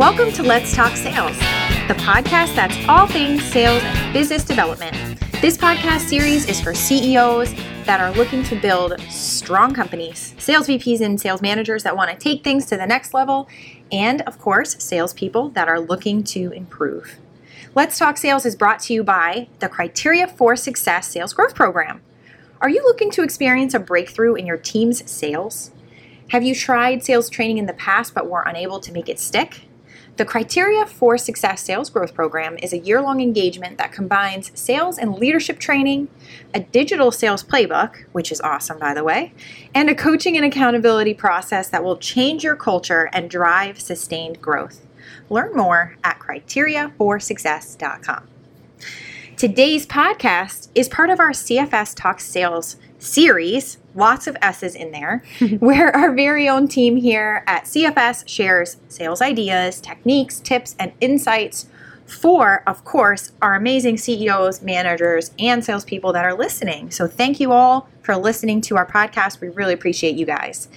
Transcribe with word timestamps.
Welcome 0.00 0.32
to 0.32 0.42
Let's 0.42 0.74
Talk 0.74 0.96
Sales, 0.96 1.36
the 1.86 1.94
podcast 1.98 2.56
that's 2.56 2.74
all 2.88 3.06
things 3.06 3.44
sales 3.44 3.82
and 3.82 4.12
business 4.14 4.42
development. 4.42 4.96
This 5.42 5.58
podcast 5.58 6.08
series 6.08 6.48
is 6.48 6.58
for 6.58 6.72
CEOs 6.72 7.52
that 7.84 8.00
are 8.00 8.10
looking 8.12 8.42
to 8.44 8.58
build 8.58 8.98
strong 9.10 9.74
companies, 9.74 10.34
sales 10.38 10.68
VPs 10.68 11.02
and 11.02 11.20
sales 11.20 11.42
managers 11.42 11.82
that 11.82 11.94
want 11.94 12.10
to 12.10 12.16
take 12.16 12.42
things 12.42 12.64
to 12.70 12.78
the 12.78 12.86
next 12.86 13.12
level, 13.12 13.46
and 13.92 14.22
of 14.22 14.38
course, 14.38 14.82
salespeople 14.82 15.50
that 15.50 15.68
are 15.68 15.78
looking 15.78 16.24
to 16.24 16.50
improve. 16.52 17.18
Let's 17.74 17.98
Talk 17.98 18.16
Sales 18.16 18.46
is 18.46 18.56
brought 18.56 18.80
to 18.84 18.94
you 18.94 19.04
by 19.04 19.48
the 19.58 19.68
Criteria 19.68 20.26
for 20.26 20.56
Success 20.56 21.08
Sales 21.08 21.34
Growth 21.34 21.54
Program. 21.54 22.00
Are 22.62 22.70
you 22.70 22.82
looking 22.84 23.10
to 23.10 23.22
experience 23.22 23.74
a 23.74 23.78
breakthrough 23.78 24.34
in 24.34 24.46
your 24.46 24.56
team's 24.56 25.10
sales? 25.10 25.72
Have 26.28 26.42
you 26.42 26.54
tried 26.54 27.04
sales 27.04 27.28
training 27.28 27.58
in 27.58 27.66
the 27.66 27.74
past 27.74 28.14
but 28.14 28.30
were 28.30 28.44
unable 28.46 28.80
to 28.80 28.92
make 28.92 29.10
it 29.10 29.20
stick? 29.20 29.66
The 30.20 30.26
Criteria 30.26 30.84
for 30.84 31.16
Success 31.16 31.62
Sales 31.62 31.88
Growth 31.88 32.12
Program 32.12 32.58
is 32.58 32.74
a 32.74 32.78
year 32.78 33.00
long 33.00 33.22
engagement 33.22 33.78
that 33.78 33.90
combines 33.90 34.52
sales 34.54 34.98
and 34.98 35.14
leadership 35.14 35.58
training, 35.58 36.08
a 36.52 36.60
digital 36.60 37.10
sales 37.10 37.42
playbook, 37.42 38.04
which 38.12 38.30
is 38.30 38.38
awesome, 38.42 38.78
by 38.78 38.92
the 38.92 39.02
way, 39.02 39.32
and 39.74 39.88
a 39.88 39.94
coaching 39.94 40.36
and 40.36 40.44
accountability 40.44 41.14
process 41.14 41.70
that 41.70 41.82
will 41.82 41.96
change 41.96 42.44
your 42.44 42.54
culture 42.54 43.08
and 43.14 43.30
drive 43.30 43.80
sustained 43.80 44.42
growth. 44.42 44.86
Learn 45.30 45.56
more 45.56 45.96
at 46.04 46.18
criteriaforsuccess.com. 46.18 48.28
Today's 49.38 49.86
podcast 49.86 50.68
is 50.74 50.90
part 50.90 51.08
of 51.08 51.18
our 51.18 51.30
CFS 51.30 51.94
Talk 51.96 52.20
Sales 52.20 52.76
series, 52.98 53.78
lots 53.94 54.26
of 54.26 54.36
S's 54.42 54.74
in 54.74 54.92
there, 54.92 55.22
where 55.58 55.94
our 55.94 56.12
very 56.12 56.48
own 56.48 56.68
team 56.68 56.96
here 56.96 57.42
at 57.46 57.64
CFS 57.64 58.28
shares 58.28 58.76
sales 58.88 59.20
ideas, 59.20 59.80
techniques, 59.80 60.40
tips, 60.40 60.76
and 60.78 60.92
insights 61.00 61.66
for, 62.06 62.62
of 62.66 62.84
course, 62.84 63.32
our 63.40 63.54
amazing 63.54 63.96
CEOs, 63.96 64.62
managers, 64.62 65.30
and 65.38 65.64
salespeople 65.64 66.12
that 66.12 66.24
are 66.24 66.34
listening. 66.34 66.90
So, 66.90 67.06
thank 67.06 67.38
you 67.38 67.52
all 67.52 67.88
for 68.02 68.16
listening 68.16 68.60
to 68.62 68.76
our 68.76 68.86
podcast. 68.86 69.40
We 69.40 69.48
really 69.48 69.74
appreciate 69.74 70.16
you 70.16 70.26
guys. 70.26 70.68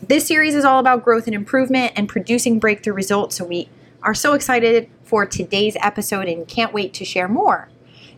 This 0.00 0.26
series 0.26 0.54
is 0.54 0.64
all 0.64 0.78
about 0.78 1.02
growth 1.02 1.26
and 1.26 1.34
improvement 1.34 1.92
and 1.96 2.08
producing 2.08 2.60
breakthrough 2.60 2.94
results. 2.94 3.36
So, 3.36 3.44
we 3.44 3.68
are 4.02 4.14
so 4.14 4.34
excited 4.34 4.88
for 5.02 5.26
today's 5.26 5.76
episode 5.80 6.28
and 6.28 6.46
can't 6.46 6.72
wait 6.72 6.94
to 6.94 7.04
share 7.04 7.28
more. 7.28 7.68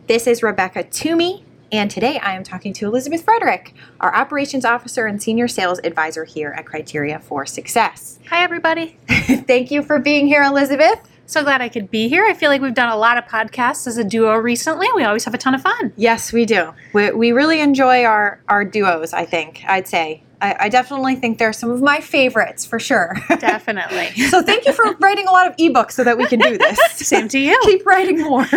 This 0.07 0.27
is 0.27 0.43
Rebecca 0.43 0.83
Toomey, 0.83 1.43
and 1.71 1.89
today 1.89 2.19
I 2.19 2.35
am 2.35 2.43
talking 2.43 2.73
to 2.73 2.85
Elizabeth 2.85 3.23
Frederick, 3.23 3.73
our 3.99 4.13
operations 4.13 4.65
officer 4.65 5.05
and 5.05 5.21
senior 5.21 5.47
sales 5.47 5.79
advisor 5.83 6.25
here 6.25 6.53
at 6.57 6.65
Criteria 6.65 7.19
for 7.19 7.45
Success. 7.45 8.19
Hi, 8.29 8.43
everybody. 8.43 8.97
Thank 9.09 9.71
you 9.71 9.81
for 9.81 9.99
being 9.99 10.27
here, 10.27 10.43
Elizabeth. 10.43 10.99
So 11.25 11.43
glad 11.43 11.61
I 11.61 11.69
could 11.69 11.89
be 11.89 12.09
here. 12.09 12.25
I 12.25 12.33
feel 12.33 12.49
like 12.49 12.61
we've 12.61 12.73
done 12.73 12.91
a 12.91 12.97
lot 12.97 13.17
of 13.17 13.23
podcasts 13.23 13.87
as 13.87 13.97
a 13.97 14.03
duo 14.03 14.35
recently. 14.35 14.87
We 14.95 15.03
always 15.05 15.23
have 15.23 15.33
a 15.33 15.37
ton 15.37 15.55
of 15.55 15.61
fun. 15.61 15.93
Yes, 15.95 16.33
we 16.33 16.45
do. 16.45 16.73
We, 16.93 17.11
we 17.11 17.31
really 17.31 17.61
enjoy 17.61 18.03
our, 18.03 18.41
our 18.49 18.65
duos, 18.65 19.13
I 19.13 19.25
think, 19.25 19.63
I'd 19.65 19.87
say. 19.87 20.23
I, 20.41 20.55
I 20.61 20.69
definitely 20.69 21.15
think 21.15 21.37
they're 21.37 21.53
some 21.53 21.69
of 21.69 21.81
my 21.81 22.01
favorites 22.01 22.65
for 22.65 22.79
sure. 22.79 23.15
Definitely. 23.27 24.09
so 24.29 24.41
thank 24.41 24.65
you 24.65 24.73
for 24.73 24.93
writing 24.99 25.27
a 25.27 25.31
lot 25.31 25.47
of 25.47 25.55
ebooks 25.57 25.91
so 25.91 26.03
that 26.03 26.17
we 26.17 26.25
can 26.25 26.39
do 26.39 26.57
this. 26.57 26.79
Same 26.95 27.27
to 27.29 27.39
you. 27.39 27.59
Keep 27.63 27.85
writing 27.85 28.21
more. 28.21 28.47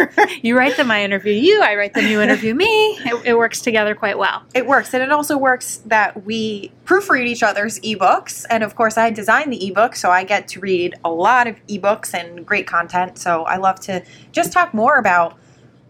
you 0.43 0.57
write 0.57 0.77
them, 0.77 0.91
I 0.91 1.05
interview 1.05 1.35
you. 1.35 1.63
I 1.63 1.77
write 1.77 1.95
them, 1.95 2.07
you 2.07 2.21
interview 2.21 2.55
me. 2.55 2.99
It, 3.05 3.27
it 3.27 3.39
works 3.39 3.61
together 3.61 3.95
quite 3.95 4.19
well. 4.19 4.43
It 4.55 4.67
works. 4.67 4.95
And 4.95 5.03
it 5.03 5.13
also 5.13 5.37
works 5.37 5.77
that 5.87 6.25
we 6.25 6.73
proofread 6.85 7.27
each 7.27 7.43
other's 7.43 7.79
ebooks. 7.81 8.47
And 8.49 8.65
of 8.65 8.75
course, 8.75 8.97
I 8.97 9.11
design 9.11 9.51
the 9.51 9.69
ebook, 9.69 9.95
so 9.95 10.11
I 10.11 10.25
get 10.25 10.49
to 10.49 10.61
read 10.61 10.95
a 11.05 11.11
lot 11.11 11.47
of 11.47 11.65
ebooks 11.67 12.15
and 12.15 12.47
great 12.47 12.67
content. 12.67 13.19
So 13.19 13.45
I 13.45 13.57
love 13.57 13.81
to 13.81 14.03
just 14.33 14.53
talk 14.53 14.73
more 14.73 14.97
about 14.97 15.39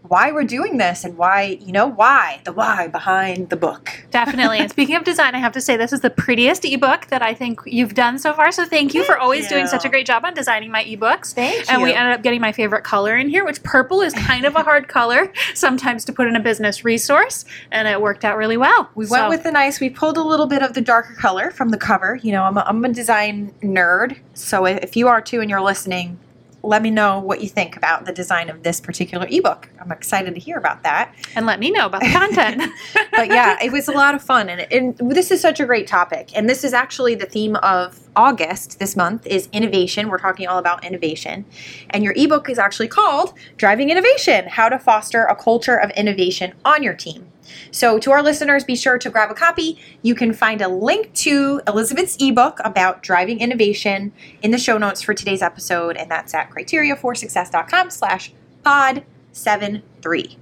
why 0.09 0.31
we're 0.31 0.43
doing 0.43 0.77
this 0.77 1.03
and 1.03 1.17
why, 1.17 1.57
you 1.61 1.71
know, 1.71 1.87
why, 1.87 2.41
the 2.43 2.51
why 2.51 2.87
behind 2.87 3.49
the 3.49 3.55
book. 3.55 4.05
Definitely. 4.11 4.59
and 4.59 4.69
speaking 4.75 4.95
of 4.95 5.03
design, 5.03 5.35
I 5.35 5.39
have 5.39 5.51
to 5.53 5.61
say 5.61 5.77
this 5.77 5.93
is 5.93 6.01
the 6.01 6.09
prettiest 6.09 6.65
ebook 6.65 7.07
that 7.07 7.21
I 7.21 7.33
think 7.33 7.61
you've 7.65 7.93
done 7.93 8.17
so 8.19 8.33
far. 8.33 8.51
So 8.51 8.65
thank 8.65 8.93
you 8.93 9.01
Thank 9.01 9.13
for 9.13 9.17
always 9.17 9.43
you. 9.43 9.49
doing 9.49 9.67
such 9.67 9.85
a 9.85 9.89
great 9.89 10.05
job 10.05 10.25
on 10.25 10.33
designing 10.33 10.71
my 10.71 10.83
ebooks. 10.83 11.33
Thank 11.33 11.71
And 11.71 11.81
we 11.81 11.93
ended 11.93 12.13
up 12.13 12.23
getting 12.23 12.41
my 12.41 12.51
favorite 12.51 12.83
color 12.83 13.15
in 13.15 13.29
here, 13.29 13.45
which 13.45 13.61
purple 13.63 14.01
is 14.01 14.13
kind 14.13 14.45
of 14.45 14.55
a 14.55 14.63
hard 14.63 14.87
color 14.97 15.31
sometimes 15.53 16.05
to 16.05 16.13
put 16.13 16.27
in 16.27 16.35
a 16.35 16.39
business 16.39 16.83
resource. 16.83 17.45
And 17.71 17.87
it 17.87 18.01
worked 18.01 18.25
out 18.25 18.37
really 18.37 18.57
well. 18.57 18.89
We 18.95 19.07
went 19.07 19.29
with 19.29 19.43
the 19.43 19.51
nice. 19.51 19.79
We 19.79 19.89
pulled 19.89 20.17
a 20.17 20.23
little 20.23 20.47
bit 20.47 20.61
of 20.61 20.73
the 20.73 20.81
darker 20.81 21.13
color 21.13 21.51
from 21.51 21.69
the 21.69 21.77
cover. 21.77 22.19
You 22.21 22.31
know, 22.31 22.43
I'm 22.43 22.57
a, 22.57 22.63
I'm 22.67 22.83
a 22.85 22.89
design 22.89 23.53
nerd, 23.61 24.17
so 24.33 24.65
if 24.65 24.95
you 24.95 25.07
are 25.07 25.21
too 25.21 25.41
and 25.41 25.49
you're 25.49 25.61
listening, 25.61 26.19
let 26.65 26.81
me 26.81 26.91
know 26.91 27.19
what 27.19 27.41
you 27.41 27.49
think 27.49 27.77
about 27.77 28.05
the 28.05 28.11
design 28.11 28.49
of 28.49 28.63
this 28.63 28.79
particular 28.79 29.27
ebook. 29.29 29.69
I'm 29.79 29.91
excited 29.91 30.33
to 30.33 30.39
hear 30.39 30.57
about 30.57 30.83
that. 30.83 31.13
and 31.35 31.45
let 31.45 31.59
me 31.59 31.71
know 31.71 31.85
about 31.85 32.01
the 32.01 32.09
content. 32.11 32.61
But 33.11 33.29
yeah, 33.29 33.57
it 33.63 33.71
was 33.71 33.87
a 33.87 33.93
lot 33.93 34.13
of 34.13 34.21
fun, 34.21 34.49
and, 34.49 34.67
and 34.71 35.11
this 35.11 35.31
is 35.31 35.39
such 35.39 35.61
a 35.61 35.65
great 35.65 35.87
topic. 35.87 36.31
And 36.35 36.49
this 36.49 36.65
is 36.65 36.73
actually 36.73 37.15
the 37.15 37.25
theme 37.25 37.55
of 37.57 37.99
August 38.15 38.79
this 38.79 38.95
month 38.97 39.25
is 39.25 39.47
innovation. 39.53 40.09
We're 40.09 40.17
talking 40.17 40.47
all 40.47 40.57
about 40.57 40.83
innovation, 40.83 41.45
and 41.91 42.03
your 42.03 42.13
ebook 42.17 42.49
is 42.49 42.59
actually 42.59 42.89
called 42.89 43.33
"Driving 43.55 43.89
Innovation: 43.89 44.47
How 44.49 44.67
to 44.67 44.77
Foster 44.77 45.23
a 45.25 45.35
Culture 45.35 45.77
of 45.77 45.91
Innovation 45.91 46.53
on 46.65 46.83
Your 46.83 46.93
Team." 46.93 47.31
So, 47.71 47.99
to 47.99 48.11
our 48.11 48.23
listeners, 48.23 48.63
be 48.63 48.75
sure 48.75 48.97
to 48.97 49.09
grab 49.09 49.31
a 49.31 49.33
copy. 49.33 49.79
You 50.01 50.15
can 50.15 50.33
find 50.33 50.61
a 50.61 50.67
link 50.67 51.13
to 51.15 51.61
Elizabeth's 51.67 52.17
ebook 52.19 52.59
about 52.63 53.03
driving 53.03 53.39
innovation 53.39 54.11
in 54.41 54.51
the 54.51 54.57
show 54.57 54.77
notes 54.77 55.01
for 55.01 55.13
today's 55.13 55.41
episode, 55.41 55.97
and 55.97 56.09
that's 56.09 56.33
at 56.33 56.49
criteriaforsuccess.com 56.49 57.89
slash 57.89 58.31
pod 58.63 59.03
73. 59.31 60.37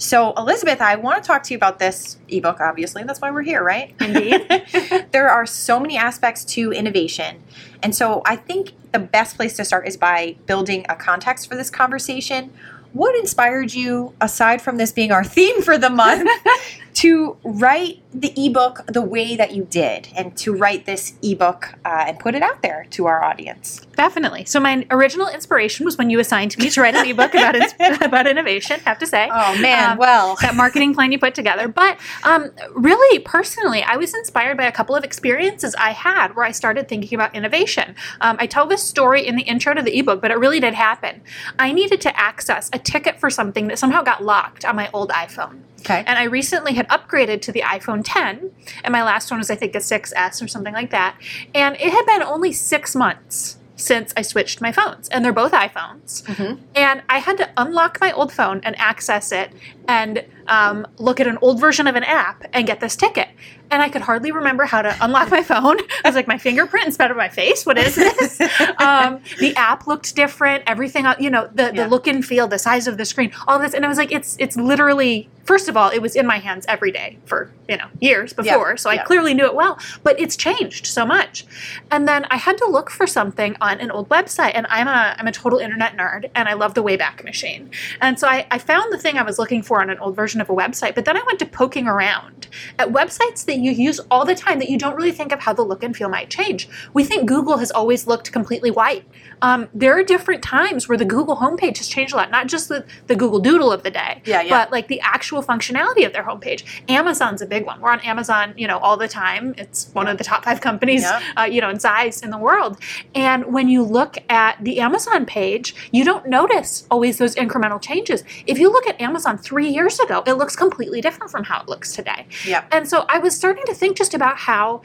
So, 0.00 0.32
Elizabeth, 0.36 0.80
I 0.80 0.94
want 0.94 1.22
to 1.22 1.26
talk 1.26 1.42
to 1.44 1.52
you 1.52 1.56
about 1.56 1.80
this 1.80 2.18
ebook, 2.28 2.60
obviously. 2.60 3.02
That's 3.02 3.20
why 3.20 3.32
we're 3.32 3.42
here, 3.42 3.64
right? 3.64 3.94
Indeed. 4.00 5.08
there 5.10 5.28
are 5.28 5.44
so 5.44 5.80
many 5.80 5.96
aspects 5.96 6.44
to 6.46 6.72
innovation. 6.72 7.42
And 7.82 7.94
so, 7.94 8.22
I 8.24 8.36
think 8.36 8.74
the 8.92 9.00
best 9.00 9.36
place 9.36 9.56
to 9.56 9.64
start 9.64 9.88
is 9.88 9.96
by 9.96 10.36
building 10.46 10.86
a 10.88 10.94
context 10.94 11.48
for 11.48 11.56
this 11.56 11.68
conversation. 11.68 12.52
What 12.92 13.14
inspired 13.16 13.74
you, 13.74 14.14
aside 14.20 14.62
from 14.62 14.76
this 14.76 14.92
being 14.92 15.12
our 15.12 15.24
theme 15.24 15.62
for 15.62 15.78
the 15.78 15.90
month, 15.90 16.28
to 16.98 17.36
write 17.44 18.02
the 18.12 18.32
ebook 18.36 18.84
the 18.88 19.00
way 19.00 19.36
that 19.36 19.52
you 19.54 19.64
did 19.70 20.08
and 20.16 20.36
to 20.36 20.52
write 20.52 20.84
this 20.84 21.12
ebook 21.22 21.74
uh, 21.84 22.06
and 22.08 22.18
put 22.18 22.34
it 22.34 22.42
out 22.42 22.60
there 22.60 22.88
to 22.90 23.06
our 23.06 23.22
audience? 23.22 23.86
Definitely. 23.94 24.46
So 24.46 24.58
my 24.58 24.84
original 24.90 25.28
inspiration 25.28 25.84
was 25.84 25.96
when 25.96 26.10
you 26.10 26.18
assigned 26.18 26.58
me 26.58 26.68
to 26.70 26.80
write 26.80 26.96
an 26.96 27.06
ebook 27.06 27.34
about 27.34 27.54
ins- 27.54 27.74
about 28.00 28.26
innovation. 28.26 28.80
Have 28.80 28.98
to 28.98 29.06
say. 29.06 29.28
Oh, 29.30 29.56
man. 29.60 29.92
Um, 29.92 29.98
well, 29.98 30.36
that 30.40 30.56
marketing 30.56 30.92
plan 30.92 31.12
you 31.12 31.20
put 31.20 31.36
together. 31.36 31.68
But 31.68 31.98
um, 32.24 32.50
really, 32.72 33.20
personally, 33.20 33.84
I 33.84 33.96
was 33.96 34.12
inspired 34.12 34.56
by 34.56 34.64
a 34.64 34.72
couple 34.72 34.96
of 34.96 35.04
experiences 35.04 35.76
I 35.76 35.92
had 35.92 36.34
where 36.34 36.44
I 36.44 36.50
started 36.50 36.88
thinking 36.88 37.14
about 37.14 37.32
innovation. 37.32 37.94
Um, 38.20 38.38
I 38.40 38.48
tell 38.48 38.66
this 38.66 38.82
story 38.82 39.24
in 39.24 39.36
the 39.36 39.42
intro 39.42 39.72
to 39.72 39.82
the 39.82 39.96
ebook, 39.96 40.20
but 40.20 40.32
it 40.32 40.38
really 40.38 40.58
did 40.58 40.74
happen. 40.74 41.20
I 41.60 41.70
needed 41.70 42.00
to 42.00 42.18
access 42.18 42.70
a 42.72 42.78
ticket 42.80 43.20
for 43.20 43.30
something 43.30 43.68
that 43.68 43.78
somehow 43.78 44.02
got 44.02 44.24
locked 44.24 44.64
on 44.64 44.74
my 44.74 44.90
old 44.92 45.10
iPhone. 45.10 45.60
Okay. 45.80 46.04
And 46.06 46.18
I 46.18 46.24
recently 46.24 46.74
had 46.74 46.88
upgraded 46.88 47.40
to 47.42 47.52
the 47.52 47.62
iPhone 47.62 48.02
10, 48.04 48.50
and 48.84 48.92
my 48.92 49.02
last 49.02 49.30
one 49.30 49.38
was, 49.38 49.50
I 49.50 49.54
think, 49.54 49.74
a 49.74 49.78
6S 49.80 50.42
or 50.42 50.48
something 50.48 50.74
like 50.74 50.90
that. 50.90 51.16
And 51.54 51.76
it 51.76 51.92
had 51.92 52.06
been 52.06 52.22
only 52.22 52.52
six 52.52 52.94
months 52.94 53.56
since 53.76 54.12
I 54.16 54.22
switched 54.22 54.60
my 54.60 54.72
phones, 54.72 55.08
and 55.08 55.24
they're 55.24 55.32
both 55.32 55.52
iPhones. 55.52 56.24
Mhm. 56.24 56.58
And 56.74 57.02
I 57.08 57.18
had 57.18 57.36
to 57.38 57.48
unlock 57.56 57.98
my 58.00 58.10
old 58.10 58.32
phone 58.32 58.60
and 58.64 58.76
access 58.78 59.30
it 59.30 59.52
and 59.86 60.24
um, 60.48 60.86
look 60.98 61.20
at 61.20 61.26
an 61.26 61.38
old 61.40 61.60
version 61.60 61.86
of 61.86 61.94
an 61.94 62.04
app 62.04 62.44
and 62.52 62.66
get 62.66 62.80
this 62.80 62.96
ticket. 62.96 63.28
And 63.70 63.82
I 63.82 63.90
could 63.90 64.00
hardly 64.00 64.32
remember 64.32 64.64
how 64.64 64.80
to 64.80 64.96
unlock 65.00 65.30
my 65.30 65.42
phone. 65.42 65.76
I 66.04 66.08
was 66.08 66.14
like, 66.14 66.26
my 66.26 66.38
fingerprint 66.38 66.86
instead 66.86 67.10
of 67.10 67.16
my 67.18 67.28
face. 67.28 67.66
What 67.66 67.76
is 67.76 67.94
this? 67.94 68.40
um, 68.78 69.20
the 69.38 69.54
app 69.56 69.86
looked 69.86 70.16
different. 70.16 70.64
Everything, 70.66 71.06
you 71.18 71.28
know, 71.30 71.48
the, 71.52 71.64
Yeah. 71.64 71.70
the 71.84 71.88
look 71.88 72.06
and 72.06 72.24
feel, 72.24 72.48
the 72.48 72.58
size 72.58 72.86
of 72.86 72.96
the 72.96 73.04
screen, 73.04 73.30
all 73.46 73.58
this. 73.58 73.74
And 73.74 73.84
I 73.84 73.88
was 73.88 73.98
like, 73.98 74.10
it's 74.12 74.36
it's 74.38 74.56
literally. 74.56 75.28
First 75.44 75.68
of 75.70 75.78
all, 75.78 75.88
it 75.88 76.00
was 76.00 76.14
in 76.14 76.26
my 76.26 76.38
hands 76.38 76.66
every 76.68 76.92
day 76.92 77.16
for 77.24 77.50
you 77.68 77.78
know 77.78 77.86
years 78.00 78.34
before, 78.34 78.76
so 78.76 78.90
I 78.90 78.94
yeah. 78.94 79.04
clearly 79.04 79.32
knew 79.32 79.46
it 79.46 79.54
well. 79.54 79.78
But 80.02 80.20
it's 80.20 80.36
changed 80.36 80.86
so 80.86 81.06
much. 81.06 81.46
And 81.90 82.06
then 82.06 82.26
I 82.30 82.36
had 82.36 82.58
to 82.58 82.66
look 82.66 82.90
for 82.90 83.06
something 83.06 83.56
on 83.62 83.80
an 83.80 83.90
old 83.90 84.10
website, 84.10 84.52
and 84.54 84.66
I'm 84.68 84.86
a 84.88 85.16
I'm 85.18 85.26
a 85.26 85.32
total 85.32 85.58
internet 85.58 85.96
nerd, 85.96 86.30
and 86.34 86.50
I 86.50 86.52
love 86.52 86.74
the 86.74 86.82
Wayback 86.82 87.24
Machine. 87.24 87.70
And 88.02 88.18
so 88.18 88.28
I, 88.28 88.46
I 88.50 88.58
found 88.58 88.92
the 88.92 88.98
thing 88.98 89.16
I 89.16 89.22
was 89.22 89.38
looking 89.38 89.62
for 89.62 89.80
on 89.80 89.88
an 89.88 89.98
old 89.98 90.16
version 90.16 90.37
version 90.38 90.40
of 90.40 90.50
a 90.50 90.54
website. 90.54 90.94
But 90.94 91.04
then 91.04 91.16
I 91.16 91.22
went 91.26 91.38
to 91.40 91.46
poking 91.46 91.86
around 91.86 92.48
at 92.78 92.88
websites 92.88 93.44
that 93.46 93.58
you 93.58 93.72
use 93.72 94.00
all 94.10 94.24
the 94.24 94.34
time 94.34 94.58
that 94.58 94.70
you 94.70 94.78
don't 94.78 94.96
really 94.96 95.12
think 95.12 95.32
of 95.32 95.40
how 95.40 95.52
the 95.52 95.62
look 95.62 95.82
and 95.82 95.96
feel 95.96 96.08
might 96.08 96.30
change. 96.30 96.68
We 96.94 97.04
think 97.04 97.28
Google 97.28 97.58
has 97.58 97.70
always 97.70 98.06
looked 98.06 98.32
completely 98.32 98.70
white. 98.70 99.04
Um, 99.42 99.68
there 99.74 99.96
are 99.98 100.02
different 100.02 100.42
times 100.42 100.88
where 100.88 100.98
the 100.98 101.04
Google 101.04 101.36
homepage 101.36 101.78
has 101.78 101.88
changed 101.88 102.12
a 102.12 102.16
lot, 102.16 102.30
not 102.30 102.46
just 102.48 102.68
the, 102.68 102.84
the 103.06 103.14
Google 103.16 103.38
Doodle 103.38 103.72
of 103.72 103.82
the 103.82 103.90
day, 103.90 104.22
Yeah, 104.24 104.42
yeah. 104.42 104.48
but 104.50 104.72
like 104.72 104.88
the 104.88 105.00
actual 105.00 105.42
functionality 105.42 106.04
of 106.06 106.12
their 106.12 106.24
homepage. 106.24 106.64
Amazon's 106.88 107.42
a 107.42 107.46
big 107.46 107.64
one. 107.66 107.80
We're 107.80 107.90
on 107.92 108.00
Amazon, 108.00 108.54
you 108.56 108.66
know, 108.66 108.78
all 108.78 108.96
the 108.96 109.08
time. 109.08 109.54
It's 109.58 109.90
one 109.94 110.08
of 110.08 110.18
the 110.18 110.24
top 110.24 110.44
five 110.44 110.60
companies, 110.60 111.02
Yeah. 111.02 111.22
uh, 111.36 111.42
you 111.44 111.60
know, 111.60 111.70
in 111.70 111.78
size 111.80 112.22
in 112.22 112.30
the 112.30 112.38
world. 112.38 112.78
And 113.14 113.52
when 113.52 113.68
you 113.68 113.82
look 113.82 114.16
at 114.28 114.62
the 114.62 114.80
Amazon 114.80 115.26
page, 115.26 115.74
you 115.92 116.04
don't 116.04 116.26
notice 116.26 116.86
always 116.90 117.18
those 117.18 117.34
incremental 117.34 117.80
changes. 117.80 118.24
If 118.46 118.58
you 118.58 118.70
look 118.72 118.86
at 118.86 119.00
Amazon 119.00 119.38
three 119.38 119.68
years 119.68 119.98
ago, 120.00 120.22
it 120.26 120.34
looks 120.34 120.56
completely 120.56 121.00
different 121.00 121.30
from 121.30 121.44
how 121.44 121.60
it 121.62 121.68
looks 121.68 121.92
today. 121.94 122.26
Yeah. 122.46 122.64
And 122.72 122.88
so 122.88 123.04
I 123.08 123.18
was 123.18 123.36
starting 123.36 123.64
to 123.66 123.74
think 123.74 123.96
just 123.96 124.14
about 124.14 124.38
how 124.38 124.82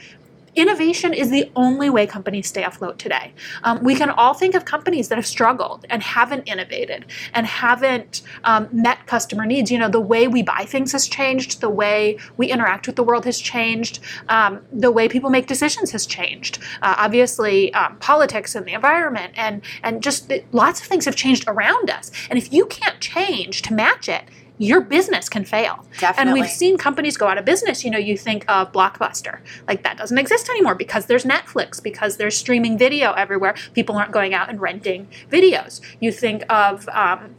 innovation 0.56 1.12
is 1.12 1.30
the 1.30 1.50
only 1.56 1.90
way 1.90 2.06
companies 2.06 2.48
stay 2.48 2.64
afloat 2.64 2.98
today. 2.98 3.32
Um, 3.62 3.82
we 3.82 3.94
can 3.94 4.10
all 4.10 4.34
think 4.34 4.54
of 4.54 4.64
companies 4.64 5.08
that 5.08 5.16
have 5.16 5.26
struggled 5.26 5.84
and 5.90 6.02
haven't 6.02 6.44
innovated 6.48 7.06
and 7.32 7.46
haven't 7.46 8.22
um, 8.44 8.68
met 8.72 9.06
customer 9.06 9.46
needs. 9.46 9.70
You 9.70 9.78
know, 9.78 9.88
the 9.88 10.00
way 10.00 10.28
we 10.28 10.42
buy 10.42 10.64
things 10.66 10.92
has 10.92 11.08
changed, 11.08 11.60
the 11.60 11.70
way 11.70 12.18
we 12.36 12.50
interact 12.50 12.86
with 12.86 12.96
the 12.96 13.02
world 13.02 13.24
has 13.24 13.38
changed, 13.38 14.00
um, 14.28 14.60
the 14.72 14.90
way 14.90 15.08
people 15.08 15.30
make 15.30 15.46
decisions 15.46 15.90
has 15.92 16.06
changed. 16.06 16.58
Uh, 16.82 16.94
obviously, 16.98 17.72
um, 17.74 17.96
politics 17.98 18.54
and 18.54 18.66
the 18.66 18.72
environment 18.72 19.32
and 19.36 19.62
and 19.82 20.02
just 20.02 20.32
lots 20.52 20.80
of 20.80 20.86
things 20.86 21.04
have 21.04 21.16
changed 21.16 21.44
around 21.46 21.90
us. 21.90 22.10
And 22.30 22.38
if 22.38 22.52
you 22.52 22.66
can't 22.66 23.00
change 23.00 23.62
to 23.62 23.74
match 23.74 24.08
it, 24.08 24.24
your 24.58 24.80
business 24.80 25.28
can 25.28 25.44
fail. 25.44 25.84
And 26.20 26.32
we've 26.32 26.48
seen 26.48 26.78
companies 26.78 27.16
go 27.16 27.26
out 27.26 27.38
of 27.38 27.44
business. 27.44 27.84
You 27.84 27.90
know, 27.90 27.98
you 27.98 28.16
think 28.16 28.44
of 28.48 28.72
Blockbuster, 28.72 29.40
like 29.66 29.82
that 29.82 29.96
doesn't 29.96 30.16
exist 30.16 30.48
anymore 30.48 30.74
because 30.74 31.06
there's 31.06 31.24
Netflix, 31.24 31.82
because 31.82 32.16
there's 32.16 32.36
streaming 32.36 32.78
video 32.78 33.12
everywhere. 33.12 33.54
People 33.74 33.96
aren't 33.96 34.12
going 34.12 34.32
out 34.32 34.48
and 34.48 34.60
renting 34.60 35.08
videos. 35.30 35.80
You 36.00 36.12
think 36.12 36.44
of, 36.48 36.88
um, 36.90 37.34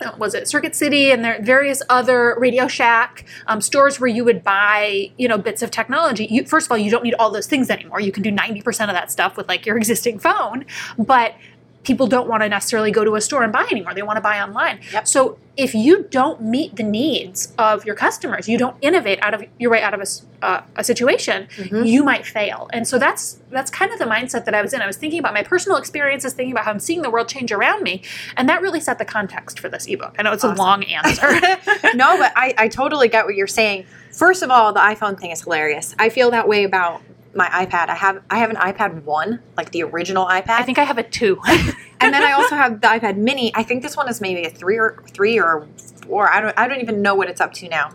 uh, 0.00 0.12
was 0.16 0.34
it 0.34 0.48
Circuit 0.48 0.74
City 0.74 1.10
and 1.10 1.24
there 1.24 1.42
various 1.42 1.82
other 1.90 2.34
Radio 2.38 2.68
Shack 2.68 3.26
um, 3.48 3.60
stores 3.60 4.00
where 4.00 4.08
you 4.08 4.24
would 4.24 4.42
buy, 4.42 5.10
you 5.18 5.28
know, 5.28 5.36
bits 5.36 5.62
of 5.62 5.70
technology. 5.70 6.26
You, 6.30 6.44
first 6.44 6.66
of 6.66 6.72
all, 6.72 6.78
you 6.78 6.90
don't 6.90 7.04
need 7.04 7.14
all 7.14 7.30
those 7.30 7.46
things 7.46 7.68
anymore. 7.68 8.00
You 8.00 8.12
can 8.12 8.22
do 8.22 8.30
90% 8.30 8.66
of 8.68 8.94
that 8.94 9.10
stuff 9.10 9.36
with 9.36 9.48
like 9.48 9.66
your 9.66 9.76
existing 9.76 10.18
phone, 10.18 10.64
but 10.98 11.34
people 11.82 12.06
don't 12.06 12.28
want 12.28 12.42
to 12.42 12.48
necessarily 12.48 12.90
go 12.90 13.04
to 13.04 13.14
a 13.14 13.20
store 13.20 13.42
and 13.42 13.52
buy 13.52 13.66
anymore. 13.70 13.94
They 13.94 14.02
want 14.02 14.16
to 14.18 14.20
buy 14.20 14.40
online. 14.40 14.80
Yep. 14.92 15.08
So 15.08 15.38
if 15.56 15.74
you 15.74 16.04
don't 16.10 16.42
meet 16.42 16.76
the 16.76 16.82
needs 16.82 17.54
of 17.58 17.86
your 17.86 17.94
customers, 17.94 18.48
you 18.48 18.58
don't 18.58 18.76
innovate 18.82 19.18
out 19.22 19.32
of 19.32 19.42
your 19.58 19.70
way 19.70 19.80
out 19.82 19.94
of 19.94 20.00
a, 20.00 20.44
uh, 20.44 20.62
a 20.76 20.84
situation, 20.84 21.48
Mm-hmm. 21.56 21.84
you 21.84 22.04
might 22.04 22.26
fail. 22.26 22.68
And 22.72 22.86
so 22.86 22.98
that's 22.98 23.38
that's 23.50 23.70
kind 23.70 23.92
of 23.92 23.98
the 23.98 24.04
mindset 24.04 24.44
that 24.44 24.54
I 24.54 24.60
was 24.62 24.72
in. 24.74 24.82
I 24.82 24.86
was 24.86 24.96
thinking 24.98 25.18
about 25.18 25.32
my 25.34 25.42
personal 25.42 25.78
experiences, 25.78 26.34
thinking 26.34 26.52
about 26.52 26.64
how 26.66 26.70
I'm 26.70 26.80
seeing 26.80 27.02
the 27.02 27.10
world 27.10 27.28
change 27.28 27.50
around 27.50 27.82
me, 27.82 28.02
and 28.36 28.48
that 28.48 28.60
really 28.60 28.80
set 28.80 28.98
the 28.98 29.04
context 29.04 29.58
for 29.58 29.68
this 29.68 29.86
ebook. 29.86 30.14
I 30.18 30.22
know 30.22 30.32
it's 30.32 30.44
Awesome. 30.44 30.56
a 30.56 30.62
long 30.62 30.84
answer. 30.84 31.30
no, 31.94 32.16
but 32.18 32.32
I, 32.36 32.54
I 32.58 32.68
totally 32.68 33.08
get 33.08 33.24
what 33.24 33.34
you're 33.36 33.46
saying. 33.46 33.86
First 34.12 34.42
of 34.42 34.50
all, 34.50 34.72
the 34.72 34.80
iPhone 34.80 35.18
thing 35.18 35.30
is 35.30 35.42
hilarious. 35.42 35.94
I 35.98 36.08
feel 36.10 36.30
that 36.32 36.46
way 36.46 36.64
about 36.64 37.00
my 37.34 37.46
iPad. 37.48 37.88
I 37.88 37.94
have 37.94 38.22
I 38.30 38.38
have 38.38 38.50
an 38.50 38.56
iPad 38.56 39.04
one, 39.04 39.40
like 39.56 39.70
the 39.70 39.82
original 39.84 40.26
iPad. 40.26 40.50
I 40.50 40.62
think 40.62 40.78
I 40.78 40.84
have 40.84 40.98
a 40.98 41.02
two. 41.02 41.40
and 42.00 42.12
then 42.14 42.22
I 42.22 42.32
also 42.32 42.56
have 42.62 42.80
the 42.80 42.88
iPad 42.88 43.16
Mini. 43.16 43.52
I 43.54 43.62
think 43.62 43.82
this 43.82 43.96
one 43.96 44.08
is 44.08 44.20
maybe 44.20 44.44
a 44.44 44.50
three 44.50 44.78
or 44.78 45.02
three 45.12 45.38
or 45.38 45.66
four. 46.06 46.30
I 46.32 46.40
don't 46.40 46.58
I 46.58 46.66
don't 46.68 46.80
even 46.80 47.02
know 47.02 47.14
what 47.14 47.28
it's 47.28 47.40
up 47.40 47.52
to 47.54 47.68
now. 47.68 47.90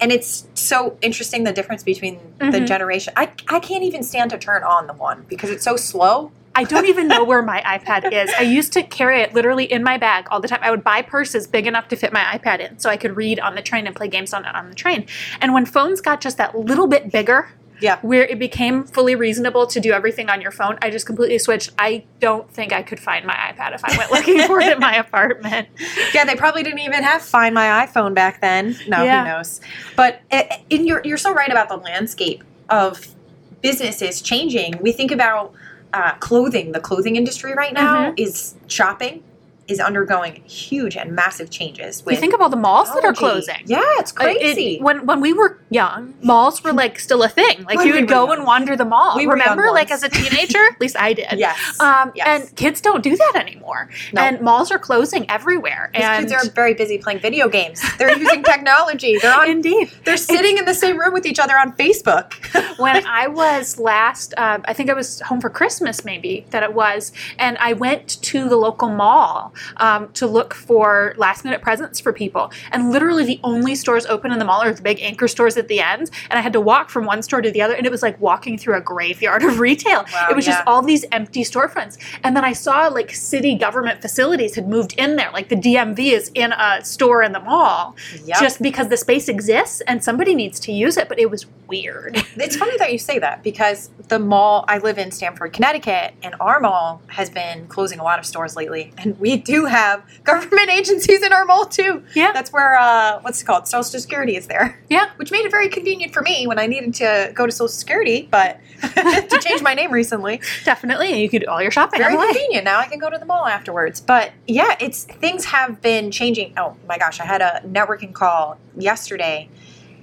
And 0.00 0.12
it's 0.12 0.46
so 0.54 0.96
interesting 1.02 1.42
the 1.42 1.52
difference 1.52 1.82
between 1.82 2.20
the 2.38 2.44
Mhm. 2.46 2.66
generation. 2.66 3.12
I 3.16 3.30
I 3.48 3.58
can't 3.58 3.82
even 3.82 4.02
stand 4.04 4.30
to 4.30 4.38
turn 4.38 4.62
on 4.62 4.86
the 4.86 4.92
one 4.94 5.24
because 5.28 5.50
it's 5.50 5.64
so 5.64 5.76
slow. 5.76 6.30
I 6.54 6.64
don't 6.64 6.86
even 6.86 7.06
know 7.06 7.22
where 7.24 7.42
my 7.42 7.60
iPad 7.66 8.12
is. 8.12 8.32
I 8.36 8.42
used 8.42 8.72
to 8.72 8.82
carry 8.82 9.20
it 9.22 9.32
literally 9.32 9.64
in 9.64 9.84
my 9.84 9.96
bag 9.96 10.26
all 10.30 10.40
the 10.40 10.48
time. 10.48 10.58
I 10.62 10.70
would 10.72 10.82
buy 10.82 11.02
purses 11.02 11.46
big 11.46 11.68
enough 11.68 11.86
to 11.88 11.96
fit 11.96 12.12
my 12.12 12.20
iPad 12.36 12.58
in 12.58 12.78
so 12.80 12.90
I 12.90 12.96
could 12.96 13.16
read 13.16 13.38
on 13.38 13.54
the 13.54 13.62
train 13.62 13.86
and 13.86 13.94
play 13.94 14.08
games 14.08 14.32
on 14.32 14.44
it 14.44 14.54
on 14.54 14.68
the 14.68 14.74
train. 14.74 15.06
And 15.40 15.52
when 15.54 15.66
phones 15.66 16.00
got 16.00 16.20
just 16.20 16.36
that 16.38 16.58
little 16.58 16.88
bit 16.88 17.12
bigger, 17.12 17.50
Yeah. 17.80 17.98
where 18.00 18.24
it 18.24 18.38
became 18.38 18.84
fully 18.84 19.14
reasonable 19.14 19.66
to 19.68 19.80
do 19.80 19.92
everything 19.92 20.28
on 20.30 20.40
your 20.40 20.50
phone, 20.50 20.78
I 20.82 20.90
just 20.90 21.06
completely 21.06 21.38
switched. 21.38 21.70
I 21.78 22.04
don't 22.20 22.50
think 22.50 22.72
I 22.72 22.82
could 22.82 22.98
find 23.00 23.24
my 23.26 23.34
iPad 23.34 23.74
if 23.74 23.84
I 23.84 23.96
went 23.96 24.10
looking 24.10 24.40
for 24.46 24.60
it 24.60 24.72
in 24.72 24.78
my 24.80 24.96
apartment. 24.96 25.68
Yeah, 26.14 26.24
they 26.24 26.34
probably 26.36 26.62
didn't 26.62 26.80
even 26.80 27.02
have 27.02 27.22
Find 27.22 27.54
My 27.54 27.86
iPhone 27.86 28.14
back 28.14 28.40
then. 28.40 28.76
No, 28.88 29.04
Yeah. 29.04 29.22
who 29.24 29.28
knows? 29.30 29.60
But 29.96 30.20
uh, 30.32 30.42
in 30.70 30.86
your, 30.86 31.00
you're 31.04 31.18
so 31.18 31.32
right 31.32 31.50
about 31.50 31.68
the 31.68 31.76
landscape 31.76 32.42
of 32.68 33.14
businesses 33.60 34.20
changing. 34.22 34.78
We 34.80 34.92
think 34.92 35.10
about 35.10 35.52
uh, 35.92 36.14
clothing. 36.14 36.72
The 36.72 36.80
clothing 36.80 37.16
industry 37.16 37.54
right 37.54 37.72
now 37.72 38.14
is 38.16 38.54
shopping 38.68 39.22
is 39.68 39.80
undergoing 39.80 40.42
huge 40.46 40.96
and 40.96 41.12
massive 41.14 41.50
changes. 41.50 42.02
You 42.08 42.16
think 42.16 42.34
of 42.34 42.40
all 42.40 42.48
the 42.48 42.56
malls 42.56 42.92
that 42.94 43.04
are 43.04 43.12
closing. 43.12 43.56
Yeah, 43.66 43.82
it's 43.98 44.12
Uh, 44.12 44.24
it- 44.28 44.40
crazy. 44.40 44.78
when 44.80 45.04
when 45.06 45.20
we 45.20 45.32
were 45.32 45.58
young, 45.70 46.14
malls 46.22 46.64
were 46.64 46.72
like 46.72 46.98
still 46.98 47.22
a 47.22 47.28
thing. 47.28 47.64
Like 47.64 47.76
When 47.76 47.86
you 47.86 47.92
would 47.94 48.02
were 48.04 48.06
go 48.06 48.24
young. 48.28 48.38
and 48.38 48.46
wander 48.46 48.76
the 48.76 48.84
mall. 48.86 49.16
We 49.16 49.26
Remember, 49.26 49.70
like 49.70 49.90
as 49.90 50.02
a 50.02 50.08
teenager, 50.20 50.58
at 50.72 50.80
least 50.80 50.96
I 50.98 51.12
did. 51.12 51.26
yes. 51.36 51.58
Um, 51.80 52.12
Yes. 52.14 52.26
And 52.48 52.56
kids 52.56 52.80
don't 52.80 53.02
do 53.02 53.14
that 53.16 53.32
anymore. 53.36 53.90
No. 54.12 54.22
And 54.22 54.40
malls 54.40 54.70
are 54.70 54.78
closing 54.78 55.30
everywhere. 55.30 55.90
These 55.94 56.02
and 56.04 56.28
kids 56.28 56.32
are 56.46 56.50
very 56.50 56.74
busy 56.74 56.96
playing 56.98 57.20
video 57.20 57.48
games. 57.48 57.82
They're 57.98 58.16
using 58.18 58.42
technology. 58.54 59.18
They're 59.18 59.38
on. 59.38 59.48
indeed. 59.50 59.90
They're 60.04 60.16
sitting 60.16 60.56
in 60.58 60.64
the 60.64 60.74
same 60.74 60.98
room 60.98 61.12
with 61.12 61.26
each 61.26 61.38
other 61.38 61.56
on 61.58 61.72
Facebook. 61.72 62.32
when 62.78 63.06
I 63.06 63.26
was 63.28 63.78
last, 63.78 64.32
uh, 64.38 64.58
I 64.64 64.72
think 64.72 64.88
I 64.90 64.94
was 64.94 65.20
home 65.20 65.40
for 65.40 65.50
Christmas, 65.50 66.04
maybe 66.04 66.46
that 66.50 66.62
it 66.62 66.72
was, 66.72 67.12
and 67.38 67.58
I 67.58 67.74
went 67.74 68.20
to 68.22 68.48
the 68.48 68.56
local 68.56 68.88
mall 68.88 69.52
um, 69.78 70.10
to 70.12 70.26
look 70.26 70.54
for 70.54 71.14
last 71.16 71.44
minute 71.44 71.60
presents 71.62 72.00
for 72.00 72.12
people. 72.12 72.50
And 72.72 72.90
literally, 72.90 73.24
the 73.24 73.40
only 73.44 73.74
stores 73.74 74.06
open 74.06 74.32
in 74.32 74.38
the 74.38 74.44
mall 74.44 74.62
are 74.62 74.72
the 74.72 74.82
big 74.82 75.00
anchor 75.00 75.28
stores 75.28 75.56
at 75.56 75.68
the 75.68 75.80
end. 75.80 76.10
And 76.30 76.38
I 76.38 76.42
had 76.42 76.52
to 76.54 76.60
walk 76.60 76.90
from 76.90 77.04
one 77.04 77.22
store 77.22 77.40
to 77.40 77.50
the 77.50 77.62
other, 77.62 77.74
and 77.74 77.86
it 77.86 77.90
was 77.92 78.02
like 78.02 78.20
walking 78.20 78.58
through 78.58 78.76
a 78.76 78.80
graveyard 78.80 79.42
of 79.48 79.58
retail. 79.60 80.04
Wow, 80.12 80.28
it 80.30 80.36
was 80.36 80.44
just 80.46 80.62
all 80.66 80.82
these 80.82 81.04
empty 81.12 81.42
storefronts. 81.42 81.98
And 82.24 82.36
then 82.36 82.44
I 82.44 82.52
saw 82.52 82.88
like 82.88 83.12
city 83.14 83.54
government 83.54 84.00
facilities 84.02 84.54
had 84.54 84.68
moved 84.68 84.94
in 84.98 85.16
there, 85.16 85.30
like 85.32 85.48
the 85.48 85.56
DMV 85.56 86.12
is 86.12 86.30
in 86.34 86.52
a 86.52 86.84
store 86.84 87.22
in 87.22 87.32
the 87.32 87.40
mall, 87.40 87.96
Yep. 88.24 88.40
just 88.40 88.62
because 88.62 88.88
the 88.88 88.96
space 88.96 89.28
exists 89.28 89.80
and 89.82 90.02
somebody 90.02 90.34
needs 90.34 90.58
to 90.60 90.72
use 90.72 90.96
it. 90.96 91.08
But 91.08 91.18
it 91.18 91.30
was 91.30 91.46
weird. 91.66 92.16
It's 92.48 92.56
funny 92.56 92.78
that 92.78 92.92
you 92.92 92.98
say 92.98 93.18
that 93.18 93.42
because 93.42 93.90
the 94.08 94.18
mall 94.18 94.64
I 94.68 94.78
live 94.78 94.96
in 94.96 95.10
Stamford, 95.10 95.52
Connecticut, 95.52 96.14
and 96.22 96.34
our 96.40 96.60
mall 96.60 97.02
has 97.08 97.28
been 97.28 97.66
closing 97.66 97.98
a 97.98 98.02
lot 98.04 98.18
of 98.18 98.24
stores 98.24 98.56
lately, 98.56 98.92
and 98.96 99.18
we 99.18 99.36
do 99.48 99.64
have 99.64 100.02
government 100.24 100.68
agencies 100.80 101.22
in 101.22 101.32
our 101.32 101.44
mall 101.44 101.64
too. 101.66 102.02
Yeah. 102.14 102.32
That's 102.32 102.52
where 102.52 102.76
uh, 102.78 103.20
what's 103.22 103.40
it 103.42 103.44
called? 103.44 103.66
Social 103.66 103.98
Security 104.00 104.36
is 104.36 104.46
there, 104.46 104.78
Yeah. 104.88 105.10
which 105.16 105.30
made 105.32 105.44
it 105.44 105.50
very 105.50 105.68
convenient 105.68 106.12
for 106.12 106.22
me 106.22 106.46
when 106.46 106.58
I 106.58 106.66
needed 106.66 106.94
to 106.96 107.32
go 107.34 107.46
to 107.46 107.52
Social 107.52 107.68
Security, 107.68 108.28
but 108.30 108.60
to 108.82 109.40
change 109.42 109.62
my 109.62 109.74
name 109.74 109.90
recently. 109.90 110.40
Definitely, 110.64 111.12
and 111.12 111.20
you 111.20 111.28
could 111.28 111.42
do 111.42 111.48
all 111.48 111.60
your 111.62 111.70
shopping 111.70 111.98
Very 111.98 112.14
on 112.14 112.20
the 112.20 112.26
way. 112.26 112.32
convenient. 112.32 112.64
Now 112.64 112.78
I 112.78 112.86
can 112.86 112.98
go 112.98 113.10
to 113.10 113.18
the 113.18 113.24
mall 113.26 113.46
afterwards. 113.46 114.00
But 114.00 114.32
yeah, 114.46 114.76
it's 114.80 115.04
things 115.04 115.46
have 115.46 115.80
been 115.82 116.10
changing. 116.10 116.54
Oh 116.56 116.76
my 116.88 116.98
gosh, 116.98 117.18
I 117.20 117.24
had 117.24 117.40
a 117.40 117.62
networking 117.66 118.12
call 118.12 118.58
yesterday, 118.76 119.48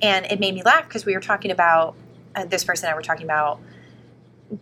and 0.01 0.25
it 0.25 0.39
made 0.39 0.53
me 0.55 0.63
laugh 0.63 0.85
because 0.87 1.05
we 1.05 1.13
were 1.13 1.21
talking 1.21 1.51
about 1.51 1.95
uh, 2.35 2.45
this 2.45 2.63
person 2.63 2.89
I 2.89 2.95
were 2.95 3.01
talking 3.01 3.25
about 3.25 3.59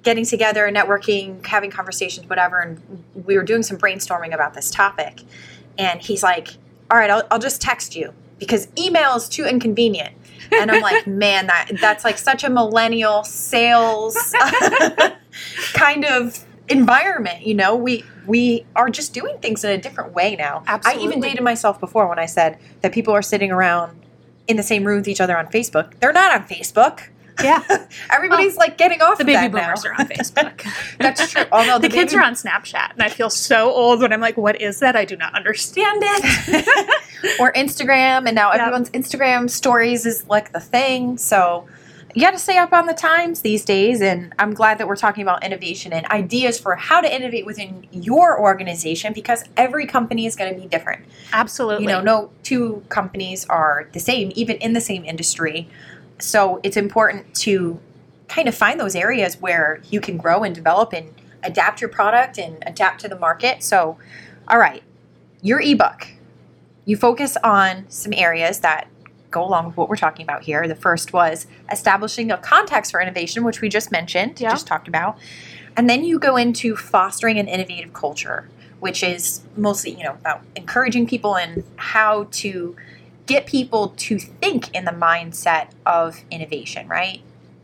getting 0.01 0.25
together, 0.25 0.69
networking, 0.69 1.45
having 1.45 1.71
conversations, 1.71 2.27
whatever, 2.29 2.59
and 2.59 3.03
we 3.25 3.37
were 3.37 3.43
doing 3.43 3.63
some 3.63 3.77
brainstorming 3.77 4.33
about 4.33 4.53
this 4.53 4.71
topic. 4.71 5.21
And 5.77 6.01
he's 6.01 6.23
like, 6.23 6.49
"All 6.89 6.97
right, 6.97 7.09
I'll, 7.09 7.23
I'll 7.31 7.39
just 7.39 7.61
text 7.61 7.95
you 7.95 8.13
because 8.39 8.67
email 8.77 9.15
is 9.15 9.27
too 9.27 9.45
inconvenient." 9.45 10.13
And 10.51 10.71
I'm 10.71 10.81
like, 10.81 11.07
"Man, 11.07 11.47
that 11.47 11.71
that's 11.79 12.03
like 12.03 12.17
such 12.17 12.43
a 12.43 12.49
millennial 12.49 13.23
sales 13.23 14.35
kind 15.73 16.05
of 16.05 16.45
environment 16.69 17.45
you 17.45 17.53
know? 17.53 17.75
We 17.75 18.05
we 18.25 18.65
are 18.75 18.89
just 18.89 19.13
doing 19.13 19.37
things 19.39 19.63
in 19.63 19.71
a 19.71 19.77
different 19.77 20.13
way 20.13 20.35
now. 20.35 20.63
I 20.65 20.95
even 20.95 21.19
dated 21.19 21.43
myself 21.43 21.79
before 21.79 22.07
when 22.07 22.19
i 22.19 22.25
said 22.25 22.57
that 22.81 22.93
people 22.93 23.13
are 23.13 23.21
sitting 23.21 23.51
around 23.51 23.99
in 24.47 24.57
the 24.57 24.63
same 24.63 24.83
room 24.85 24.97
with 24.97 25.07
each 25.07 25.21
other 25.21 25.37
on 25.37 25.47
facebook. 25.47 25.93
They're 25.99 26.13
not 26.13 26.33
on 26.33 26.47
facebook 26.47 27.09
Yeah, 27.41 27.63
everybody's 28.11 28.57
like 28.57 28.77
getting 28.77 29.01
off 29.01 29.17
the 29.17 29.23
of 29.23 29.27
baby 29.27 29.33
that 29.35 29.51
now. 29.53 29.61
boomers 29.67 29.85
are 29.85 29.93
on 29.93 30.07
Facebook. 30.07 30.97
That's 30.99 31.31
true. 31.31 31.43
Although 31.51 31.79
the, 31.79 31.87
the 31.87 31.93
kids 31.93 32.13
are 32.13 32.21
on 32.23 32.33
Snapchat, 32.33 32.91
and 32.93 33.01
I 33.01 33.09
feel 33.09 33.29
so 33.29 33.71
old 33.71 34.01
when 34.01 34.11
I'm 34.13 34.21
like, 34.21 34.37
"What 34.37 34.61
is 34.61 34.79
that? 34.79 34.95
I 34.95 35.05
do 35.05 35.15
not 35.15 35.33
understand 35.35 36.01
it." 36.05 36.99
or 37.39 37.53
instagram 37.53 38.27
and 38.27 38.35
now 38.35 38.51
Yep. 38.51 38.59
everyone's 38.59 38.89
instagram 38.89 39.49
stories 39.49 40.05
is 40.05 40.27
like 40.27 40.51
the 40.51 40.59
thing 40.59 41.17
so 41.17 41.65
you 42.15 42.21
got 42.21 42.31
to 42.31 42.37
stay 42.39 42.57
up 42.57 42.73
on 42.73 42.85
the 42.85 42.93
times 42.93 43.41
these 43.41 43.65
days. 43.65 43.99
And 43.99 44.33
I'm 44.37 44.53
glad 44.53 44.77
that 44.77 44.87
we're 44.87 44.95
talking 44.95 45.23
about 45.23 45.43
innovation 45.43 45.91
and 45.93 46.05
ideas 46.07 46.59
for 46.59 46.75
how 46.75 47.01
to 47.01 47.11
innovate 47.11 47.43
within 47.43 47.87
your 47.91 48.39
organization 48.39 49.13
because 49.13 49.43
every 49.57 49.87
company 49.87 50.27
is 50.27 50.35
going 50.35 50.53
to 50.53 50.61
be 50.61 50.67
different. 50.67 51.05
Absolutely. 51.31 51.85
You 51.85 51.89
know, 51.89 52.01
no 52.01 52.29
two 52.43 52.83
companies 52.89 53.45
are 53.45 53.89
the 53.93 53.99
same, 53.99 54.31
even 54.35 54.57
in 54.57 54.73
the 54.73 54.81
same 54.81 55.03
industry. 55.05 55.67
So 56.23 56.59
it's 56.63 56.77
important 56.77 57.33
to 57.35 57.79
kind 58.27 58.47
of 58.47 58.55
find 58.55 58.79
those 58.79 58.95
areas 58.95 59.39
where 59.39 59.81
you 59.89 59.99
can 60.01 60.17
grow 60.17 60.43
and 60.43 60.55
develop 60.55 60.93
and 60.93 61.13
adapt 61.43 61.81
your 61.81 61.89
product 61.89 62.37
and 62.37 62.57
adapt 62.65 63.01
to 63.01 63.07
the 63.07 63.17
market. 63.19 63.61
So, 63.61 63.97
all 64.47 64.57
right, 64.57 64.81
your 65.41 65.59
ebook, 65.59 66.07
you 66.85 66.95
focus 66.97 67.37
on 67.43 67.85
some 67.89 68.13
areas 68.13 68.59
that 68.59 68.87
go 69.29 69.43
along 69.43 69.65
with 69.65 69.77
what 69.77 69.89
we're 69.89 69.95
talking 69.95 70.23
about 70.23 70.43
here. 70.43 70.67
The 70.67 70.75
first 70.75 71.11
was 71.11 71.47
establishing 71.71 72.31
a 72.31 72.37
context 72.37 72.91
for 72.91 73.01
innovation, 73.01 73.43
which 73.43 73.61
we 73.61 73.67
just 73.69 73.91
mentioned, 73.91 74.39
Yeah. 74.39 74.51
just 74.51 74.67
talked 74.67 74.87
about. 74.87 75.17
And 75.75 75.89
then 75.89 76.03
you 76.03 76.19
go 76.19 76.37
into 76.37 76.75
fostering 76.75 77.39
an 77.39 77.47
innovative 77.47 77.93
culture, 77.93 78.47
which 78.79 79.01
is 79.03 79.41
mostly, 79.57 79.91
you 79.91 80.03
know, 80.03 80.11
about 80.11 80.41
encouraging 80.55 81.07
people 81.07 81.35
and 81.35 81.63
how 81.77 82.27
to 82.31 82.75
get 83.25 83.45
people 83.45 83.93
to 83.97 84.19
think 84.19 84.73
in 84.75 84.85
the 84.85 84.91
mindset 84.91 85.67
of 85.85 86.21
innovation, 86.29 86.87
right? 86.87 87.21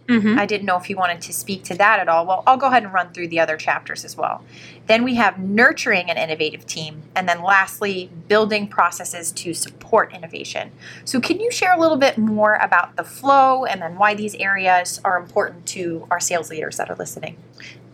Mhm. 0.07 0.39
I 0.39 0.47
didn't 0.47 0.65
know 0.65 0.77
if 0.77 0.89
you 0.89 0.95
wanted 0.97 1.21
to 1.21 1.33
speak 1.33 1.63
to 1.65 1.75
that 1.75 1.99
at 1.99 2.09
all. 2.09 2.25
Well, 2.25 2.43
I'll 2.47 2.57
go 2.57 2.65
ahead 2.67 2.81
and 2.83 2.91
run 2.91 3.09
through 3.13 3.27
the 3.27 3.39
other 3.39 3.57
chapters 3.57 4.03
as 4.03 4.17
well. 4.17 4.43
Then 4.87 5.03
we 5.03 5.15
have 5.15 5.37
nurturing 5.37 6.09
an 6.09 6.17
innovative 6.17 6.65
team. 6.65 7.03
And 7.15 7.29
then 7.29 7.43
lastly, 7.43 8.09
building 8.27 8.67
processes 8.67 9.31
to 9.33 9.53
support 9.53 10.11
innovation. 10.11 10.71
So, 11.05 11.19
can 11.19 11.39
you 11.39 11.51
share 11.51 11.73
a 11.73 11.79
little 11.79 11.97
bit 11.97 12.17
more 12.17 12.55
about 12.55 12.95
the 12.95 13.03
flow 13.03 13.65
and 13.65 13.83
then 13.83 13.97
why 13.99 14.15
these 14.15 14.33
areas 14.35 14.99
are 15.05 15.15
important 15.15 15.67
to 15.67 16.07
our 16.09 16.19
sales 16.19 16.49
leaders 16.49 16.77
that 16.77 16.89
are 16.89 16.95
listening? 16.95 17.37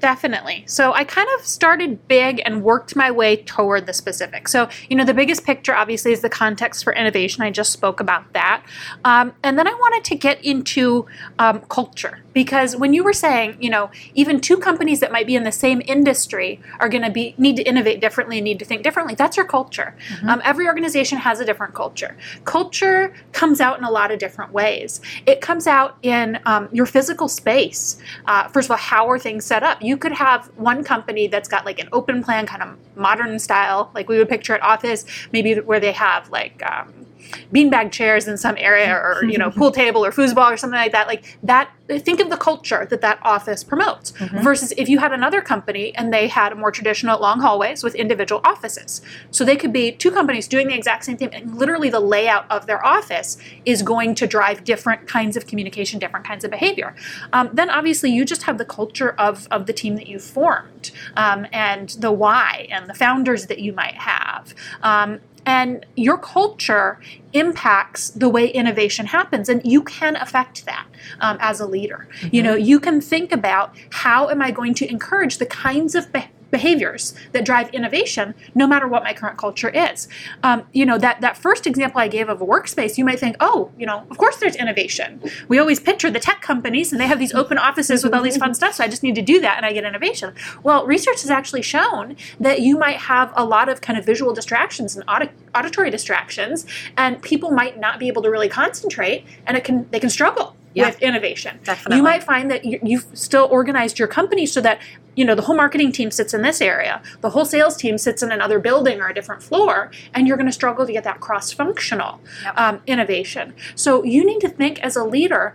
Definitely. 0.06 0.64
So 0.68 0.94
I 0.94 1.04
kind 1.04 1.28
of 1.36 1.44
started 1.48 2.08
big 2.08 2.40
and 2.46 2.62
worked 2.62 2.96
my 2.96 3.10
way 3.10 3.38
toward 3.38 3.88
the 3.88 3.94
specific. 3.94 4.48
So, 4.48 4.70
you 4.88 4.96
know, 4.96 5.04
the 5.04 5.16
biggest 5.16 5.44
picture 5.44 5.74
obviously 5.74 6.12
is 6.12 6.22
the 6.22 6.30
context 6.30 6.84
for 6.84 6.94
innovation. 6.94 7.42
I 7.42 7.50
just 7.50 7.72
spoke 7.74 8.00
about 8.00 8.32
that. 8.34 8.64
Um, 9.04 9.34
and 9.42 9.58
then 9.58 9.68
I 9.68 9.74
wanted 9.74 10.04
to 10.04 10.16
get 10.16 10.46
into 10.46 11.08
um, 11.40 11.62
culture 11.70 12.20
because 12.34 12.76
when 12.76 12.94
you 12.94 13.04
were 13.04 13.14
saying, 13.14 13.58
you 13.60 13.72
know, 13.72 13.90
even 14.14 14.42
two 14.42 14.58
companies 14.58 15.00
that 15.00 15.12
might 15.12 15.26
be 15.26 15.36
in 15.36 15.44
the 15.44 15.52
same 15.52 15.82
industry 15.88 16.62
are 16.80 16.88
going 16.88 17.02
to 17.02 17.10
be 17.10 17.34
need 17.40 17.56
to 17.56 17.64
innovate 17.64 18.00
differently 18.00 18.38
and 18.38 18.44
need 18.44 18.60
to 18.60 18.66
think 18.66 18.84
differently. 18.84 19.16
That's 19.16 19.36
your 19.38 19.48
culture. 19.48 19.96
Um, 20.28 20.40
every 20.44 20.68
organization 20.68 21.18
has 21.18 21.40
a 21.40 21.46
different 21.46 21.74
culture. 21.74 22.16
Culture 22.44 23.16
comes 23.32 23.60
out 23.60 23.80
in 23.80 23.84
a 23.84 23.90
lot 23.90 24.12
of 24.12 24.20
different 24.20 24.52
ways. 24.52 25.02
It 25.26 25.42
comes 25.42 25.66
out 25.66 25.98
in 26.04 26.40
um, 26.46 26.70
your 26.72 26.86
physical 26.86 27.28
space. 27.28 27.98
Uh, 28.28 28.50
first 28.50 28.68
of 28.68 28.72
all, 28.72 28.78
how 28.78 29.10
are 29.10 29.18
things 29.18 29.46
set 29.46 29.64
up? 29.64 29.82
You 29.82 29.95
could 29.98 30.14
have 30.14 30.48
one 30.56 30.84
company 30.84 31.28
that's 31.28 31.50
got 31.50 31.66
like 31.66 31.80
an 31.80 31.90
open 31.92 32.24
plan, 32.24 32.46
kind 32.46 32.62
of 32.62 32.78
modern 32.96 33.40
style, 33.40 33.92
like 33.94 34.10
we 34.10 34.18
would 34.18 34.30
picture 34.30 34.54
at 34.54 34.62
office, 34.62 35.06
maybe 35.32 35.56
where 35.56 35.80
they 35.80 35.92
have 35.92 36.30
like 36.30 36.62
um, 36.70 37.06
beanbag 37.54 37.92
chairs 37.92 38.28
in 38.28 38.38
some 38.38 38.56
area, 38.58 38.94
or 38.94 39.24
you 39.26 39.38
know, 39.38 39.52
pool 39.58 39.72
table 39.72 40.06
or 40.06 40.12
foosball 40.12 40.52
or 40.52 40.58
something 40.58 40.78
like 40.78 40.92
that. 40.92 41.08
Like 41.08 41.38
that. 41.44 41.72
Think 41.88 42.20
of 42.20 42.32
the 42.32 42.38
culture 42.38 42.88
that 42.90 43.02
that 43.02 43.20
office 43.22 43.64
promotes. 43.64 44.12
Versus 44.42 44.74
if 44.76 44.90
you 44.90 44.98
had 44.98 45.14
another 45.14 45.40
company 45.40 45.96
and 45.96 46.12
they 46.12 46.28
had 46.28 46.58
more 46.58 46.72
traditional 46.72 47.22
long 47.22 47.42
hallways 47.42 47.84
with 47.84 47.94
individual 47.94 48.42
offices, 48.44 49.04
so 49.30 49.46
they 49.46 49.56
could 49.56 49.72
be 49.72 49.92
two 49.92 50.10
companies 50.10 50.48
doing 50.48 50.68
the 50.68 50.74
exact 50.74 51.06
same 51.06 51.16
thing, 51.16 51.30
and 51.32 51.56
literally 51.56 51.92
the 51.92 52.00
layout 52.00 52.50
of 52.50 52.66
their 52.66 52.84
office 52.84 53.38
is 53.66 53.84
going 53.84 54.16
to 54.16 54.26
drive 54.26 54.64
different 54.64 55.08
kinds 55.08 55.38
of 55.38 55.46
communication, 55.46 56.00
different 56.00 56.26
kinds 56.26 56.44
of 56.44 56.50
behavior. 56.50 56.96
Um, 57.34 57.50
then 57.54 57.70
obviously 57.70 58.12
you 58.12 58.26
just 58.26 58.44
have 58.44 58.58
the 58.58 58.66
culture 58.66 59.12
of, 59.12 59.48
of 59.52 59.66
the 59.66 59.74
team 59.74 59.96
that 59.96 60.08
you've 60.08 60.24
formed 60.24 60.92
um, 61.16 61.48
and 61.52 61.90
the 61.90 62.12
why 62.12 62.68
and 62.70 62.90
the 62.90 62.94
founders 62.94 63.48
that 63.48 63.60
you 63.60 63.74
might 63.74 63.96
have. 63.96 64.54
Um, 64.82 65.22
and 65.46 65.86
your 65.96 66.18
culture 66.18 67.00
impacts 67.34 68.10
the 68.10 68.30
way 68.30 68.48
innovation 68.48 69.08
happens, 69.08 69.50
and 69.50 69.62
you 69.64 69.84
can 69.84 70.16
affect 70.16 70.66
that 70.66 70.88
um, 71.20 71.38
as 71.40 71.60
a 71.60 71.68
leader. 71.68 72.08
You 72.32 72.42
know, 72.44 72.56
you 72.56 72.80
can 72.80 73.02
think 73.02 73.32
about 73.32 73.76
how 73.92 74.30
am 74.30 74.42
I 74.42 74.52
going 74.52 74.74
to 74.76 74.90
encourage 74.90 75.38
the 75.38 75.46
kinds 75.46 75.96
of 75.96 76.12
be- 76.12 76.30
behaviors 76.52 77.14
that 77.32 77.46
drive 77.46 77.70
innovation 77.74 78.34
no 78.54 78.68
matter 78.68 78.88
what 78.88 79.04
my 79.04 79.14
current 79.14 79.38
culture 79.38 79.70
is. 79.70 80.08
Um, 80.44 80.64
you 80.74 80.86
know 80.86 80.98
that 80.98 81.22
that 81.22 81.38
first 81.38 81.68
example 81.68 82.00
i 82.02 82.08
gave 82.08 82.30
of 82.30 82.42
a 82.42 82.46
workspace 82.46 82.98
you 82.98 83.06
might 83.06 83.20
think 83.20 83.36
oh 83.40 83.72
you 83.78 83.86
know 83.86 84.06
of 84.10 84.18
course 84.18 84.38
there's 84.38 84.56
innovation. 84.56 85.22
We 85.48 85.60
always 85.60 85.80
picture 85.80 86.10
the 86.10 86.20
tech 86.20 86.42
companies 86.42 86.92
and 86.92 87.00
they 87.02 87.08
have 87.08 87.20
these 87.20 87.34
open 87.34 87.58
offices 87.58 88.04
with 88.04 88.14
all 88.14 88.22
these 88.22 88.38
fun 88.38 88.54
stuff 88.54 88.74
so 88.76 88.84
i 88.84 88.88
just 88.88 89.04
need 89.04 89.16
to 89.16 89.22
do 89.22 89.40
that 89.42 89.58
and 89.58 89.66
i 89.66 89.74
get 89.74 89.84
innovation. 89.84 90.34
Well 90.64 90.86
research 90.86 91.22
has 91.22 91.30
actually 91.30 91.62
shown 91.62 92.16
that 92.40 92.62
you 92.62 92.78
might 92.78 92.98
have 92.98 93.32
a 93.36 93.46
lot 93.46 93.70
of 93.70 93.82
kind 93.82 93.98
of 93.98 94.06
visual 94.06 94.34
distractions 94.34 94.96
and 94.96 95.04
audi- 95.08 95.32
auditory 95.54 95.90
distractions 95.90 96.66
and 96.98 97.22
people 97.22 97.52
might 97.52 97.80
not 97.80 98.00
be 98.00 98.08
able 98.08 98.22
to 98.22 98.30
really 98.30 98.50
concentrate 98.50 99.26
and 99.46 99.58
it 99.58 99.64
can 99.64 99.88
they 99.92 100.00
can 100.00 100.10
struggle 100.10 100.56
Yeah. 100.76 100.88
with 100.88 101.02
innovation 101.02 101.58
Definitely. 101.64 101.98
you 101.98 102.04
might 102.04 102.24
find 102.24 102.52
that 102.52 102.66
you, 102.66 102.80
you've 102.84 103.06
still 103.14 103.48
organized 103.50 103.98
your 103.98 104.10
company 104.10 104.46
so 104.46 104.60
that 104.62 104.80
you 105.16 105.24
know 105.24 105.34
the 105.34 105.42
whole 105.44 105.56
marketing 105.56 105.94
team 105.94 106.12
sits 106.12 106.34
in 106.34 106.42
this 106.42 106.60
area 106.62 107.02
the 107.22 107.30
whole 107.30 107.46
sales 107.46 107.78
team 107.78 107.98
sits 107.98 108.22
in 108.22 108.30
another 108.32 108.60
building 108.60 109.00
or 109.00 109.08
a 109.08 109.14
different 109.14 109.42
floor 109.42 109.90
and 110.14 110.28
you're 110.28 110.36
going 110.36 110.46
to 110.48 110.52
struggle 110.52 110.86
to 110.86 110.92
get 110.92 111.04
that 111.06 111.22
cross-functional 111.22 112.20
Yep. 112.44 112.58
um, 112.60 112.82
innovation 112.88 113.54
so 113.76 114.04
you 114.04 114.26
need 114.26 114.42
to 114.42 114.50
think 114.50 114.80
as 114.80 114.96
a 114.98 115.04
leader 115.06 115.54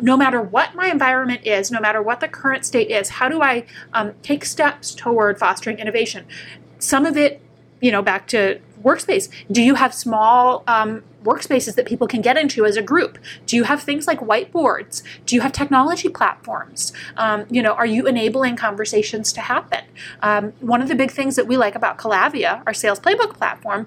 no 0.00 0.16
matter 0.16 0.40
what 0.40 0.74
my 0.74 0.86
environment 0.88 1.46
is 1.46 1.70
no 1.70 1.78
matter 1.80 2.00
what 2.02 2.20
the 2.20 2.28
current 2.28 2.64
state 2.64 2.90
is 2.90 3.10
how 3.10 3.28
do 3.28 3.42
i 3.42 3.64
um, 3.92 4.12
take 4.22 4.44
steps 4.44 4.94
toward 4.94 5.38
fostering 5.38 5.78
innovation 5.78 6.24
some 6.78 7.04
of 7.04 7.16
it 7.18 7.40
you 7.82 7.92
know 7.92 8.00
back 8.02 8.26
to 8.26 8.58
workspace 8.82 9.28
do 9.52 9.60
you 9.62 9.74
have 9.74 9.92
small 9.94 10.64
um, 10.66 11.02
workspaces 11.24 11.74
that 11.74 11.86
people 11.86 12.06
can 12.06 12.20
get 12.20 12.36
into 12.36 12.64
as 12.64 12.76
a 12.76 12.82
group. 12.82 13.18
Do 13.46 13.56
you 13.56 13.64
have 13.64 13.82
things 13.82 14.06
like 14.06 14.20
whiteboards? 14.20 15.02
Do 15.26 15.34
you 15.34 15.40
have 15.42 15.52
technology 15.52 16.08
platforms? 16.08 16.92
Um, 17.16 17.46
you 17.50 17.62
know 17.62 17.72
are 17.72 17.86
you 17.86 18.06
enabling 18.06 18.56
conversations 18.56 19.32
to 19.32 19.40
happen? 19.40 19.84
Um, 20.22 20.52
one 20.60 20.80
of 20.82 20.88
the 20.88 20.94
big 20.94 21.10
things 21.10 21.36
that 21.36 21.46
we 21.46 21.56
like 21.56 21.74
about 21.74 21.98
Calavia, 21.98 22.62
our 22.66 22.74
sales 22.74 23.00
playbook 23.00 23.34
platform 23.34 23.86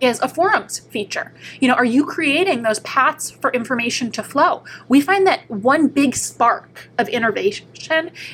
is 0.00 0.20
a 0.20 0.28
forums 0.28 0.78
feature. 0.78 1.32
You 1.60 1.68
know, 1.68 1.74
are 1.74 1.84
you 1.84 2.04
creating 2.04 2.62
those 2.62 2.80
paths 2.80 3.30
for 3.30 3.52
information 3.52 4.10
to 4.12 4.22
flow? 4.22 4.64
We 4.88 5.00
find 5.00 5.26
that 5.26 5.48
one 5.50 5.88
big 5.88 6.14
spark 6.14 6.88
of 6.98 7.08
innovation 7.08 7.66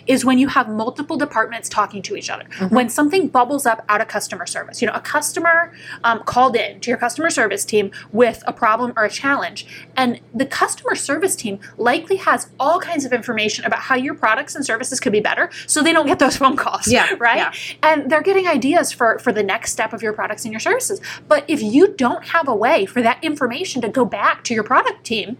is 0.07 0.25
when 0.25 0.39
you 0.39 0.49
have 0.49 0.69
multiple 0.69 1.17
departments 1.17 1.69
talking 1.69 2.03
to 2.03 2.17
each 2.17 2.31
other. 2.31 2.45
When 2.69 2.89
something 2.89 3.29
bubbles 3.29 3.67
up 3.67 3.85
out 3.89 4.01
of 4.01 4.09
customer 4.09 4.47
service, 4.47 4.83
you 4.83 4.87
know, 4.87 4.95
a 4.95 5.01
customer 5.01 5.73
um, 6.03 6.23
called 6.25 6.57
in 6.57 6.81
to 6.81 6.91
your 6.91 6.99
customer 6.99 7.31
service 7.31 7.65
team 7.65 7.91
with 8.13 8.43
a 8.47 8.53
problem 8.53 8.93
or 8.97 9.05
a 9.05 9.11
challenge, 9.11 9.67
and 9.97 10.21
the 10.35 10.47
customer 10.47 10.95
service 10.95 11.37
team 11.37 11.61
likely 11.79 12.17
has 12.17 12.49
all 12.59 12.81
kinds 12.81 13.05
of 13.05 13.13
information 13.13 13.65
about 13.65 13.81
how 13.81 13.95
your 13.95 14.15
products 14.15 14.55
and 14.55 14.65
services 14.65 15.01
could 15.01 15.13
be 15.13 15.21
better, 15.21 15.51
so 15.67 15.83
they 15.83 15.93
don't 15.93 16.07
get 16.07 16.19
those 16.19 16.37
phone 16.37 16.57
calls. 16.57 16.89
Yeah, 16.89 17.15
right. 17.19 17.37
yeah. 17.37 17.53
And 17.83 18.11
they're 18.11 18.23
getting 18.23 18.47
ideas 18.47 18.93
for 18.93 19.19
for 19.19 19.33
the 19.33 19.43
next 19.43 19.73
step 19.73 19.93
of 19.93 20.03
your 20.03 20.13
products 20.13 20.45
and 20.45 20.53
your 20.53 20.61
services. 20.61 21.01
But 21.29 21.45
if 21.55 21.63
you 21.63 21.95
don't 21.95 22.27
have 22.29 22.49
a 22.49 22.55
way 22.55 22.85
for 22.85 23.01
that 23.01 23.23
information 23.23 23.81
to 23.81 23.89
go 23.89 24.05
back 24.05 24.43
to 24.45 24.53
your 24.53 24.65
product 24.65 25.05
team, 25.05 25.39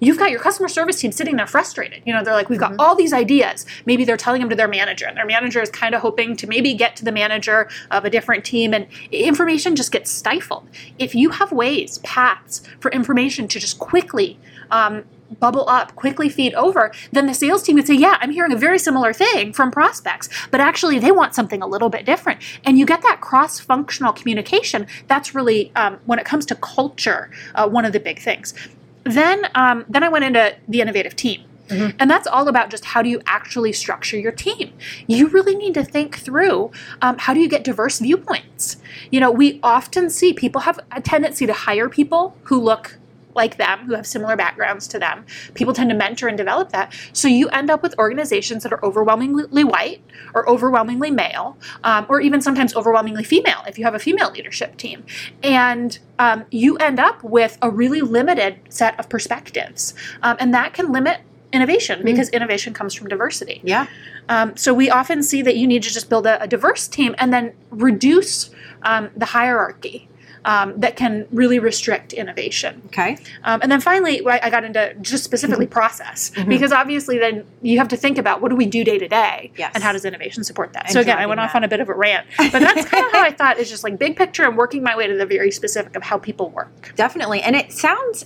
you've 0.00 0.18
got 0.18 0.30
your 0.30 0.40
customer 0.40 0.68
service 0.68 0.98
team 0.98 1.12
sitting 1.12 1.36
there 1.36 1.46
frustrated. 1.46 2.02
You 2.06 2.14
know, 2.14 2.24
they're 2.24 2.34
like, 2.34 2.48
we've 2.48 2.58
got 2.58 2.74
all 2.78 2.96
these 2.96 3.12
ideas. 3.12 3.66
Maybe 3.84 4.04
they're 4.06 4.16
telling 4.16 4.40
them 4.40 4.48
to 4.48 4.56
their 4.56 4.66
manager, 4.66 5.06
and 5.06 5.16
their 5.16 5.26
manager 5.26 5.60
is 5.60 5.70
kind 5.70 5.94
of 5.94 6.00
hoping 6.00 6.36
to 6.38 6.46
maybe 6.46 6.72
get 6.72 6.96
to 6.96 7.04
the 7.04 7.12
manager 7.12 7.68
of 7.90 8.06
a 8.06 8.10
different 8.10 8.44
team, 8.44 8.72
and 8.72 8.86
information 9.12 9.76
just 9.76 9.92
gets 9.92 10.10
stifled. 10.10 10.68
If 10.98 11.14
you 11.14 11.30
have 11.30 11.52
ways, 11.52 11.98
paths 11.98 12.62
for 12.80 12.90
information 12.90 13.46
to 13.48 13.60
just 13.60 13.78
quickly 13.78 14.38
um, 14.70 15.04
bubble 15.40 15.68
up, 15.68 15.94
quickly 15.96 16.28
feed 16.28 16.54
over, 16.54 16.92
then 17.12 17.26
the 17.26 17.34
sales 17.34 17.62
team 17.62 17.76
would 17.76 17.86
say, 17.86 17.94
Yeah, 17.94 18.18
I'm 18.20 18.30
hearing 18.30 18.52
a 18.52 18.56
very 18.56 18.78
similar 18.78 19.12
thing 19.12 19.52
from 19.52 19.70
prospects, 19.70 20.28
but 20.50 20.60
actually 20.60 20.98
they 20.98 21.12
want 21.12 21.34
something 21.34 21.62
a 21.62 21.66
little 21.66 21.88
bit 21.88 22.04
different. 22.04 22.40
And 22.64 22.78
you 22.78 22.86
get 22.86 23.02
that 23.02 23.20
cross 23.20 23.60
functional 23.60 24.12
communication. 24.12 24.86
That's 25.08 25.34
really, 25.34 25.72
um, 25.76 25.98
when 26.06 26.18
it 26.18 26.24
comes 26.24 26.46
to 26.46 26.54
culture, 26.56 27.30
uh, 27.54 27.68
one 27.68 27.84
of 27.84 27.92
the 27.92 28.00
big 28.00 28.18
things. 28.18 28.54
Then, 29.04 29.48
um, 29.54 29.84
then 29.88 30.04
I 30.04 30.08
went 30.08 30.24
into 30.24 30.56
the 30.68 30.80
innovative 30.80 31.16
team. 31.16 31.44
And 31.98 32.10
that's 32.10 32.26
all 32.26 32.48
about 32.48 32.70
just 32.70 32.84
how 32.84 33.02
do 33.02 33.08
you 33.08 33.22
actually 33.26 33.72
structure 33.72 34.18
your 34.18 34.32
team. 34.32 34.72
You 35.06 35.28
really 35.28 35.54
need 35.54 35.74
to 35.74 35.84
think 35.84 36.18
through 36.18 36.70
um, 37.00 37.18
how 37.18 37.32
do 37.34 37.40
you 37.40 37.48
get 37.48 37.64
diverse 37.64 37.98
viewpoints. 37.98 38.76
You 39.10 39.20
know, 39.20 39.30
we 39.30 39.58
often 39.62 40.10
see 40.10 40.32
people 40.32 40.62
have 40.62 40.78
a 40.90 41.00
tendency 41.00 41.46
to 41.46 41.52
hire 41.52 41.88
people 41.88 42.36
who 42.44 42.60
look 42.60 42.98
like 43.34 43.56
them, 43.56 43.86
who 43.86 43.94
have 43.94 44.06
similar 44.06 44.36
backgrounds 44.36 44.86
to 44.88 44.98
them. 44.98 45.24
People 45.54 45.72
tend 45.72 45.90
to 45.90 45.96
mentor 45.96 46.28
and 46.28 46.36
develop 46.36 46.70
that. 46.70 46.94
So 47.12 47.28
you 47.28 47.48
end 47.48 47.70
up 47.70 47.82
with 47.82 47.98
organizations 47.98 48.62
that 48.62 48.72
are 48.72 48.84
overwhelmingly 48.84 49.64
white 49.64 50.02
or 50.34 50.48
overwhelmingly 50.48 51.10
male, 51.10 51.56
um, 51.84 52.06
or 52.08 52.20
even 52.20 52.40
sometimes 52.40 52.74
overwhelmingly 52.74 53.24
female 53.24 53.62
if 53.66 53.78
you 53.78 53.84
have 53.84 53.94
a 53.94 53.98
female 53.98 54.30
leadership 54.30 54.76
team. 54.76 55.04
And 55.42 55.98
um, 56.18 56.44
you 56.50 56.76
end 56.76 57.00
up 57.00 57.22
with 57.22 57.58
a 57.62 57.70
really 57.70 58.00
limited 58.00 58.60
set 58.68 58.98
of 58.98 59.08
perspectives. 59.08 59.94
Um, 60.22 60.36
and 60.38 60.54
that 60.54 60.74
can 60.74 60.92
limit 60.92 61.20
innovation 61.52 62.02
because 62.04 62.28
innovation 62.30 62.72
comes 62.72 62.94
from 62.94 63.08
diversity. 63.08 63.60
Yeah. 63.62 63.86
Um, 64.28 64.56
so 64.56 64.72
we 64.72 64.88
often 64.88 65.22
see 65.22 65.42
that 65.42 65.56
you 65.56 65.66
need 65.66 65.82
to 65.82 65.90
just 65.90 66.08
build 66.08 66.26
a, 66.26 66.42
a 66.42 66.48
diverse 66.48 66.88
team 66.88 67.14
and 67.18 67.32
then 67.32 67.52
reduce 67.70 68.50
um, 68.82 69.10
the 69.16 69.26
hierarchy. 69.26 70.08
Um, 70.44 70.80
that 70.80 70.96
can 70.96 71.28
really 71.30 71.60
restrict 71.60 72.12
innovation. 72.12 72.82
Okay. 72.86 73.16
Um, 73.44 73.60
and 73.62 73.70
then 73.70 73.80
finally, 73.80 74.26
I 74.26 74.50
got 74.50 74.64
into 74.64 74.92
just 75.00 75.22
specifically 75.22 75.68
process 75.68 76.32
because 76.48 76.72
obviously 76.72 77.16
then 77.16 77.46
you 77.62 77.78
have 77.78 77.86
to 77.88 77.96
think 77.96 78.18
about 78.18 78.40
what 78.40 78.48
do 78.48 78.56
we 78.56 78.66
do 78.66 78.82
day 78.82 78.98
to 78.98 79.06
day 79.06 79.52
and 79.58 79.84
how 79.84 79.92
does 79.92 80.04
innovation 80.04 80.42
support 80.42 80.72
that. 80.72 80.86
And 80.86 80.94
so 80.94 81.00
again, 81.00 81.18
I 81.18 81.26
went 81.26 81.38
off 81.38 81.54
on 81.54 81.62
a 81.62 81.68
bit 81.68 81.78
of 81.78 81.88
a 81.88 81.94
rant, 81.94 82.26
but 82.36 82.58
that's 82.58 82.88
kind 82.88 83.06
of 83.06 83.12
how 83.12 83.22
I 83.22 83.30
thought 83.38 83.58
is 83.58 83.70
just 83.70 83.84
like 83.84 84.00
big 84.00 84.16
picture 84.16 84.42
and 84.42 84.56
working 84.56 84.82
my 84.82 84.96
way 84.96 85.06
to 85.06 85.16
the 85.16 85.26
very 85.26 85.52
specific 85.52 85.94
of 85.94 86.02
how 86.02 86.18
people 86.18 86.50
work. 86.50 86.92
Definitely. 86.96 87.40
And 87.40 87.54
it 87.54 87.70
sounds 87.72 88.24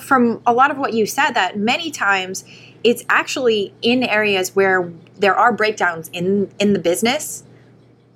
from 0.00 0.42
a 0.46 0.52
lot 0.52 0.72
of 0.72 0.78
what 0.78 0.94
you 0.94 1.06
said 1.06 1.30
that 1.32 1.56
many 1.56 1.92
times 1.92 2.44
it's 2.82 3.04
actually 3.08 3.72
in 3.82 4.02
areas 4.02 4.56
where 4.56 4.92
there 5.16 5.36
are 5.36 5.52
breakdowns 5.52 6.08
in 6.08 6.50
in 6.58 6.72
the 6.72 6.78
business 6.78 7.44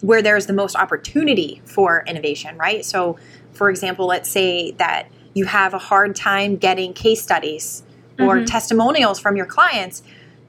where 0.00 0.20
there's 0.20 0.46
the 0.46 0.52
most 0.52 0.76
opportunity 0.76 1.62
for 1.64 2.04
innovation, 2.06 2.56
right? 2.58 2.84
So, 2.84 3.16
for 3.56 3.70
example, 3.70 4.06
let's 4.06 4.28
say 4.30 4.72
that 4.72 5.08
you 5.34 5.46
have 5.46 5.74
a 5.74 5.78
hard 5.78 6.14
time 6.14 6.56
getting 6.56 6.92
case 6.92 7.22
studies 7.22 7.82
or 8.18 8.38
Mhm. 8.38 8.46
testimonials 8.46 9.18
from 9.18 9.36
your 9.36 9.46
clients, 9.46 10.02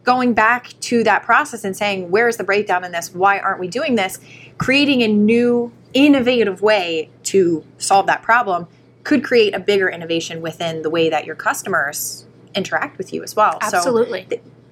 going 0.03 0.33
back 0.33 0.73
to 0.79 1.03
that 1.03 1.23
process 1.23 1.63
and 1.65 1.75
saying, 1.75 2.09
where's 2.09 2.37
the 2.37 2.43
breakdown 2.43 2.83
in 2.85 2.91
this? 2.91 3.13
Why 3.13 3.39
aren't 3.39 3.59
we 3.59 3.67
doing 3.67 3.95
this? 3.95 4.19
Creating 4.57 5.01
a 5.01 5.07
new, 5.07 5.71
innovative 5.93 6.61
way 6.61 7.09
to 7.23 7.63
solve 7.77 8.05
that 8.07 8.21
problem 8.21 8.67
could 9.03 9.23
create 9.23 9.53
a 9.55 9.59
bigger 9.59 9.89
innovation 9.89 10.41
within 10.41 10.81
the 10.81 10.89
way 10.89 11.09
that 11.09 11.25
your 11.25 11.35
customers 11.35 12.25
interact 12.55 12.97
with 12.97 13.13
you 13.13 13.23
as 13.23 13.35
well. 13.35 13.59
So, 13.61 13.77
Absolutely. 13.77 14.27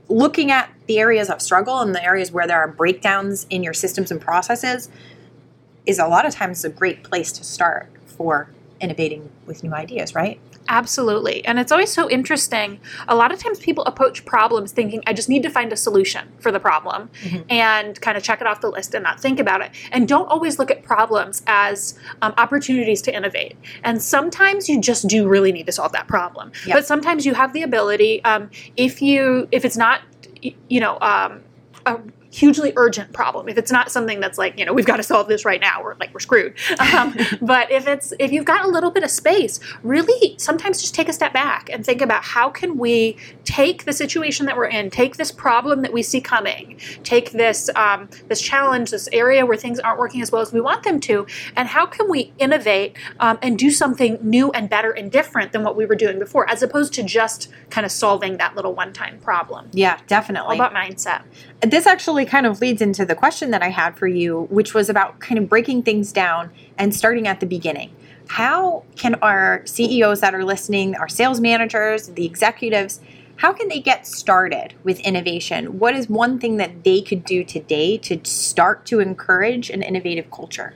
looking 0.08 0.52
at 0.52 0.70
the 0.88 1.00
areas 1.00 1.30
of 1.30 1.42
struggle 1.42 1.80
and 1.80 1.96
the 1.96 2.04
areas 2.04 2.32
where 2.32 2.46
there 2.48 2.60
are 2.60 2.68
breakdowns 2.68 3.46
in 3.50 3.64
your 3.64 3.74
systems 3.74 4.12
and 4.12 4.22
processes 4.22 4.90
is 5.86 6.00
a 6.00 6.08
lot 6.08 6.26
of 6.26 6.34
times 6.34 6.64
a 6.64 6.70
great 6.70 7.04
place 7.04 7.32
to 7.34 7.44
start 7.44 7.90
for 8.18 8.50
innovating 8.82 9.30
with 9.46 9.64
new 9.64 9.74
ideas, 9.74 10.14
right? 10.14 10.40
Absolutely. 10.68 11.46
And 11.46 11.60
it's 11.60 11.72
always 11.72 11.92
so 11.92 12.10
interesting. 12.10 12.80
A 13.08 13.16
lot 13.16 13.32
of 13.32 13.40
times 13.40 13.60
people 13.60 13.84
approach 13.86 14.26
problems 14.26 14.72
thinking, 14.72 15.04
I 15.06 15.14
just 15.14 15.30
need 15.30 15.44
to 15.44 15.50
find 15.50 15.72
a 15.72 15.78
solution 15.78 16.28
for 16.40 16.52
the 16.52 16.60
problem 16.60 17.10
Mhm. 17.24 17.46
and 17.50 18.02
kind 18.02 18.18
of 18.18 18.24
check 18.24 18.42
it 18.42 18.48
off 18.48 18.62
the 18.62 18.70
list 18.72 18.94
and 18.96 19.04
not 19.04 19.20
think 19.20 19.40
about 19.40 19.62
it. 19.62 19.72
And 19.92 20.08
don't 20.08 20.26
always 20.28 20.58
look 20.58 20.72
at 20.72 20.84
problems 20.84 21.44
as 21.46 21.98
um, 22.24 22.34
opportunities 22.38 23.02
to 23.04 23.16
innovate. 23.16 23.56
And 23.84 24.02
sometimes 24.02 24.68
you 24.68 24.82
just 24.82 25.08
do 25.08 25.28
really 25.28 25.52
need 25.52 25.68
to 25.68 25.72
solve 25.72 25.92
that 25.92 26.08
problem. 26.08 26.52
Yep. 26.66 26.76
But 26.78 26.86
sometimes 26.88 27.26
you 27.26 27.36
have 27.36 27.54
the 27.54 27.62
ability, 27.62 28.24
um, 28.26 28.50
if 28.76 29.02
you, 29.02 29.48
if 29.52 29.64
it's 29.66 29.78
not, 29.78 30.02
you 30.42 30.80
know, 30.80 30.98
um, 31.02 31.42
a 31.86 32.00
hugely 32.36 32.74
urgent 32.76 33.14
problem. 33.14 33.48
If 33.48 33.58
it's 33.58 33.72
not 33.72 33.90
something 33.90 34.20
that's 34.20 34.38
like 34.38 34.60
you 34.60 34.66
know 34.66 34.74
we've 34.74 34.86
got 34.86 34.98
to 34.98 35.04
solve 35.04 35.28
this 35.30 35.46
right 35.46 35.62
now 35.62 35.82
or 35.82 35.96
like 36.00 36.14
we're 36.14 36.20
screwed. 36.20 36.54
Um, 36.96 37.16
but 37.42 37.72
if 37.72 37.88
it's 37.88 38.14
if 38.20 38.32
you've 38.32 38.46
got 38.46 38.64
a 38.64 38.68
little 38.68 38.92
bit 38.92 39.04
of 39.04 39.10
space 39.10 39.60
really 39.82 40.36
sometimes 40.38 40.80
just 40.82 40.94
take 40.94 41.10
a 41.10 41.14
step 41.14 41.34
back 41.34 41.68
and 41.70 41.86
think 41.86 42.02
about 42.02 42.24
how 42.24 42.50
can 42.50 42.78
we 42.78 43.18
take 43.44 43.86
the 43.86 43.92
situation 43.92 44.46
that 44.46 44.56
we're 44.56 44.68
in 44.68 44.90
take 44.90 45.18
this 45.18 45.32
problem 45.32 45.82
that 45.82 45.92
we 45.92 46.04
see 46.04 46.22
coming 46.22 46.80
take 47.04 47.32
this 47.32 47.70
um, 47.76 48.08
this 48.28 48.40
challenge 48.40 48.92
this 48.92 49.10
area 49.12 49.46
where 49.46 49.58
things 49.58 49.80
aren't 49.80 49.98
working 49.98 50.22
as 50.22 50.32
well 50.32 50.42
as 50.42 50.54
we 50.54 50.62
want 50.62 50.84
them 50.84 51.00
to 51.00 51.26
and 51.56 51.68
how 51.68 51.86
can 51.86 52.10
we 52.10 52.32
innovate 52.38 52.96
um, 53.20 53.38
and 53.42 53.58
do 53.58 53.72
something 53.72 54.18
new 54.22 54.52
and 54.52 54.70
better 54.70 54.92
and 54.92 55.12
different 55.12 55.52
than 55.52 55.64
what 55.64 55.76
we 55.76 55.86
were 55.86 55.96
doing 55.96 56.20
before 56.20 56.48
as 56.50 56.62
opposed 56.62 56.94
to 56.94 57.04
just 57.04 57.50
kind 57.70 57.84
of 57.84 57.92
solving 57.92 58.38
that 58.38 58.56
little 58.56 58.74
one-time 58.74 59.20
problem. 59.20 59.70
Yeah, 59.74 59.96
all 59.96 60.02
definitely. 60.08 60.56
about 60.56 60.74
mindset 60.74 61.24
this 61.62 61.88
actually 61.88 62.26
kind 62.26 62.46
of 62.46 62.62
leads 62.62 62.82
into 62.82 63.06
the 63.06 63.16
question 63.16 63.52
that 63.52 63.64
I 63.64 63.70
had 63.70 63.98
for 63.98 64.08
you, 64.08 64.48
which 64.50 64.74
was 64.74 64.90
about 64.90 65.20
kind 65.20 65.38
of 65.38 65.50
breaking 65.50 65.84
things 65.84 66.12
down 66.12 66.52
and 66.78 66.94
starting 66.94 67.28
at 67.28 67.40
the 67.40 67.46
beginning. 67.46 67.96
How 68.28 68.84
can 68.96 69.16
our 69.16 69.62
CEOs 69.66 70.22
that 70.22 70.34
are 70.34 70.44
listening, 70.44 70.96
our 70.96 71.08
sales 71.08 71.40
managers, 71.40 72.08
the 72.10 72.26
executives, 72.26 73.00
how 73.38 73.52
can 73.52 73.68
they 73.68 73.80
get 73.80 74.08
started 74.08 74.74
with 74.84 75.00
innovation? 75.02 75.78
What 75.80 75.96
is 75.96 76.10
one 76.10 76.40
thing 76.40 76.58
that 76.58 76.84
they 76.84 77.02
could 77.02 77.26
do 77.26 77.44
today 77.44 77.98
to 78.00 78.20
start 78.24 78.86
to 78.88 79.00
encourage 79.00 79.70
an 79.70 79.82
innovative 79.82 80.32
culture? 80.32 80.74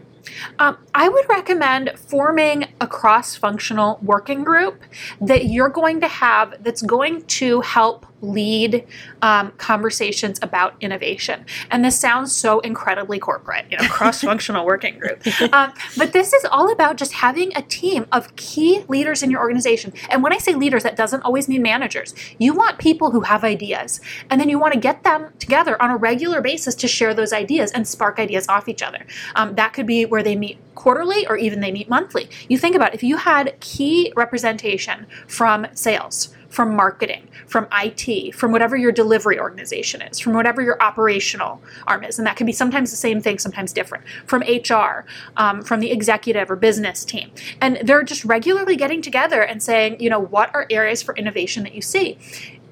Um, 0.60 0.78
I 0.94 1.10
would 1.10 1.28
recommend 1.30 1.92
forming 1.96 2.66
a 2.82 2.88
cross 2.88 3.36
functional 3.36 4.00
working 4.02 4.44
group 4.44 4.82
that 5.22 5.46
you're 5.46 5.70
going 5.70 6.02
to 6.02 6.08
have 6.08 6.62
that's 6.64 6.82
going 6.82 7.24
to 7.24 7.62
help 7.62 8.06
lead 8.22 8.86
um, 9.22 9.52
conversations 9.58 10.40
about 10.42 10.76
innovation. 10.82 11.46
And 11.72 11.84
this 11.84 12.00
sounds 12.00 12.36
so 12.36 12.60
incredibly 12.60 13.20
corporate, 13.20 13.66
you 13.70 13.78
know, 13.78 13.88
cross 13.90 14.22
functional 14.22 14.66
working 14.66 15.00
group. 15.00 15.26
Um, 15.54 15.74
but 15.98 16.14
this 16.14 16.34
is 16.34 16.46
all 16.46 16.72
about 16.72 16.98
just 16.98 17.14
having 17.14 17.52
a 17.56 17.62
team 17.62 18.06
of 18.12 18.36
key 18.36 18.84
leaders 18.88 19.24
in 19.24 19.32
your 19.32 19.40
organization. 19.40 19.94
And 20.10 20.24
when 20.24 20.34
I 20.34 20.38
say 20.38 20.54
leaders, 20.54 20.84
that 20.84 20.96
doesn't 20.96 21.22
always 21.22 21.48
mean 21.48 21.62
managers. 21.62 22.14
You 22.38 22.54
want 22.54 22.78
people 22.78 23.12
who 23.12 23.22
have 23.22 23.44
ideas, 23.44 24.02
and 24.30 24.40
then 24.40 24.50
you 24.50 24.60
want 24.60 24.74
to 24.74 24.80
get 24.80 25.04
them 25.04 25.32
together 25.40 25.82
on 25.82 25.92
a 25.92 25.98
regular 25.98 26.42
basis 26.42 26.76
to 26.76 26.88
share 26.88 27.14
those 27.14 27.34
ideas 27.34 27.72
and 27.72 27.88
spark 27.88 28.20
ideas 28.20 28.48
off 28.48 28.68
each 28.68 28.82
other. 28.82 29.06
Um, 29.36 29.56
that 29.56 29.74
could 29.74 29.88
be 29.88 30.06
where 30.06 30.24
they 30.24 30.36
meet 30.36 30.60
quarterly 30.76 31.28
or 31.28 31.38
even 31.38 31.60
they 31.60 31.72
meet 31.72 31.90
monthly. 31.90 32.30
You 32.48 32.58
think 32.58 32.76
about 32.76 32.94
if 32.94 33.04
you 33.04 33.18
had 33.18 33.60
key 33.60 34.14
representation 34.16 35.08
from 35.28 35.68
sales, 35.74 36.34
from 36.50 36.76
marketing, 36.76 37.28
from 37.48 37.68
IT, 37.72 38.36
from 38.36 38.52
whatever 38.52 38.76
your 38.76 38.92
delivery 38.92 39.40
organization 39.40 40.02
is, 40.02 40.20
from 40.20 40.34
whatever 40.34 40.62
your 40.62 40.82
operational 40.82 41.62
arm 41.88 42.04
is. 42.04 42.18
And 42.18 42.28
that 42.28 42.36
can 42.36 42.46
be 42.46 42.52
sometimes 42.52 42.92
the 42.92 42.98
same 42.98 43.22
thing, 43.22 43.40
sometimes 43.40 43.72
different, 43.72 44.04
from 44.26 44.42
HR, 44.42 45.06
um, 45.38 45.62
from 45.62 45.80
the 45.80 45.92
executive 45.92 46.50
or 46.50 46.56
business 46.56 47.06
team. 47.06 47.32
And 47.62 47.80
they're 47.84 48.04
just 48.04 48.26
regularly 48.26 48.76
getting 48.76 49.02
together 49.02 49.42
and 49.42 49.62
saying, 49.62 50.00
you 50.00 50.10
know, 50.10 50.20
what 50.20 50.54
are 50.54 50.66
areas 50.70 51.02
for 51.02 51.16
innovation 51.16 51.64
that 51.64 51.74
you 51.74 51.82
see? 51.82 52.18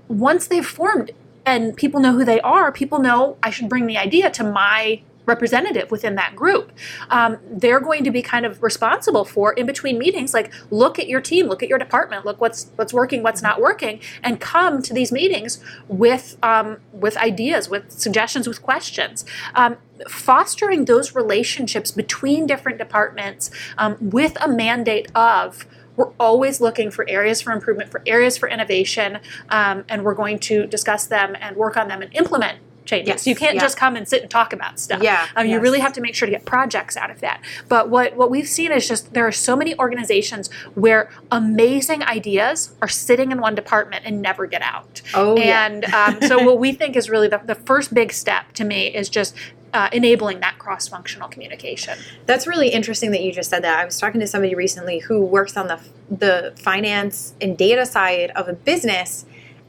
Once 0.07 0.47
they've 0.47 0.65
formed 0.65 1.11
and 1.45 1.75
people 1.75 1.99
know 1.99 2.13
who 2.13 2.25
they 2.25 2.41
are, 2.41 2.71
people 2.71 2.99
know 2.99 3.37
I 3.43 3.51
should 3.51 3.69
bring 3.69 3.85
the 3.87 3.97
idea 3.97 4.29
to 4.31 4.43
my 4.43 5.01
representative 5.27 5.91
within 5.91 6.15
that 6.15 6.35
group. 6.35 6.71
Um, 7.09 7.37
they're 7.51 7.79
going 7.79 8.03
to 8.05 8.11
be 8.11 8.21
kind 8.21 8.45
of 8.45 8.63
responsible 8.63 9.25
for 9.25 9.53
in 9.53 9.67
between 9.67 9.99
meetings, 9.99 10.33
like 10.33 10.51
look 10.71 10.97
at 10.97 11.07
your 11.07 11.21
team, 11.21 11.47
look 11.47 11.61
at 11.61 11.69
your 11.69 11.77
department, 11.77 12.25
look 12.25 12.41
what's 12.41 12.71
what's 12.75 12.93
working, 12.93 13.21
what's 13.21 13.41
not 13.41 13.61
working, 13.61 13.99
and 14.23 14.39
come 14.39 14.81
to 14.81 14.93
these 14.93 15.11
meetings 15.11 15.59
with 15.87 16.37
um, 16.41 16.77
with 16.91 17.15
ideas, 17.17 17.69
with 17.69 17.91
suggestions, 17.91 18.47
with 18.47 18.61
questions. 18.61 19.25
Um, 19.53 19.77
fostering 20.07 20.85
those 20.85 21.15
relationships 21.15 21.91
between 21.91 22.45
different 22.47 22.77
departments 22.77 23.51
um, 23.77 23.97
with 23.99 24.37
a 24.41 24.47
mandate 24.47 25.11
of 25.15 25.65
we're 25.95 26.11
always 26.19 26.61
looking 26.61 26.91
for 26.91 27.09
areas 27.09 27.41
for 27.41 27.51
improvement, 27.51 27.89
for 27.89 28.03
areas 28.05 28.37
for 28.37 28.47
innovation, 28.47 29.19
um, 29.49 29.83
and 29.89 30.03
we're 30.03 30.13
going 30.13 30.37
to 30.37 30.67
discuss 30.67 31.07
them 31.07 31.35
and 31.41 31.55
work 31.57 31.75
on 31.75 31.87
them 31.87 32.03
and 32.03 32.13
implement 32.15 32.59
changes. 32.87 33.07
Yes, 33.07 33.27
you 33.27 33.35
can't 33.35 33.55
yeah. 33.55 33.61
just 33.61 33.77
come 33.77 33.95
and 33.95 34.07
sit 34.07 34.21
and 34.21 34.31
talk 34.31 34.53
about 34.53 34.79
stuff. 34.79 35.03
Yeah, 35.03 35.27
Um, 35.35 35.47
You 35.47 35.59
really 35.59 35.79
have 35.79 35.93
to 35.93 36.01
make 36.01 36.15
sure 36.15 36.25
to 36.25 36.31
get 36.31 36.45
projects 36.45 36.97
out 36.97 37.11
of 37.11 37.21
that. 37.21 37.41
But 37.67 37.89
what, 37.89 38.15
what 38.15 38.31
we've 38.31 38.47
seen 38.47 38.71
is 38.71 38.87
just 38.87 39.13
there 39.13 39.27
are 39.27 39.31
so 39.31 39.55
many 39.55 39.77
organizations 39.77 40.51
where 40.73 41.09
amazing 41.31 42.03
ideas 42.03 42.73
are 42.81 42.87
sitting 42.87 43.31
in 43.31 43.39
one 43.39 43.53
department 43.53 44.05
and 44.05 44.21
never 44.21 44.47
get 44.47 44.61
out. 44.61 45.01
Oh, 45.13 45.37
yeah. 45.37 45.65
and 45.65 45.85
um, 45.85 46.21
so 46.21 46.43
what 46.45 46.59
we 46.59 46.71
think 46.73 46.95
is 46.95 47.09
really 47.09 47.27
the, 47.27 47.41
the 47.45 47.55
first 47.55 47.93
big 47.93 48.11
step 48.11 48.53
to 48.53 48.63
me 48.63 48.87
is 48.87 49.09
just 49.09 49.35
uh, 49.73 49.89
enabling 49.91 50.39
that 50.39 50.57
cross-functional 50.57 51.27
communication. 51.29 51.97
That's 52.25 52.47
really 52.47 52.69
interesting 52.69 53.11
that 53.11 53.21
you 53.21 53.31
just 53.31 53.49
said 53.49 53.63
that. 53.63 53.79
I 53.79 53.85
was 53.85 53.99
talking 53.99 54.19
to 54.21 54.27
somebody 54.27 54.55
recently 54.55 54.99
who 54.99 55.23
works 55.23 55.57
on 55.57 55.67
the 55.67 55.79
the 56.09 56.53
finance 56.55 57.33
and 57.41 57.57
data 57.57 57.85
side 57.85 58.31
of 58.31 58.47
a 58.47 58.53
business 58.53 59.25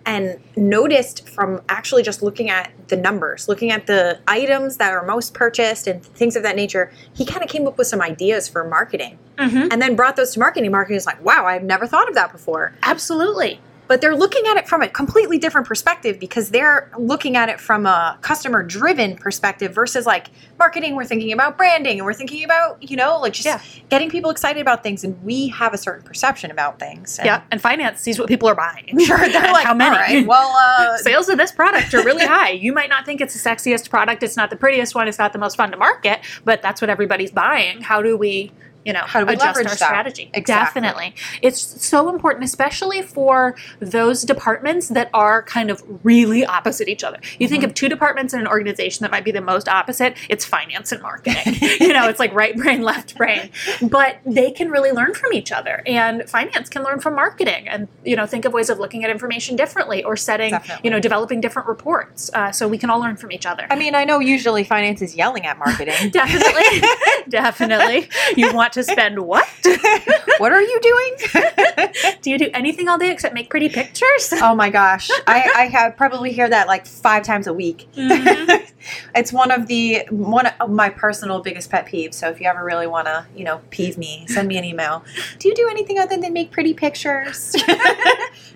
and 0.09 0.41
noticed 0.57 1.29
from 1.29 1.61
actually 1.69 2.03
just 2.03 2.23
looking 2.23 2.49
at 2.49 2.71
the 2.89 2.97
numbers, 2.97 3.47
looking 3.47 3.71
at 3.71 3.87
the 3.87 4.19
items 4.27 4.79
that 4.79 4.91
are 4.91 5.05
most 5.05 5.35
purchased 5.35 5.87
and 5.87 6.03
things 6.03 6.35
of 6.35 6.43
that 6.43 6.57
nature, 6.57 6.91
he 7.13 7.27
kind 7.27 7.43
of 7.43 7.49
came 7.51 7.67
up 7.67 7.77
with 7.77 7.87
some 7.87 8.01
ideas 8.01 8.49
for 8.49 8.65
marketing 8.65 9.19
Mm-hmm. 9.39 9.69
and 9.71 9.81
then 9.81 9.95
brought 9.95 10.17
those 10.17 10.33
to 10.33 10.41
marketing. 10.41 10.73
Marketing 10.73 10.97
is 10.97 11.07
like, 11.07 11.23
wow, 11.25 11.47
I've 11.47 11.63
never 11.63 11.87
thought 11.87 12.09
of 12.09 12.17
that 12.17 12.33
before. 12.33 12.73
Absolutely. 12.83 13.61
But 13.89 14.01
they're 14.03 14.15
looking 14.15 14.47
at 14.47 14.57
it 14.59 14.69
from 14.69 14.83
a 14.83 14.89
completely 14.89 15.39
different 15.39 15.67
perspective 15.67 16.21
because 16.21 16.51
they're 16.51 16.91
looking 16.99 17.37
at 17.37 17.49
it 17.49 17.59
from 17.59 17.87
a 17.87 18.19
customer 18.21 18.63
driven 18.63 19.17
perspective 19.17 19.75
versus 19.75 20.07
like 20.07 20.29
marketing. 20.59 20.95
We're 20.95 21.05
thinking 21.07 21.33
about 21.33 21.57
branding 21.57 21.99
and 21.99 22.05
we're 22.05 22.13
thinking 22.15 22.45
about, 22.45 22.83
you 22.83 22.97
know, 22.97 23.19
like 23.19 23.33
just 23.33 23.47
Yeah. 23.47 23.61
getting 23.89 24.11
people 24.11 24.31
excited 24.31 24.61
about 24.61 24.83
things. 24.83 25.05
And 25.05 25.21
we 25.25 25.49
have 25.49 25.73
a 25.75 25.79
certain 25.79 26.05
perception 26.05 26.51
about 26.51 26.79
things. 26.79 27.19
And 27.19 27.27
Yeah, 27.27 27.43
and 27.51 27.61
finance 27.63 28.01
sees 28.01 28.19
what 28.19 28.29
people 28.29 28.49
are 28.49 28.55
buying. 28.55 28.99
Sure. 29.09 29.19
They're 29.19 29.53
like, 29.53 29.65
how 29.67 29.73
many? 29.75 29.97
all 29.97 30.03
right, 30.03 30.27
well, 30.27 30.55
uh, 30.55 30.97
Sales 31.09 31.29
of 31.31 31.39
this 31.39 31.51
product 31.51 31.95
are 31.95 32.05
really 32.05 32.27
high. 32.27 32.51
You 32.51 32.75
might 32.75 32.91
not 32.91 33.07
think 33.07 33.23
it's 33.23 33.41
the 33.43 33.51
sexiest 33.51 33.89
product, 33.89 34.23
it's 34.23 34.37
not 34.37 34.51
the 34.51 34.57
prettiest 34.57 34.95
one, 34.95 35.09
it's 35.09 35.19
not 35.19 35.33
the 35.33 35.39
most 35.39 35.57
fun 35.57 35.71
to 35.71 35.79
market, 35.79 36.21
but 36.45 36.61
that's 36.61 36.83
what 36.83 36.91
everybody's 36.91 37.31
buying. 37.31 37.81
How 37.81 38.03
do 38.03 38.17
we 38.19 38.53
you 38.89 38.95
know, 38.95 39.01
How 39.13 39.21
do 39.21 39.27
we 39.27 39.35
adjust 39.35 39.59
our 39.59 39.65
that? 39.65 39.79
strategy. 39.79 40.31
Exactly. 40.33 40.81
Definitely. 40.81 41.15
It's 41.43 41.61
so 41.87 42.09
important, 42.09 42.45
especially 42.45 43.03
for 43.03 43.55
those 43.81 44.23
departments 44.23 44.89
that 44.89 45.11
are 45.13 45.43
kind 45.43 45.71
of 45.71 45.83
really 46.03 46.45
opposite 46.47 46.89
each 46.89 47.05
other. 47.05 47.19
You 47.39 47.47
think 47.47 47.59
Mm-hmm. 47.63 47.69
of 47.71 47.75
two 47.75 47.89
departments 47.89 48.33
in 48.35 48.41
an 48.41 48.47
organization 48.47 49.03
that 49.05 49.11
might 49.11 49.25
be 49.25 49.33
the 49.33 49.41
most 49.41 49.69
opposite, 49.69 50.17
it's 50.29 50.45
finance 50.45 50.93
and 50.93 51.03
marketing. 51.03 51.55
you 51.81 51.93
know, 51.93 52.09
it's 52.09 52.21
like 52.21 52.33
right 52.33 52.57
brain, 52.57 52.83
left 52.83 53.17
brain. 53.17 53.51
But 53.83 54.19
they 54.25 54.51
can 54.53 54.71
really 54.71 54.93
learn 54.93 55.13
from 55.15 55.33
each 55.33 55.51
other. 55.53 55.83
And 55.87 56.23
finance 56.31 56.69
can 56.69 56.83
learn 56.85 57.01
from 57.01 57.15
marketing 57.17 57.69
and, 57.69 57.89
you 58.05 58.15
know, 58.17 58.27
think 58.27 58.45
of 58.45 58.53
ways 58.53 58.71
of 58.71 58.79
looking 58.79 59.03
at 59.05 59.11
information 59.11 59.57
differently 59.57 60.03
or 60.05 60.17
setting, 60.17 60.51
Definitely. 60.53 60.81
you 60.85 60.91
know, 60.93 61.01
developing 61.01 61.41
different 61.41 61.67
reports. 61.69 62.31
Uh, 62.33 62.53
so 62.53 62.67
we 62.69 62.79
can 62.79 62.89
all 62.91 63.01
learn 63.01 63.17
from 63.17 63.33
each 63.33 63.45
other. 63.45 63.67
I 63.71 63.77
mean, 63.77 63.95
I 63.97 64.05
know 64.05 64.21
usually 64.21 64.63
finance 64.65 65.03
is 65.03 65.15
yelling 65.17 65.45
at 65.45 65.59
marketing. 65.59 66.11
Definitely. 66.11 66.81
Definitely. 67.29 68.09
You 68.37 68.55
want 68.55 68.73
to 68.75 68.78
spend 68.83 69.19
what? 69.21 69.47
what 70.39 70.53
are 70.53 70.63
you 70.63 70.81
doing? 70.81 71.93
Do 72.23 72.31
you 72.31 72.39
do 72.39 72.51
anything 72.55 72.89
all 72.89 72.99
day 72.99 73.11
except 73.11 73.35
make 73.35 73.51
pretty 73.51 73.69
pictures? 73.69 74.33
oh 74.35 74.55
my 74.55 74.71
gosh, 74.71 75.11
I, 75.27 75.51
I 75.57 75.67
have 75.73 75.97
probably 75.97 76.33
hear 76.33 76.49
that 76.49 76.67
like 76.67 76.87
five 76.87 77.23
times 77.25 77.47
a 77.47 77.53
week. 77.55 77.89
Mhm. 77.95 78.71
it's 79.15 79.33
one 79.33 79.51
of 79.51 79.67
the 79.67 80.07
one 80.11 80.47
of 80.61 80.71
my 80.71 80.89
personal 80.89 81.41
biggest 81.41 81.71
pet 81.71 81.87
peeves. 81.87 82.15
So 82.15 82.29
if 82.29 82.41
you 82.41 82.47
ever 82.47 82.65
really 82.65 82.87
want 82.87 83.07
to, 83.07 83.27
you 83.35 83.45
know, 83.45 83.61
peeve 83.71 83.99
me, 83.99 84.25
send 84.29 84.49
me 84.49 84.57
an 84.59 84.65
email. 84.65 85.05
Do 85.39 85.49
you 85.49 85.55
do 85.55 85.69
anything 85.71 85.99
other 85.99 86.17
than 86.17 86.33
make 86.33 86.51
pretty 86.51 86.75
pictures? 86.75 87.55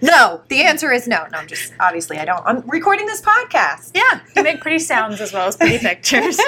no. 0.01 0.43
The 0.49 0.63
answer 0.63 0.93
is 0.93 1.07
no. 1.09 1.27
No, 1.33 1.39
I'm 1.39 1.47
just 1.47 1.73
obviously 1.81 2.19
I 2.19 2.25
don't. 2.25 2.43
I'm 2.47 2.61
recording 2.69 3.07
this 3.07 3.21
podcast. 3.21 3.93
Yeah, 3.95 4.21
you 4.37 4.43
make 4.43 4.61
pretty 4.61 4.79
sounds 4.79 5.21
as 5.21 5.33
well 5.33 5.47
as 5.49 5.57
pretty 5.57 5.79
pictures. 5.79 6.39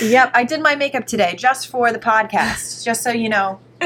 Yep, 0.00 0.30
I 0.34 0.44
did 0.44 0.60
my 0.60 0.74
makeup 0.74 1.06
today 1.06 1.34
just 1.36 1.68
for 1.68 1.92
the 1.92 1.98
podcast, 1.98 2.84
just 2.84 3.02
so 3.02 3.10
you 3.10 3.28
know. 3.28 3.60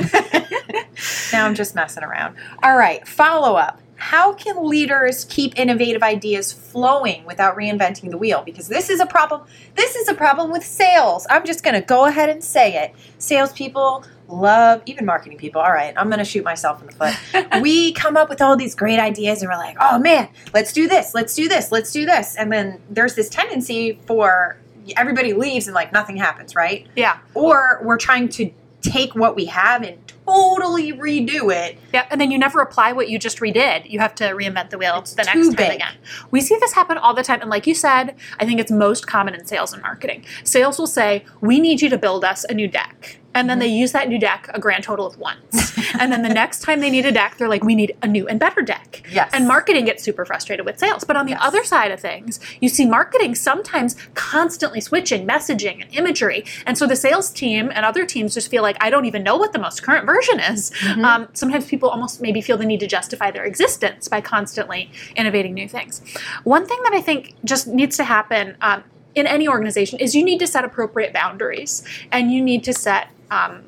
now 1.32 1.46
I'm 1.46 1.54
just 1.54 1.74
messing 1.74 2.02
around. 2.02 2.36
All 2.62 2.76
right, 2.76 3.06
follow 3.06 3.56
up. 3.56 3.80
How 3.96 4.32
can 4.32 4.66
leaders 4.66 5.26
keep 5.26 5.58
innovative 5.58 6.02
ideas 6.02 6.52
flowing 6.52 7.24
without 7.26 7.54
reinventing 7.54 8.10
the 8.10 8.16
wheel? 8.16 8.42
Because 8.42 8.66
this 8.66 8.88
is 8.88 8.98
a 8.98 9.04
problem. 9.04 9.42
This 9.74 9.94
is 9.94 10.08
a 10.08 10.14
problem 10.14 10.50
with 10.50 10.64
sales. 10.64 11.26
I'm 11.28 11.44
just 11.44 11.62
going 11.62 11.74
to 11.74 11.82
go 11.82 12.06
ahead 12.06 12.30
and 12.30 12.42
say 12.42 12.82
it. 12.82 12.94
Salespeople 13.18 14.04
love, 14.26 14.82
even 14.86 15.04
marketing 15.04 15.38
people. 15.38 15.60
All 15.60 15.72
right, 15.72 15.92
I'm 15.96 16.08
going 16.08 16.18
to 16.18 16.24
shoot 16.24 16.44
myself 16.44 16.80
in 16.80 16.86
the 16.86 16.92
foot. 16.92 17.60
we 17.62 17.92
come 17.92 18.16
up 18.16 18.30
with 18.30 18.40
all 18.40 18.56
these 18.56 18.74
great 18.74 18.98
ideas 18.98 19.42
and 19.42 19.50
we're 19.50 19.58
like, 19.58 19.76
oh 19.80 19.98
man, 19.98 20.28
let's 20.54 20.72
do 20.72 20.88
this, 20.88 21.14
let's 21.14 21.34
do 21.34 21.46
this, 21.46 21.70
let's 21.70 21.92
do 21.92 22.06
this. 22.06 22.36
And 22.36 22.50
then 22.50 22.80
there's 22.88 23.14
this 23.14 23.28
tendency 23.28 23.98
for 24.06 24.56
everybody 24.96 25.32
leaves 25.32 25.66
and 25.66 25.74
like 25.74 25.92
nothing 25.92 26.16
happens, 26.16 26.54
right? 26.54 26.86
Yeah, 26.96 27.18
Or 27.34 27.80
we're 27.82 27.98
trying 27.98 28.28
to 28.30 28.50
take 28.82 29.14
what 29.14 29.36
we 29.36 29.44
have 29.44 29.82
and 29.82 29.98
totally 30.26 30.92
redo 30.92 31.52
it. 31.54 31.76
yeah, 31.92 32.06
and 32.10 32.18
then 32.20 32.30
you 32.30 32.38
never 32.38 32.60
apply 32.60 32.92
what 32.92 33.10
you 33.10 33.18
just 33.18 33.38
redid. 33.40 33.90
You 33.90 33.98
have 33.98 34.14
to 34.16 34.24
reinvent 34.24 34.70
the 34.70 34.78
wheel 34.78 34.98
It's 35.00 35.12
the 35.14 35.24
next 35.24 35.48
time 35.48 35.54
big. 35.54 35.72
again. 35.76 35.94
We 36.30 36.40
see 36.40 36.56
this 36.60 36.72
happen 36.72 36.96
all 36.96 37.12
the 37.12 37.22
time, 37.22 37.40
and 37.42 37.50
like 37.50 37.66
you 37.66 37.74
said, 37.74 38.14
I 38.38 38.46
think 38.46 38.58
it's 38.58 38.70
most 38.72 39.06
common 39.06 39.34
in 39.34 39.44
sales 39.44 39.72
and 39.74 39.82
marketing. 39.82 40.24
Sales 40.44 40.78
will 40.78 40.86
say, 40.86 41.24
"We 41.42 41.60
need 41.60 41.82
you 41.82 41.90
to 41.90 41.98
build 41.98 42.24
us 42.24 42.44
a 42.44 42.54
new 42.54 42.68
deck." 42.68 43.19
And 43.34 43.48
then 43.48 43.58
they 43.60 43.68
Mm-hmm. 43.68 43.76
use 43.76 43.92
that 43.92 44.08
new 44.08 44.18
deck 44.18 44.50
a 44.52 44.58
grand 44.58 44.82
total 44.82 45.06
of 45.06 45.16
once. 45.18 45.78
and 46.00 46.10
then 46.12 46.22
the 46.22 46.28
next 46.28 46.60
time 46.62 46.80
they 46.80 46.90
need 46.90 47.06
a 47.06 47.12
deck, 47.12 47.36
they're 47.38 47.48
like, 47.48 47.62
we 47.62 47.74
need 47.76 47.96
a 48.02 48.08
new 48.08 48.26
and 48.26 48.40
better 48.40 48.60
deck. 48.60 49.02
Yes. 49.10 49.30
And 49.32 49.46
marketing 49.46 49.84
gets 49.84 50.02
super 50.02 50.24
frustrated 50.24 50.66
with 50.66 50.78
sales. 50.78 51.04
But 51.04 51.16
on 51.16 51.26
the 51.26 51.32
Yes. 51.32 51.40
other 51.42 51.62
side 51.62 51.92
of 51.92 52.00
things, 52.00 52.40
you 52.60 52.68
see 52.68 52.86
marketing 52.86 53.36
sometimes 53.36 53.94
constantly 54.14 54.80
switching 54.80 55.26
messaging 55.26 55.80
and 55.82 55.94
imagery. 55.94 56.44
And 56.66 56.76
so 56.76 56.86
the 56.86 56.96
sales 56.96 57.30
team 57.30 57.70
and 57.72 57.84
other 57.86 58.04
teams 58.04 58.34
just 58.34 58.50
feel 58.50 58.62
like, 58.62 58.76
I 58.80 58.90
don't 58.90 59.04
even 59.04 59.22
know 59.22 59.36
what 59.36 59.52
the 59.52 59.60
most 59.60 59.82
current 59.84 60.06
version 60.06 60.40
is. 60.40 60.70
Mm-hmm. 60.80 61.04
Um, 61.04 61.28
sometimes 61.32 61.66
people 61.66 61.88
almost 61.88 62.20
maybe 62.20 62.40
feel 62.40 62.56
the 62.56 62.66
need 62.66 62.80
to 62.80 62.86
justify 62.88 63.30
their 63.30 63.44
existence 63.44 64.08
by 64.08 64.20
constantly 64.20 64.90
innovating 65.14 65.54
new 65.54 65.68
things. 65.68 66.02
One 66.42 66.66
thing 66.66 66.78
that 66.82 66.94
I 66.94 67.00
think 67.00 67.34
just 67.44 67.68
needs 67.68 67.96
to 67.98 68.04
happen 68.04 68.56
um, 68.60 68.82
in 69.14 69.26
any 69.26 69.46
organization 69.48 69.98
is 70.00 70.14
you 70.14 70.24
need 70.24 70.38
to 70.40 70.46
set 70.46 70.64
appropriate 70.64 71.12
boundaries 71.12 71.84
and 72.10 72.32
you 72.32 72.42
need 72.42 72.64
to 72.64 72.72
set 72.72 73.08
um, 73.30 73.62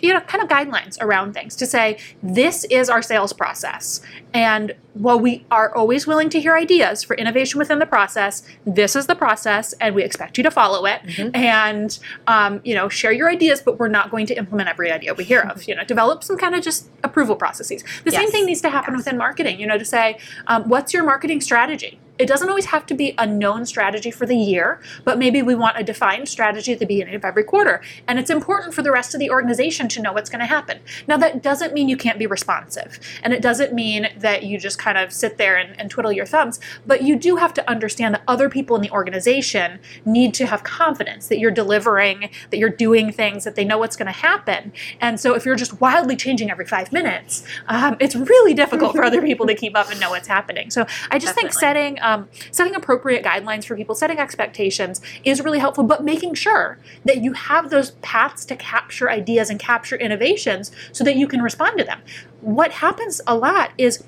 you 0.00 0.12
know 0.14 0.20
kind 0.20 0.40
of 0.42 0.48
guidelines 0.48 0.96
around 1.00 1.32
things 1.32 1.56
to 1.56 1.66
say 1.66 1.98
this 2.22 2.64
is 2.70 2.88
our 2.88 3.02
sales 3.02 3.32
process. 3.32 4.00
And 4.32 4.76
while 4.94 5.18
we 5.18 5.44
are 5.50 5.74
always 5.74 6.06
willing 6.06 6.28
to 6.30 6.40
hear 6.40 6.54
ideas 6.56 7.02
for 7.02 7.16
innovation 7.16 7.58
within 7.58 7.78
the 7.80 7.86
process 7.86 8.42
this 8.64 8.94
is 8.94 9.06
the 9.06 9.14
process 9.16 9.72
and 9.80 9.94
we 9.94 10.02
expect 10.04 10.36
you 10.38 10.44
to 10.44 10.50
follow 10.52 10.86
it. 10.86 11.00
And 11.34 11.98
um, 12.28 12.60
you 12.64 12.74
know 12.76 12.88
share 12.88 13.10
your 13.10 13.28
ideas 13.28 13.60
but 13.60 13.78
we're 13.80 13.88
not 13.88 14.10
going 14.10 14.26
to 14.26 14.34
implement 14.38 14.68
every 14.68 14.92
idea 14.92 15.14
we 15.14 15.24
hear 15.24 15.40
of. 15.40 15.64
You 15.64 15.74
know 15.74 15.82
develop 15.84 16.22
some 16.22 16.38
kind 16.38 16.54
of 16.54 16.62
just 16.62 16.88
approval 17.02 17.34
processes. 17.34 17.82
The 18.04 18.12
same 18.12 18.30
thing 18.30 18.46
needs 18.46 18.60
to 18.60 18.70
happen 18.70 18.94
Yes. 18.94 19.04
within 19.04 19.18
marketing 19.18 19.58
you 19.58 19.66
know 19.66 19.78
to 19.78 19.84
say 19.84 20.18
um, 20.46 20.68
what's 20.68 20.94
your 20.94 21.02
marketing 21.02 21.40
strategy 21.40 21.98
it 22.18 22.26
doesn't 22.26 22.48
always 22.48 22.66
have 22.66 22.86
to 22.86 22.94
be 22.94 23.14
a 23.18 23.26
known 23.26 23.66
strategy 23.66 24.10
for 24.10 24.26
the 24.26 24.36
year, 24.36 24.80
but 25.04 25.18
maybe 25.18 25.42
we 25.42 25.54
want 25.54 25.78
a 25.78 25.84
defined 25.84 26.28
strategy 26.28 26.72
at 26.72 26.78
the 26.78 26.86
beginning 26.86 27.14
of 27.14 27.24
every 27.24 27.44
quarter. 27.44 27.80
And 28.06 28.18
it's 28.18 28.30
important 28.30 28.74
for 28.74 28.82
the 28.82 28.90
rest 28.90 29.14
of 29.14 29.20
the 29.20 29.30
organization 29.30 29.88
to 29.88 30.02
know 30.02 30.12
what's 30.12 30.30
going 30.30 30.40
to 30.40 30.46
happen. 30.46 30.80
Now, 31.06 31.16
that 31.18 31.42
doesn't 31.42 31.72
mean 31.72 31.88
you 31.88 31.96
can't 31.96 32.18
be 32.18 32.26
responsive. 32.26 32.98
And 33.22 33.32
it 33.32 33.42
doesn't 33.42 33.72
mean 33.72 34.08
that 34.16 34.42
you 34.42 34.58
just 34.58 34.78
kind 34.78 34.98
of 34.98 35.12
sit 35.12 35.38
there 35.38 35.56
and, 35.56 35.78
and 35.78 35.90
twiddle 35.90 36.12
your 36.12 36.26
thumbs. 36.26 36.60
But 36.86 37.02
you 37.02 37.16
do 37.16 37.36
have 37.36 37.54
to 37.54 37.70
understand 37.70 38.14
that 38.14 38.22
other 38.26 38.48
people 38.48 38.76
in 38.76 38.82
the 38.82 38.90
organization 38.90 39.78
need 40.04 40.34
to 40.34 40.46
have 40.46 40.64
confidence 40.64 41.28
that 41.28 41.38
you're 41.38 41.50
delivering, 41.50 42.30
that 42.50 42.58
you're 42.58 42.68
doing 42.68 43.12
things, 43.12 43.44
that 43.44 43.54
they 43.54 43.64
know 43.64 43.78
what's 43.78 43.96
going 43.96 44.06
to 44.06 44.12
happen. 44.12 44.72
And 45.00 45.20
so 45.20 45.34
if 45.34 45.44
you're 45.44 45.56
just 45.56 45.80
wildly 45.80 46.16
changing 46.16 46.50
every 46.50 46.66
five 46.66 46.92
minutes, 46.92 47.44
um, 47.68 47.96
it's 48.00 48.16
really 48.16 48.54
difficult 48.54 48.94
for 48.94 49.04
other 49.04 49.22
people 49.22 49.46
to 49.46 49.54
keep 49.54 49.76
up 49.76 49.90
and 49.90 50.00
know 50.00 50.10
what's 50.10 50.28
happening. 50.28 50.70
So 50.70 50.86
I 51.10 51.18
just 51.18 51.34
think 51.34 51.48
Definitely. 51.48 51.60
setting 51.60 51.98
um, 52.08 52.28
setting 52.50 52.74
appropriate 52.74 53.22
guidelines 53.22 53.64
for 53.66 53.76
people, 53.76 53.94
setting 53.94 54.18
expectations 54.18 55.00
is 55.24 55.42
really 55.42 55.58
helpful. 55.58 55.84
But 55.84 56.02
making 56.04 56.34
sure 56.34 56.78
that 57.04 57.18
you 57.18 57.34
have 57.34 57.68
those 57.68 57.90
paths 58.02 58.46
to 58.46 58.56
capture 58.56 59.10
ideas 59.10 59.50
and 59.50 59.60
capture 59.60 59.96
innovations 59.96 60.72
so 60.92 61.04
that 61.04 61.16
you 61.16 61.28
can 61.28 61.42
respond 61.42 61.76
to 61.78 61.84
them. 61.84 62.00
What 62.40 62.72
happens 62.72 63.20
a 63.26 63.36
lot 63.36 63.72
is 63.76 64.02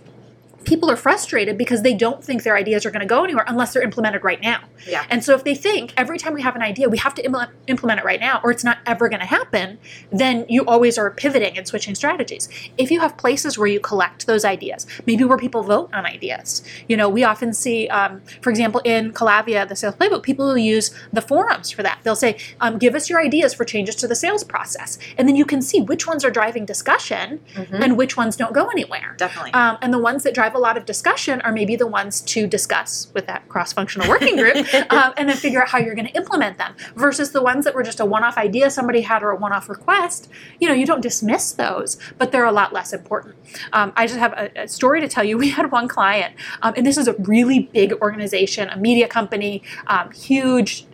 people 0.65 0.91
are 0.91 0.97
frustrated 0.97 1.57
because 1.57 1.83
they 1.83 1.95
don't 1.95 2.23
think 2.23 2.43
their 2.43 2.57
ideas 2.57 2.85
are 2.85 2.91
going 2.91 3.01
to 3.01 3.07
go 3.07 3.25
anywhere 3.25 3.45
unless 3.49 3.73
they're 3.73 3.83
implemented 3.83 4.23
right 4.25 4.41
now. 4.41 4.61
Yeah. 4.87 5.05
And 5.11 5.25
so 5.25 5.35
if 5.35 5.45
they 5.45 5.55
think 5.55 5.93
every 5.97 6.19
time 6.19 6.35
we 6.35 6.43
have 6.43 6.57
an 6.57 6.63
idea, 6.63 6.89
we 6.89 6.99
have 6.99 7.15
to 7.15 7.25
implement, 7.25 7.51
implement 7.67 8.01
it 8.01 8.05
right 8.05 8.21
now 8.21 8.41
or 8.45 8.51
it's 8.51 8.65
not 8.65 8.79
ever 8.87 9.09
going 9.09 9.21
to 9.21 9.27
happen, 9.27 9.79
then 10.13 10.45
you 10.49 10.65
always 10.67 10.99
are 10.99 11.11
pivoting 11.11 11.57
and 11.57 11.67
switching 11.67 11.95
strategies. 11.95 12.49
If 12.77 12.91
you 12.91 13.01
have 13.01 13.17
places 13.17 13.57
where 13.57 13.67
you 13.67 13.81
collect 13.81 14.27
those 14.27 14.45
ideas, 14.45 14.87
maybe 15.07 15.25
where 15.25 15.39
people 15.39 15.63
vote 15.63 15.91
on 15.93 16.07
ideas. 16.07 16.63
You 16.89 16.97
know, 16.97 17.09
we 17.09 17.25
often 17.25 17.53
see, 17.53 17.89
um, 17.89 18.21
for 18.43 18.51
example, 18.51 18.81
in 18.85 19.13
Calavia, 19.13 19.67
the 19.67 19.77
sales 19.77 19.95
playbook, 19.97 20.23
people 20.23 20.47
will 20.47 20.59
use 20.59 20.91
the 21.13 21.23
forums 21.23 21.71
for 21.71 21.83
that. 21.83 22.01
They'll 22.03 22.17
say, 22.17 22.39
um, 22.61 22.79
give 22.79 22.95
us 22.95 23.09
your 23.09 23.21
ideas 23.21 23.55
for 23.55 23.65
changes 23.65 23.97
to 23.97 24.09
the 24.09 24.15
sales 24.15 24.45
process. 24.45 24.99
And 25.17 25.27
then 25.29 25.37
you 25.37 25.45
can 25.45 25.63
see 25.63 25.81
which 25.81 26.07
ones 26.07 26.25
are 26.25 26.31
driving 26.31 26.65
discussion 26.65 27.41
and 27.73 27.97
which 27.97 28.17
ones 28.17 28.37
don't 28.37 28.53
go 28.53 28.69
anywhere. 28.69 29.15
Definitely. 29.17 29.53
Um, 29.53 29.79
and 29.81 29.93
the 29.93 29.99
ones 29.99 30.23
that 30.25 30.35
drive 30.35 30.50
a 30.55 30.59
lot 30.59 30.77
of 30.77 30.85
discussion 30.85 31.41
are 31.43 31.53
maybe 31.53 31.77
the 31.77 31.87
ones 31.87 32.21
to 32.23 32.47
discuss 32.47 33.09
with 33.15 33.27
that 33.27 33.49
cross 33.49 33.73
functional 33.73 34.09
working 34.09 34.37
group 34.37 34.57
um, 34.91 35.13
and 35.17 35.29
then 35.29 35.37
figure 35.37 35.63
out 35.63 35.69
how 35.69 35.79
you're 35.79 35.95
going 35.95 36.07
to 36.07 36.17
implement 36.17 36.59
them 36.59 36.75
versus 36.95 37.33
the 37.33 37.43
ones 37.43 37.65
that 37.65 37.75
were 37.75 37.83
just 37.83 38.01
a 38.01 38.05
one 38.05 38.25
off 38.25 38.37
idea 38.37 38.71
somebody 38.71 39.03
had 39.03 39.23
or 39.23 39.31
a 39.31 39.37
one 39.37 39.53
off 39.53 39.69
request. 39.69 40.29
You 40.59 40.69
know, 40.69 40.75
you 40.75 40.87
don't 40.87 41.01
dismiss 41.01 41.53
those, 41.53 41.99
but 42.19 42.33
they're 42.33 42.45
a 42.45 42.53
lot 42.53 42.73
less 42.73 42.93
important. 42.93 43.35
Um, 43.73 43.93
I 43.97 44.07
just 44.07 44.19
have 44.19 44.33
a, 44.33 44.63
a 44.63 44.69
story 44.69 45.01
to 45.01 45.09
tell 45.09 45.25
you. 45.25 45.41
We 45.41 45.49
had 45.49 45.73
one 45.73 45.89
client, 45.89 46.35
um, 46.61 46.75
and 46.77 46.85
this 46.85 46.99
is 46.99 47.09
a 47.09 47.15
really 47.15 47.61
big 47.73 47.95
organization, 47.95 48.69
a 48.69 48.77
media 48.77 49.09
company, 49.09 49.63
um, 49.87 50.11
huge 50.11 50.87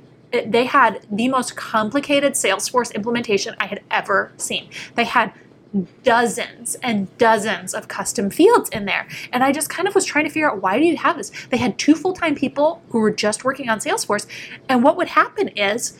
they 0.44 0.64
had 0.64 1.06
the 1.10 1.28
most 1.28 1.56
complicated 1.56 2.34
Salesforce 2.34 2.94
implementation 2.94 3.54
I 3.60 3.66
had 3.66 3.82
ever 3.90 4.32
seen. 4.36 4.68
They 4.94 5.04
had 5.04 5.32
dozens 6.02 6.76
and 6.76 7.16
dozens 7.18 7.74
of 7.74 7.88
custom 7.88 8.30
fields 8.30 8.68
in 8.70 8.84
there. 8.84 9.06
And 9.32 9.42
I 9.42 9.52
just 9.52 9.68
kind 9.68 9.88
of 9.88 9.94
was 9.94 10.04
trying 10.04 10.24
to 10.24 10.30
figure 10.30 10.50
out 10.50 10.62
why 10.62 10.78
do 10.78 10.84
you 10.84 10.96
have 10.96 11.16
this? 11.16 11.30
They 11.50 11.56
had 11.56 11.78
two 11.78 11.94
full 11.94 12.12
time 12.12 12.34
people 12.34 12.82
who 12.90 13.00
were 13.00 13.10
just 13.10 13.44
working 13.44 13.68
on 13.68 13.78
Salesforce. 13.78 14.26
And 14.68 14.82
what 14.82 14.96
would 14.96 15.08
happen 15.08 15.48
is 15.48 15.98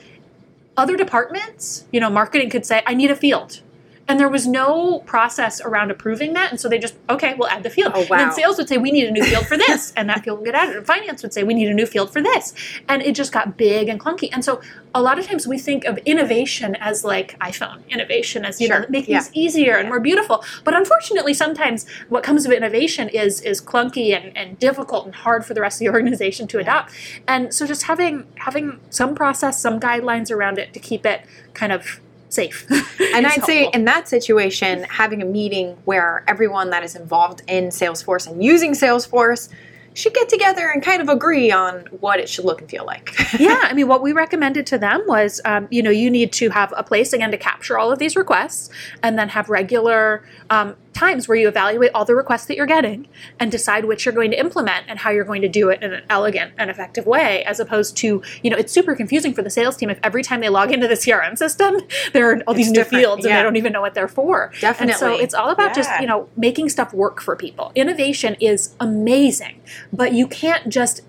other 0.76 0.96
departments, 0.96 1.86
you 1.92 2.00
know, 2.00 2.10
marketing 2.10 2.50
could 2.50 2.66
say, 2.66 2.82
I 2.86 2.94
need 2.94 3.10
a 3.10 3.16
field. 3.16 3.62
And 4.08 4.20
there 4.20 4.28
was 4.28 4.46
no 4.46 5.00
process 5.00 5.60
around 5.60 5.90
approving 5.90 6.32
that. 6.34 6.52
And 6.52 6.60
so 6.60 6.68
they 6.68 6.78
just, 6.78 6.94
okay, 7.10 7.34
we'll 7.36 7.48
add 7.48 7.64
the 7.64 7.70
field. 7.70 7.90
Oh, 7.94 8.02
And 8.02 8.10
wow. 8.10 8.16
then 8.18 8.32
sales 8.32 8.56
would 8.56 8.68
say, 8.68 8.78
we 8.78 8.92
need 8.92 9.08
a 9.08 9.10
new 9.10 9.24
field 9.32 9.46
for 9.46 9.56
this. 9.56 9.92
and 9.96 10.08
that 10.08 10.22
field 10.22 10.38
would 10.38 10.44
get 10.44 10.54
added. 10.54 10.76
And 10.76 10.86
finance 10.86 11.22
would 11.24 11.32
say, 11.34 11.42
we 11.42 11.54
need 11.54 11.68
a 11.68 11.74
new 11.74 11.86
field 11.86 12.12
for 12.12 12.22
this. 12.22 12.54
And 12.88 13.02
it 13.02 13.16
just 13.16 13.32
got 13.32 13.56
big 13.56 13.88
and 13.88 13.98
clunky. 13.98 14.28
And 14.32 14.44
so 14.44 14.60
a 14.94 15.02
lot 15.02 15.18
of 15.18 15.26
times 15.26 15.48
we 15.48 15.58
think 15.58 15.84
of 15.86 15.98
innovation 16.06 16.76
as 16.76 17.04
like 17.04 17.36
iPhone 17.40 17.86
innovation, 17.88 18.44
as, 18.44 18.60
you 18.60 18.68
Sure. 18.68 18.80
know, 18.80 18.86
make 18.88 19.08
Yeah. 19.08 19.18
things 19.20 19.34
easier 19.34 19.76
and 19.76 19.88
more 19.88 19.98
beautiful. 20.00 20.44
But 20.62 20.74
unfortunately, 20.74 21.34
sometimes 21.34 21.84
what 22.08 22.22
comes 22.22 22.46
of 22.46 22.52
innovation 22.52 23.08
is 23.08 23.40
is 23.40 23.60
clunky 23.60 24.14
and, 24.16 24.36
and 24.36 24.56
difficult 24.58 25.06
and 25.06 25.14
hard 25.16 25.44
for 25.44 25.52
the 25.52 25.60
rest 25.60 25.76
of 25.76 25.80
the 25.80 25.90
organization 25.90 26.46
to 26.48 26.58
adopt. 26.60 26.92
And 27.26 27.52
so 27.52 27.66
just 27.66 27.82
having 27.82 28.26
having 28.36 28.78
some 28.90 29.14
process, 29.16 29.60
some 29.60 29.80
guidelines 29.80 30.30
around 30.30 30.58
it 30.58 30.72
to 30.74 30.78
keep 30.78 31.04
it 31.04 31.22
kind 31.54 31.72
of 31.72 32.00
safe. 32.36 32.66
And 33.16 33.26
I'd 33.26 33.44
say 33.44 33.70
in 33.72 33.86
that 33.86 34.08
situation, 34.08 34.84
having 34.90 35.22
a 35.22 35.24
meeting 35.24 35.78
where 35.86 36.22
everyone 36.28 36.68
that 36.70 36.84
is 36.84 36.94
involved 36.94 37.42
in 37.48 37.68
Salesforce 37.68 38.26
and 38.26 38.44
using 38.44 38.72
Salesforce 38.72 39.48
should 39.96 40.12
get 40.12 40.28
together 40.28 40.68
and 40.68 40.82
kind 40.82 41.00
of 41.00 41.08
agree 41.08 41.50
on 41.50 41.86
what 42.00 42.20
it 42.20 42.28
should 42.28 42.44
look 42.44 42.60
and 42.60 42.68
feel 42.68 42.84
like. 42.84 43.14
yeah, 43.38 43.60
I 43.62 43.72
mean, 43.72 43.88
what 43.88 44.02
we 44.02 44.12
recommended 44.12 44.66
to 44.66 44.78
them 44.78 45.02
was, 45.06 45.40
um, 45.46 45.66
you 45.70 45.82
know, 45.82 45.90
you 45.90 46.10
need 46.10 46.32
to 46.34 46.50
have 46.50 46.74
a 46.76 46.82
place 46.82 47.14
again 47.14 47.30
to 47.30 47.38
capture 47.38 47.78
all 47.78 47.90
of 47.90 47.98
these 47.98 48.16
requests, 48.16 48.68
and 49.02 49.18
then 49.18 49.30
have 49.30 49.48
regular 49.48 50.22
um, 50.50 50.76
times 50.96 51.28
where 51.28 51.36
you 51.36 51.46
evaluate 51.46 51.90
all 51.94 52.04
the 52.04 52.14
requests 52.14 52.46
that 52.46 52.56
you're 52.56 52.66
getting 52.66 53.06
and 53.38 53.52
decide 53.52 53.84
which 53.84 54.04
you're 54.04 54.14
going 54.14 54.30
to 54.30 54.40
implement 54.40 54.86
and 54.88 54.98
how 54.98 55.10
you're 55.10 55.24
going 55.24 55.42
to 55.42 55.48
do 55.48 55.68
it 55.68 55.82
in 55.82 55.92
an 55.92 56.02
elegant 56.08 56.52
and 56.56 56.70
effective 56.70 57.06
way, 57.06 57.44
as 57.44 57.60
opposed 57.60 57.96
to, 57.98 58.22
you 58.42 58.50
know, 58.50 58.56
it's 58.56 58.72
super 58.72 58.94
confusing 58.94 59.34
for 59.34 59.42
the 59.42 59.50
sales 59.50 59.76
team 59.76 59.90
if 59.90 59.98
every 60.02 60.22
time 60.22 60.40
they 60.40 60.48
log 60.48 60.72
into 60.72 60.88
the 60.88 60.94
CRM 60.94 61.36
system, 61.36 61.76
there 62.12 62.30
are 62.30 62.42
all 62.46 62.54
these 62.54 62.68
It's 62.68 62.72
new 62.72 62.80
different, 62.82 63.02
fields 63.04 63.24
and 63.24 63.30
yeah. 63.30 63.38
they 63.38 63.42
don't 63.42 63.56
even 63.56 63.72
know 63.72 63.82
what 63.82 63.94
they're 63.94 64.08
for. 64.08 64.50
Definitely. 64.60 64.92
And 64.92 64.98
so 64.98 65.20
it's 65.20 65.34
all 65.34 65.50
about 65.50 65.74
just, 65.74 65.90
you 66.00 66.06
know, 66.06 66.28
making 66.36 66.70
stuff 66.70 66.94
work 66.94 67.20
for 67.20 67.36
people. 67.36 67.72
Innovation 67.74 68.36
is 68.40 68.74
amazing, 68.80 69.60
but 69.92 70.12
you 70.12 70.26
can't 70.26 70.68
just 70.68 71.02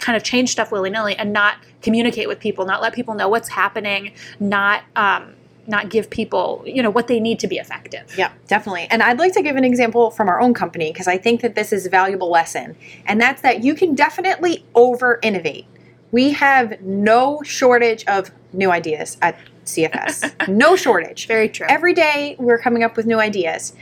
kind 0.00 0.16
of 0.16 0.22
change 0.22 0.50
stuff 0.50 0.72
willy 0.72 0.90
nilly 0.90 1.16
and 1.16 1.32
not 1.32 1.58
communicate 1.82 2.26
with 2.26 2.40
people, 2.40 2.66
not 2.66 2.82
let 2.82 2.94
people 2.94 3.14
know 3.14 3.28
what's 3.28 3.48
happening, 3.48 4.12
not 4.40 4.82
um, 4.96 5.33
not 5.66 5.88
give 5.88 6.10
people 6.10 6.62
you 6.66 6.82
know 6.82 6.90
what 6.90 7.06
they 7.06 7.20
need 7.20 7.38
to 7.40 7.46
be 7.46 7.56
effective. 7.56 8.14
Yeah, 8.16 8.32
definitely. 8.48 8.86
And 8.90 9.02
I'd 9.02 9.18
like 9.18 9.32
to 9.34 9.42
give 9.42 9.56
an 9.56 9.64
example 9.64 10.10
from 10.10 10.28
our 10.28 10.40
own 10.40 10.54
company 10.54 10.92
because 10.92 11.08
I 11.08 11.18
think 11.18 11.40
that 11.42 11.54
this 11.54 11.72
is 11.72 11.86
a 11.86 11.90
valuable 11.90 12.30
lesson. 12.30 12.76
And 13.06 13.20
that's 13.20 13.42
that 13.42 13.64
you 13.64 13.74
can 13.74 13.94
definitely 13.94 14.64
over 14.74 15.18
innovate. 15.22 15.66
We 16.12 16.32
have 16.32 16.80
no 16.80 17.42
shortage 17.42 18.04
of 18.06 18.30
new 18.52 18.70
ideas 18.70 19.16
at 19.20 19.36
CFS. 19.64 20.48
no 20.48 20.76
shortage. 20.76 21.26
Very 21.26 21.48
true. 21.48 21.66
Every 21.68 21.94
day 21.94 22.36
we're 22.38 22.58
coming 22.58 22.82
up 22.82 22.96
with 22.96 23.06
new 23.06 23.18
ideas. 23.18 23.74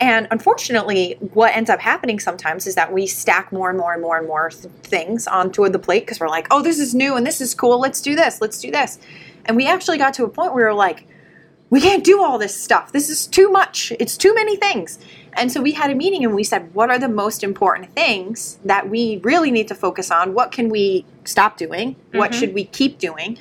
And 0.00 0.28
unfortunately, 0.30 1.16
what 1.32 1.56
ends 1.56 1.70
up 1.70 1.80
happening 1.80 2.20
sometimes 2.20 2.66
is 2.66 2.74
that 2.74 2.92
we 2.92 3.06
stack 3.06 3.50
more 3.50 3.70
and 3.70 3.78
more 3.78 3.94
and 3.94 4.02
more 4.02 4.18
and 4.18 4.26
more 4.26 4.50
th- 4.50 4.72
things 4.82 5.26
onto 5.26 5.66
the 5.68 5.78
plate 5.78 6.00
because 6.00 6.20
we're 6.20 6.28
like, 6.28 6.46
oh, 6.50 6.62
this 6.62 6.78
is 6.78 6.94
new 6.94 7.16
and 7.16 7.26
this 7.26 7.40
is 7.40 7.54
cool. 7.54 7.80
Let's 7.80 8.02
do 8.02 8.14
this. 8.14 8.40
Let's 8.40 8.60
do 8.60 8.70
this. 8.70 8.98
And 9.46 9.56
we 9.56 9.66
actually 9.66 9.96
got 9.96 10.12
to 10.14 10.24
a 10.24 10.28
point 10.28 10.52
where 10.52 10.64
we 10.64 10.68
were 10.68 10.74
like, 10.74 11.06
we 11.70 11.80
can't 11.80 12.04
do 12.04 12.22
all 12.22 12.38
this 12.38 12.58
stuff. 12.60 12.92
This 12.92 13.08
is 13.10 13.26
too 13.26 13.50
much. 13.50 13.92
It's 13.98 14.16
too 14.16 14.34
many 14.34 14.56
things. 14.56 14.98
And 15.32 15.50
so 15.50 15.60
we 15.60 15.72
had 15.72 15.90
a 15.90 15.94
meeting 15.94 16.24
and 16.24 16.34
we 16.34 16.44
said, 16.44 16.72
what 16.74 16.90
are 16.90 16.98
the 16.98 17.08
most 17.08 17.42
important 17.42 17.92
things 17.94 18.58
that 18.64 18.88
we 18.88 19.18
really 19.22 19.50
need 19.50 19.68
to 19.68 19.74
focus 19.74 20.10
on? 20.10 20.32
What 20.32 20.52
can 20.52 20.68
we 20.68 21.04
stop 21.24 21.56
doing? 21.58 21.96
What 22.12 22.30
Mhm. 22.30 22.34
should 22.34 22.54
we 22.54 22.64
keep 22.64 22.98
doing? 22.98 23.36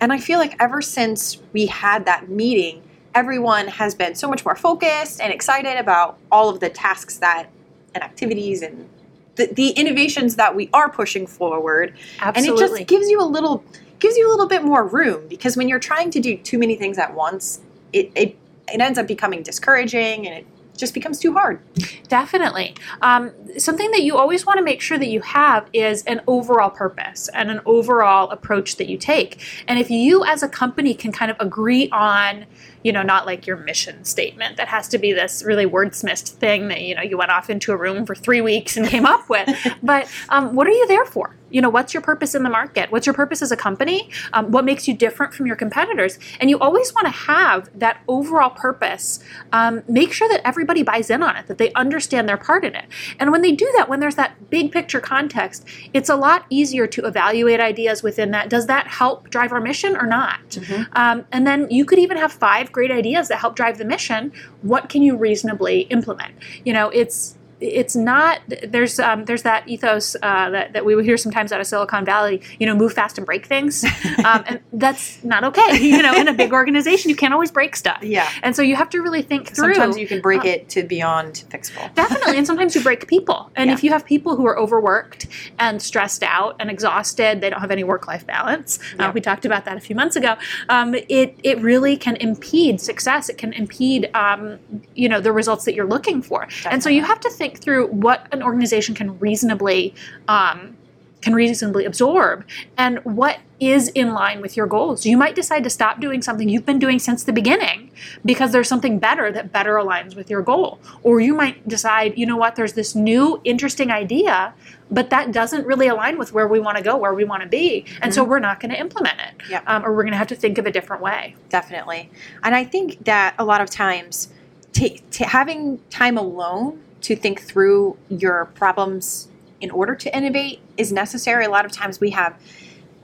And 0.00 0.12
I 0.12 0.18
feel 0.18 0.38
like 0.38 0.54
ever 0.60 0.82
since 0.82 1.38
we 1.52 1.66
had 1.66 2.04
that 2.06 2.28
meeting, 2.28 2.82
everyone 3.14 3.68
has 3.68 3.94
been 3.94 4.14
so 4.14 4.28
much 4.28 4.44
more 4.44 4.54
focused 4.56 5.20
and 5.20 5.32
excited 5.32 5.78
about 5.78 6.18
all 6.30 6.48
of 6.48 6.60
the 6.60 6.68
tasks 6.68 7.18
that 7.18 7.46
and 7.94 8.04
activities 8.04 8.60
and 8.62 8.88
the, 9.36 9.46
the 9.46 9.70
innovations 9.70 10.36
that 10.36 10.54
we 10.54 10.68
are 10.72 10.88
pushing 10.90 11.26
forward 11.26 11.94
Absolutely. 12.20 12.50
and 12.64 12.72
it 12.72 12.76
just 12.78 12.86
gives 12.88 13.08
you 13.08 13.20
a 13.20 13.24
little 13.24 13.64
gives 13.98 14.16
you 14.16 14.28
a 14.28 14.30
little 14.30 14.46
bit 14.46 14.62
more 14.62 14.84
room 14.86 15.26
because 15.28 15.56
when 15.56 15.68
you're 15.68 15.78
trying 15.80 16.10
to 16.10 16.20
do 16.20 16.36
too 16.36 16.58
many 16.58 16.76
things 16.76 16.98
at 16.98 17.14
once 17.14 17.60
it 17.92 18.10
it, 18.14 18.36
it 18.72 18.80
ends 18.80 18.98
up 18.98 19.06
becoming 19.06 19.42
discouraging 19.42 20.26
and 20.26 20.38
it 20.38 20.46
just 20.76 20.94
becomes 20.94 21.18
too 21.18 21.32
hard 21.32 21.60
Definitely. 22.08 22.74
Um, 23.02 23.32
something 23.58 23.90
that 23.90 24.02
you 24.02 24.16
always 24.16 24.46
want 24.46 24.58
to 24.58 24.64
make 24.64 24.80
sure 24.80 24.98
that 24.98 25.08
you 25.08 25.20
have 25.20 25.68
is 25.72 26.02
an 26.04 26.22
overall 26.26 26.70
purpose 26.70 27.28
and 27.34 27.50
an 27.50 27.60
overall 27.66 28.30
approach 28.30 28.76
that 28.76 28.88
you 28.88 28.96
take. 28.96 29.40
And 29.68 29.78
if 29.78 29.90
you 29.90 30.24
as 30.24 30.42
a 30.42 30.48
company 30.48 30.94
can 30.94 31.12
kind 31.12 31.30
of 31.30 31.36
agree 31.38 31.90
on, 31.90 32.46
you 32.82 32.92
know, 32.92 33.02
not 33.02 33.26
like 33.26 33.46
your 33.46 33.56
mission 33.56 34.04
statement 34.04 34.56
that 34.56 34.68
has 34.68 34.88
to 34.88 34.98
be 34.98 35.12
this 35.12 35.42
really 35.42 35.66
wordsmithed 35.66 36.28
thing 36.28 36.68
that, 36.68 36.80
you 36.80 36.94
know, 36.94 37.02
you 37.02 37.16
went 37.16 37.30
off 37.30 37.50
into 37.50 37.72
a 37.72 37.76
room 37.76 38.06
for 38.06 38.14
three 38.14 38.40
weeks 38.40 38.76
and 38.76 38.86
came 38.86 39.06
up 39.06 39.28
with, 39.28 39.48
but 39.82 40.08
um, 40.28 40.54
what 40.54 40.66
are 40.66 40.72
you 40.72 40.86
there 40.86 41.04
for? 41.04 41.34
You 41.50 41.62
know, 41.62 41.70
what's 41.70 41.94
your 41.94 42.02
purpose 42.02 42.34
in 42.34 42.42
the 42.42 42.50
market? 42.50 42.92
What's 42.92 43.06
your 43.06 43.14
purpose 43.14 43.40
as 43.40 43.50
a 43.50 43.56
company? 43.56 44.10
Um, 44.34 44.50
what 44.50 44.64
makes 44.64 44.86
you 44.86 44.94
different 44.94 45.32
from 45.32 45.46
your 45.46 45.56
competitors? 45.56 46.18
And 46.40 46.50
you 46.50 46.58
always 46.58 46.92
want 46.94 47.06
to 47.06 47.10
have 47.10 47.70
that 47.78 48.02
overall 48.06 48.50
purpose. 48.50 49.20
Um, 49.52 49.82
make 49.88 50.12
sure 50.12 50.28
that 50.28 50.46
everybody 50.46 50.82
buys 50.82 51.08
in 51.08 51.22
on 51.22 51.36
it, 51.36 51.46
that 51.46 51.58
they 51.58 51.72
understand 51.72 52.28
their 52.28 52.36
part 52.36 52.64
in 52.64 52.74
it. 52.74 52.84
And 53.18 53.32
when 53.32 53.40
they 53.40 53.52
do 53.52 53.70
that, 53.76 53.88
when 53.88 54.00
there's 54.00 54.16
that 54.16 54.50
big 54.50 54.72
picture 54.72 55.00
context, 55.00 55.66
it's 55.94 56.10
a 56.10 56.16
lot 56.16 56.44
easier 56.50 56.86
to 56.86 57.06
evaluate 57.06 57.60
ideas 57.60 58.02
within 58.02 58.30
that. 58.32 58.50
Does 58.50 58.66
that 58.66 58.86
help 58.86 59.30
drive 59.30 59.52
our 59.52 59.60
mission 59.60 59.96
or 59.96 60.06
not? 60.06 60.58
Um, 60.92 61.24
and 61.32 61.46
then 61.46 61.66
you 61.70 61.84
could 61.84 61.98
even 61.98 62.18
have 62.18 62.32
five 62.32 62.67
great 62.72 62.90
ideas 62.90 63.28
that 63.28 63.38
help 63.38 63.56
drive 63.56 63.78
the 63.78 63.84
mission. 63.84 64.32
What 64.62 64.88
can 64.88 65.02
you 65.02 65.16
reasonably 65.16 65.82
implement? 65.82 66.34
You 66.64 66.72
know, 66.72 66.90
it's 66.90 67.37
it's 67.60 67.96
not 67.96 68.40
there's 68.66 68.98
um, 69.00 69.24
there's 69.24 69.42
that 69.42 69.66
ethos 69.68 70.14
uh, 70.22 70.50
that, 70.50 70.72
that 70.74 70.84
we 70.84 70.94
would 70.94 71.04
hear 71.04 71.16
sometimes 71.16 71.50
out 71.52 71.60
of 71.60 71.66
Silicon 71.66 72.04
Valley. 72.04 72.40
You 72.58 72.66
know, 72.66 72.74
move 72.74 72.92
fast 72.92 73.18
and 73.18 73.26
break 73.26 73.46
things, 73.46 73.84
um, 74.24 74.44
and 74.46 74.60
that's 74.72 75.22
not 75.24 75.44
okay. 75.44 75.78
You 75.88 76.02
know, 76.02 76.14
in 76.14 76.28
a 76.28 76.32
big 76.34 76.52
organization, 76.52 77.08
you 77.10 77.16
can't 77.16 77.32
always 77.34 77.50
break 77.50 77.74
stuff. 77.74 78.02
yeah 78.02 78.28
And 78.42 78.54
so 78.54 78.62
you 78.62 78.76
have 78.76 78.90
to 78.90 79.00
really 79.00 79.22
think 79.22 79.48
through. 79.48 79.74
sometimes 79.74 79.98
you 79.98 80.06
can 80.06 80.20
break 80.20 80.42
uh, 80.44 80.48
it 80.48 80.68
to 80.70 80.82
beyond 80.82 81.44
fixable 81.50 81.92
Definitely, 81.94 82.36
and 82.36 82.46
sometimes 82.46 82.74
you 82.74 82.82
break 82.82 83.08
people. 83.08 83.50
And 83.56 83.68
Yeah. 83.70 83.74
if 83.74 83.82
you 83.84 83.90
have 83.90 84.04
people 84.04 84.36
who 84.36 84.46
are 84.46 84.58
overworked 84.58 85.26
and 85.58 85.80
stressed 85.82 86.22
out 86.22 86.56
and 86.60 86.70
exhausted, 86.70 87.40
they 87.40 87.50
don't 87.50 87.60
have 87.60 87.70
any 87.70 87.84
work-life 87.84 88.26
balance. 88.26 88.78
Yeah. 88.96 89.08
Uh, 89.08 89.12
we 89.12 89.20
talked 89.20 89.44
about 89.44 89.64
that 89.64 89.76
a 89.76 89.80
few 89.80 89.96
months 89.96 90.14
ago. 90.16 90.36
Um, 90.68 90.94
it 90.94 91.36
it 91.42 91.58
really 91.60 91.96
can 91.96 92.16
impede 92.16 92.80
success. 92.80 93.28
It 93.28 93.38
can 93.38 93.52
impede, 93.52 94.10
um, 94.14 94.58
you 94.94 95.08
know, 95.08 95.20
the 95.20 95.32
results 95.32 95.64
that 95.64 95.74
you're 95.74 95.86
looking 95.88 96.22
for. 96.22 96.46
And 96.70 96.82
so 96.82 96.88
you 96.90 97.02
have 97.02 97.20
to 97.20 97.30
think 97.30 97.47
through 97.56 97.86
what 97.86 98.26
an 98.32 98.42
organization 98.42 98.94
can 98.94 99.18
reasonably. 99.18 99.94
Um, 100.28 100.76
can 101.20 101.34
reasonably 101.34 101.84
absorb 101.84 102.44
and 102.76 103.00
what 103.00 103.40
is 103.58 103.88
in 103.88 104.12
line 104.12 104.40
with 104.40 104.56
your 104.56 104.68
goals. 104.68 105.04
You 105.04 105.16
might 105.16 105.34
decide 105.34 105.64
to 105.64 105.70
stop 105.70 105.98
doing 106.00 106.22
something 106.22 106.48
you've 106.48 106.64
been 106.64 106.78
doing 106.78 107.00
since 107.00 107.24
the 107.24 107.32
beginning 107.32 107.90
because 108.24 108.52
there's 108.52 108.68
something 108.68 109.00
better 109.00 109.32
that 109.32 109.50
better 109.50 109.74
aligns 109.74 110.14
with 110.14 110.30
your 110.30 110.42
goal. 110.42 110.78
Or 111.02 111.18
you 111.18 111.34
might 111.34 111.66
decide, 111.66 112.16
you 112.16 112.24
know 112.24 112.36
what, 112.36 112.54
there's 112.54 112.74
this 112.74 112.94
new 112.94 113.40
interesting 113.42 113.90
idea, 113.90 114.54
but 114.92 115.10
that 115.10 115.32
doesn't 115.32 115.66
really 115.66 115.88
align 115.88 116.18
with 116.18 116.32
where 116.32 116.46
we 116.46 116.60
want 116.60 116.76
to 116.76 116.84
go, 116.84 116.96
where 116.96 117.14
we 117.14 117.24
want 117.24 117.42
to 117.42 117.48
be. 117.48 117.84
And 118.00 118.14
so 118.14 118.22
we're 118.22 118.38
not 118.38 118.60
going 118.60 118.70
to 118.70 118.78
implement 118.78 119.18
it. 119.18 119.50
Yep. 119.50 119.64
Um, 119.66 119.84
or 119.84 119.92
we're 119.96 120.04
going 120.04 120.12
to 120.12 120.18
have 120.18 120.28
to 120.28 120.36
think 120.36 120.56
of 120.56 120.66
a 120.66 120.70
different 120.70 121.02
way. 121.02 121.34
definitely 121.48 122.10
and 122.42 122.54
i 122.54 122.64
think 122.64 123.04
that 123.04 123.34
a 123.38 123.44
lot 123.44 123.60
of 123.60 123.70
times 123.70 124.28
ta 124.72 124.86
ta 125.10 125.24
having 125.26 125.80
time 125.90 126.16
alone 126.16 126.80
to 127.02 127.16
think 127.16 127.40
through 127.40 127.96
your 128.08 128.46
problems 128.46 129.28
in 129.60 129.70
order 129.70 129.94
to 129.94 130.16
innovate 130.16 130.60
is 130.76 130.92
necessary. 130.92 131.44
A 131.44 131.50
lot 131.50 131.64
of 131.64 131.72
times 131.72 132.00
we 132.00 132.10
have 132.10 132.40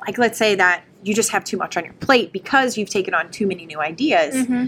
like 0.06 0.18
let's 0.18 0.38
say 0.38 0.54
that 0.54 0.84
you 1.02 1.14
just 1.14 1.30
have 1.30 1.44
too 1.44 1.56
much 1.56 1.76
on 1.76 1.84
your 1.84 1.94
plate 1.94 2.32
because 2.32 2.78
you've 2.78 2.88
taken 2.88 3.14
on 3.14 3.30
too 3.30 3.46
many 3.46 3.66
new 3.66 3.80
ideas. 3.80 4.34
Mm-hmm. 4.34 4.66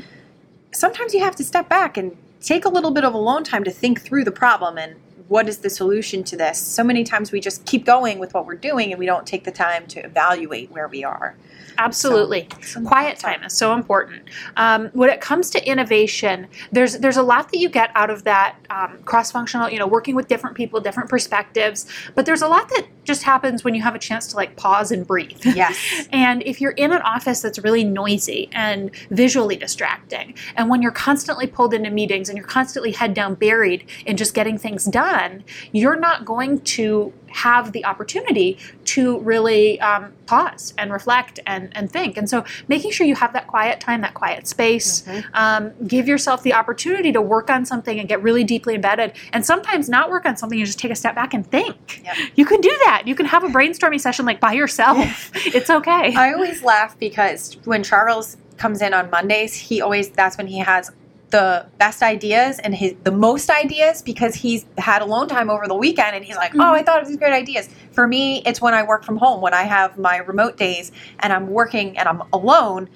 Sometimes 0.73 1.15
you 1.15 1.21
have 1.21 1.37
to 1.37 1.45
step 1.45 1.69
back 1.69 1.97
and 1.97 2.17
take 2.41 2.65
a 2.65 2.69
little 2.69 2.91
bit 2.91 3.05
of 3.05 3.15
alone 3.15 3.45
time 3.45 3.65
to 3.65 3.71
think 3.71 4.03
through 4.03 4.25
the 4.25 4.33
problem 4.33 4.77
and 4.77 4.97
what 5.29 5.49
is 5.49 5.59
the 5.59 5.71
solution 5.71 6.23
to 6.25 6.37
this 6.37 6.59
so 6.59 6.85
many 6.85 7.05
times 7.05 7.33
we 7.33 7.41
just 7.41 7.65
keep 7.67 7.85
going 7.85 8.19
with 8.19 8.35
what 8.35 8.47
we're 8.47 8.55
doing 8.55 8.93
and 8.93 8.99
we 8.99 9.07
don't 9.07 9.27
take 9.27 9.45
the 9.45 9.51
time 9.51 9.87
to 9.87 10.01
evaluate 10.01 10.71
where 10.71 10.89
we 10.89 11.05
are 11.05 11.37
Absolutely. 11.79 12.49
some 12.63 12.87
Quiet 12.87 13.19
time 13.19 13.43
is 13.43 13.53
so 13.53 13.75
important. 13.75 14.23
Um, 14.57 14.89
when 14.93 15.11
it 15.11 15.21
comes 15.21 15.51
to 15.51 15.69
innovation, 15.69 16.49
there's 16.73 16.99
there's 16.99 17.17
a 17.17 17.23
lot 17.23 17.51
that 17.53 17.59
you 17.59 17.69
get 17.69 17.91
out 17.95 18.11
of 18.11 18.25
that 18.25 18.57
um, 18.71 18.99
cross-functional, 19.05 19.71
you 19.71 19.79
know, 19.79 19.87
working 19.87 20.15
with 20.15 20.29
different 20.29 20.57
people, 20.57 20.81
different 20.81 21.09
perspectives. 21.09 21.87
But 22.15 22.27
there's 22.27 22.43
a 22.43 22.49
lot 22.49 22.69
that 22.71 22.87
just 23.07 23.23
happens 23.23 23.65
when 23.65 23.75
you 23.75 23.83
have 23.83 23.95
a 23.95 23.99
chance 23.99 24.27
to 24.29 24.37
like 24.37 24.57
pause 24.57 24.91
and 24.91 25.07
breathe. 25.07 25.41
yes 25.45 25.77
And 26.13 26.43
if 26.43 26.61
you're 26.61 26.73
in 26.73 26.93
an 26.93 27.03
office 27.03 27.41
that's 27.41 27.59
really 27.59 27.85
noisy 27.85 28.49
and 28.53 28.91
visually 29.11 29.57
distracting, 29.57 30.35
and 30.57 30.69
when 30.69 30.83
you're 30.83 30.93
constantly 30.93 31.47
pulled 31.47 31.75
into 31.75 31.91
meetings 31.91 32.29
and 32.29 32.37
you're 32.37 32.47
constantly 32.47 32.93
head 32.93 33.15
down 33.15 33.35
buried 33.35 33.89
in 34.05 34.17
just 34.17 34.35
getting 34.35 34.59
things 34.59 34.85
done, 34.85 35.45
you're 35.73 35.99
not 35.99 36.25
going 36.25 36.61
to 36.61 37.13
have 37.29 37.73
the 37.73 37.85
opportunity 37.85 38.59
to 38.85 39.19
really 39.21 39.81
um, 39.81 40.13
pause 40.27 40.75
and 40.79 40.93
reflect 40.93 41.41
and, 41.47 41.71
and 41.77 41.91
think. 41.91 42.17
And 42.17 42.29
so 42.29 42.45
making 42.69 42.91
sure 42.93 43.07
you 43.07 43.15
have 43.15 43.33
that 43.33 43.47
quiet 43.47 43.81
time, 43.81 44.01
that 44.01 44.15
quiet 44.15 44.47
space, 44.47 45.07
um, 45.35 45.73
give 45.87 46.09
yourself 46.09 46.43
the 46.43 46.55
opportunity 46.55 47.13
to 47.13 47.21
work 47.21 47.51
on 47.51 47.65
something 47.65 47.99
and 47.99 48.09
get 48.09 48.23
really 48.23 48.45
deeply 48.45 48.75
embedded. 48.75 49.13
And 49.33 49.45
sometimes 49.45 49.89
not 49.89 50.11
work 50.11 50.27
on 50.27 50.37
something 50.37 50.59
and 50.59 50.67
just 50.67 50.79
take 50.79 50.91
a 50.91 50.97
step 50.97 51.15
back 51.15 51.35
and 51.35 51.47
think. 51.47 52.03
Yep. 52.05 52.17
You 52.37 52.47
can 52.47 52.61
do 52.61 52.75
that. 52.85 53.05
You 53.07 53.15
can 53.15 53.27
have 53.27 53.45
a 53.45 53.49
brainstorming 53.49 54.01
session 54.01 54.25
like 54.25 54.41
by 54.41 54.53
yourself. 54.53 55.31
it's 55.47 55.71
okay. 55.71 56.15
I 56.15 56.33
always 56.33 56.63
laugh 56.63 56.99
because 56.99 57.57
when 57.65 57.83
Charles 57.83 58.37
comes 58.57 58.83
in 58.83 58.95
on 58.95 59.11
Mondays, 59.11 59.55
he 59.55 59.81
always 59.81 60.11
that's 60.11 60.37
when 60.39 60.47
he 60.47 60.59
has 60.59 60.91
the 61.31 61.67
best 61.79 62.03
ideas 62.03 62.59
and 62.61 62.75
his 62.75 62.95
the 63.03 63.11
most 63.11 63.51
ideas 63.51 64.01
because 64.01 64.35
he's 64.37 64.65
had 64.79 65.03
alone 65.03 65.27
time 65.29 65.51
over 65.51 65.67
the 65.67 65.75
weekend 65.75 66.15
and 66.15 66.25
he's 66.25 66.37
like, 66.37 66.53
"Oh, 66.55 66.73
I 66.73 66.83
thought 66.83 67.03
of 67.03 67.09
these 67.09 67.17
great 67.17 67.33
ideas." 67.33 67.69
For 67.93 68.07
me, 68.07 68.43
it's 68.47 68.61
when 68.61 68.75
I 68.75 68.85
work 68.85 69.05
from 69.05 69.17
home, 69.17 69.41
when 69.41 69.53
I 69.55 69.63
have 69.65 69.99
my 69.99 70.19
remote 70.19 70.57
days 70.57 70.93
and 71.21 71.33
I'm 71.33 71.49
working 71.49 71.99
and 71.99 72.09
I'm 72.09 72.23
alone. 72.33 72.89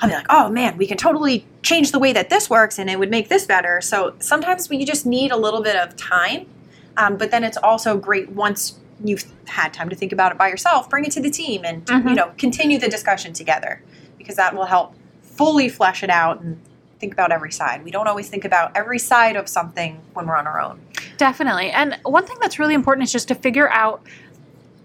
I'll 0.00 0.08
be 0.08 0.16
like, 0.16 0.26
oh 0.30 0.48
man, 0.48 0.76
we 0.78 0.88
can 0.88 0.96
totally 0.96 1.46
change 1.62 1.92
the 1.92 1.98
way 2.00 2.12
that 2.12 2.28
this 2.28 2.50
works 2.50 2.76
and 2.80 2.90
it 2.90 2.98
would 2.98 3.10
make 3.10 3.28
this 3.28 3.46
better. 3.46 3.80
So 3.80 4.14
sometimes 4.18 4.68
we 4.68 4.84
just 4.84 5.06
need 5.06 5.30
a 5.30 5.36
little 5.36 5.62
bit 5.62 5.76
of 5.76 5.94
time. 5.94 6.46
Um, 6.96 7.16
but 7.16 7.30
then 7.30 7.44
it's 7.44 7.56
also 7.56 7.96
great 7.96 8.28
once 8.30 8.80
you've 9.04 9.24
had 9.46 9.72
time 9.72 9.88
to 9.90 9.94
think 9.94 10.10
about 10.10 10.32
it 10.32 10.38
by 10.38 10.48
yourself, 10.48 10.90
bring 10.90 11.04
it 11.04 11.12
to 11.12 11.20
the 11.20 11.30
team 11.30 11.62
and, 11.64 11.86
Mhm. 11.86 12.08
you 12.10 12.14
know, 12.16 12.32
continue 12.36 12.78
the 12.80 12.88
discussion 12.88 13.32
together 13.32 13.80
because 14.18 14.34
that 14.34 14.56
will 14.56 14.64
help 14.64 14.94
fully 15.22 15.68
flesh 15.68 16.02
it 16.02 16.10
out 16.10 16.40
and 16.40 16.60
think 17.02 17.12
about 17.12 17.32
every 17.32 17.50
side. 17.50 17.82
We 17.84 17.90
don't 17.90 18.06
always 18.06 18.28
think 18.30 18.44
about 18.44 18.70
every 18.76 19.00
side 19.00 19.34
of 19.34 19.48
something 19.48 20.00
when 20.14 20.26
we're 20.28 20.36
on 20.36 20.46
our 20.46 20.60
own. 20.60 20.80
Definitely. 21.18 21.70
And 21.72 21.98
one 22.04 22.24
thing 22.24 22.36
that's 22.40 22.60
really 22.60 22.74
important 22.74 23.02
is 23.04 23.12
just 23.12 23.26
to 23.28 23.34
figure 23.34 23.68
out 23.70 24.06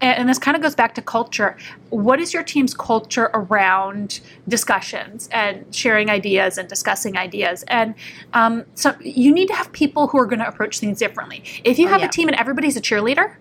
and 0.00 0.28
this 0.28 0.38
kind 0.38 0.56
of 0.56 0.62
goes 0.62 0.76
back 0.76 0.94
to 0.94 1.02
culture. 1.02 1.56
What 1.90 2.20
is 2.20 2.32
your 2.32 2.44
team's 2.44 2.72
culture 2.72 3.30
around 3.34 4.20
discussions 4.46 5.28
and 5.32 5.74
sharing 5.74 6.08
ideas 6.08 6.56
and 6.56 6.68
discussing 6.68 7.16
ideas? 7.16 7.64
And 7.66 7.96
um, 8.32 8.64
so 8.76 8.94
you 9.00 9.32
need 9.34 9.48
to 9.48 9.54
have 9.54 9.72
people 9.72 10.06
who 10.06 10.18
are 10.20 10.26
going 10.26 10.38
to 10.38 10.46
approach 10.46 10.78
things 10.78 11.00
differently. 11.00 11.42
If 11.64 11.80
you 11.80 11.86
Oh, 11.86 11.90
have 11.90 12.00
yeah. 12.02 12.06
a 12.06 12.10
team 12.10 12.28
and 12.28 12.36
everybody's 12.36 12.76
a 12.76 12.80
cheerleader, 12.80 13.34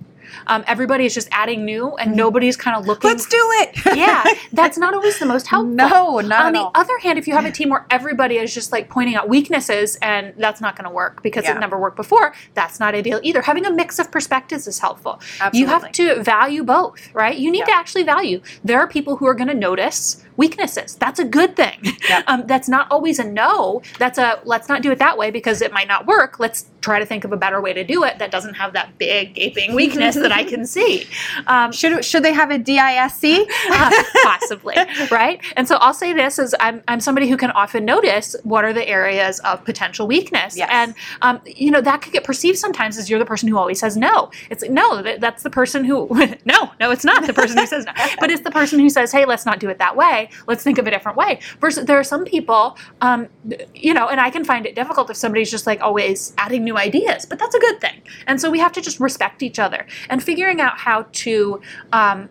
um, 0.47 0.63
everybody 0.67 1.05
is 1.05 1.13
just 1.13 1.27
adding 1.31 1.65
new 1.65 1.95
and 1.97 2.11
Mhm. 2.11 2.15
nobody's 2.15 2.55
kind 2.57 2.75
of 2.77 2.85
looking. 2.85 3.09
Let's 3.09 3.25
do 3.27 3.37
it. 3.61 3.77
yeah, 3.97 4.23
that's 4.53 4.77
not 4.77 4.93
always 4.93 5.19
the 5.19 5.25
most 5.25 5.47
helpful. 5.47 5.73
No, 5.73 6.19
not 6.19 6.45
On 6.47 6.53
the 6.53 6.59
all. 6.59 6.71
other 6.75 6.97
hand, 6.99 7.17
if 7.19 7.27
you 7.27 7.33
have 7.35 7.45
a 7.45 7.51
team 7.51 7.69
where 7.69 7.85
everybody 7.89 8.37
is 8.37 8.53
just 8.53 8.71
like 8.71 8.89
pointing 8.89 9.15
out 9.15 9.29
weaknesses 9.29 9.97
and 10.01 10.33
that's 10.37 10.61
not 10.61 10.75
going 10.75 10.87
to 10.87 10.93
work 10.93 11.21
because 11.23 11.45
Yeah. 11.45 11.55
it 11.55 11.59
never 11.59 11.77
worked 11.79 11.95
before, 11.97 12.33
that's 12.53 12.79
not 12.79 12.95
ideal 12.95 13.19
either. 13.23 13.41
Having 13.41 13.65
a 13.65 13.71
mix 13.71 13.99
of 13.99 14.11
perspectives 14.11 14.67
is 14.67 14.79
helpful. 14.79 15.19
Absolutely. 15.39 15.59
You 15.59 15.67
have 15.67 15.91
to 15.93 16.23
value 16.23 16.63
both, 16.63 17.09
right? 17.13 17.37
You 17.37 17.51
need 17.51 17.59
Yeah. 17.59 17.65
to 17.65 17.75
actually 17.75 18.03
value. 18.03 18.41
There 18.63 18.79
are 18.79 18.87
people 18.87 19.17
who 19.17 19.27
are 19.27 19.33
going 19.33 19.47
to 19.49 19.53
notice 19.53 20.23
weaknesses. 20.38 20.95
That's 20.95 21.19
a 21.19 21.26
good 21.26 21.56
thing. 21.56 21.80
Yeah. 22.10 22.23
Um, 22.28 22.43
that's 22.45 22.67
not 22.67 22.88
always 22.91 23.19
a 23.19 23.23
no. 23.23 23.82
That's 24.00 24.17
a 24.17 24.39
let's 24.43 24.67
not 24.67 24.82
do 24.82 24.91
it 24.91 25.00
that 25.00 25.17
way 25.17 25.32
because 25.32 25.62
it 25.62 25.71
might 25.71 25.88
not 25.88 26.06
work. 26.08 26.39
Let's 26.39 26.65
try 26.82 27.00
to 27.00 27.06
think 27.06 27.23
of 27.23 27.32
a 27.32 27.38
better 27.38 27.62
way 27.62 27.73
to 27.73 27.84
do 27.84 28.04
it 28.04 28.19
that 28.19 28.32
doesn't 28.32 28.56
have 28.56 28.73
that 28.73 28.97
big 28.97 29.34
gaping 29.36 29.76
weakness 29.76 30.15
that 30.15 30.32
I 30.32 30.43
can 30.43 30.65
see. 30.65 31.06
Um, 31.47 31.71
Should 31.71 32.04
should 32.04 32.23
they 32.23 32.34
have 32.34 32.50
a 32.52 32.58
DISC? 32.58 33.23
uh, 33.71 33.91
possibly 34.23 34.76
right 35.12 35.41
and 35.56 35.67
so 35.67 35.76
i'll 35.78 35.93
say 35.93 36.12
this 36.13 36.39
is 36.39 36.56
I'm, 36.60 36.82
I'm 36.88 37.00
somebody 37.00 37.30
who 37.30 37.38
can 37.38 37.52
often 37.52 37.86
notice 37.86 38.36
what 38.43 38.63
are 38.65 38.73
the 38.73 38.88
areas 38.88 39.39
of 39.41 39.63
potential 39.63 40.08
weakness 40.08 40.58
Yes. 40.58 40.69
and 40.71 40.95
um, 41.21 41.39
you 41.45 41.71
know 41.71 41.82
that 41.82 42.02
could 42.02 42.12
get 42.13 42.23
perceived 42.23 42.58
sometimes 42.58 42.97
as 42.97 43.10
you're 43.10 43.19
the 43.19 43.26
person 43.26 43.47
who 43.50 43.58
always 43.58 43.80
says 43.80 43.95
no 43.97 44.32
it's 44.50 44.62
like 44.62 44.71
no 44.71 45.02
that, 45.02 45.19
that's 45.21 45.43
the 45.43 45.50
person 45.50 45.84
who 45.86 46.08
no 46.45 46.71
no 46.80 46.91
it's 46.91 47.06
not 47.06 47.26
the 47.28 47.34
person 47.34 47.58
who 47.58 47.67
says 47.67 47.86
no 47.86 47.93
but 48.19 48.30
it's 48.32 48.41
the 48.41 48.52
person 48.52 48.80
who 48.80 48.89
says 48.89 49.12
hey 49.12 49.26
let's 49.26 49.45
not 49.45 49.60
do 49.60 49.69
it 49.69 49.78
that 49.80 49.95
way 49.95 50.26
let's 50.47 50.63
think 50.63 50.77
of 50.77 50.87
a 50.87 50.91
different 50.91 51.17
way. 51.17 51.39
Versus 51.59 51.85
there 51.85 51.99
are 51.99 52.03
some 52.03 52.25
people 52.25 52.77
um, 53.01 53.27
you 53.73 53.93
know 53.93 54.07
and 54.07 54.19
i 54.19 54.29
can 54.29 54.43
find 54.43 54.65
it 54.65 54.75
difficult 54.75 55.09
if 55.09 55.17
somebody's 55.17 55.49
just 55.49 55.65
like 55.67 55.81
always 55.81 56.33
adding 56.37 56.63
new 56.63 56.77
ideas 56.77 57.25
but 57.25 57.39
that's 57.39 57.55
a 57.55 57.59
good 57.59 57.79
thing. 57.81 58.01
And 58.25 58.39
so 58.39 58.49
we 58.49 58.59
have 58.59 58.71
to 58.73 58.81
just 58.81 58.99
respect 58.99 59.43
each 59.43 59.59
other. 59.59 59.85
And 60.09 60.23
figuring 60.23 60.61
out 60.61 60.77
how 60.77 61.05
to 61.11 61.61
um, 61.93 62.29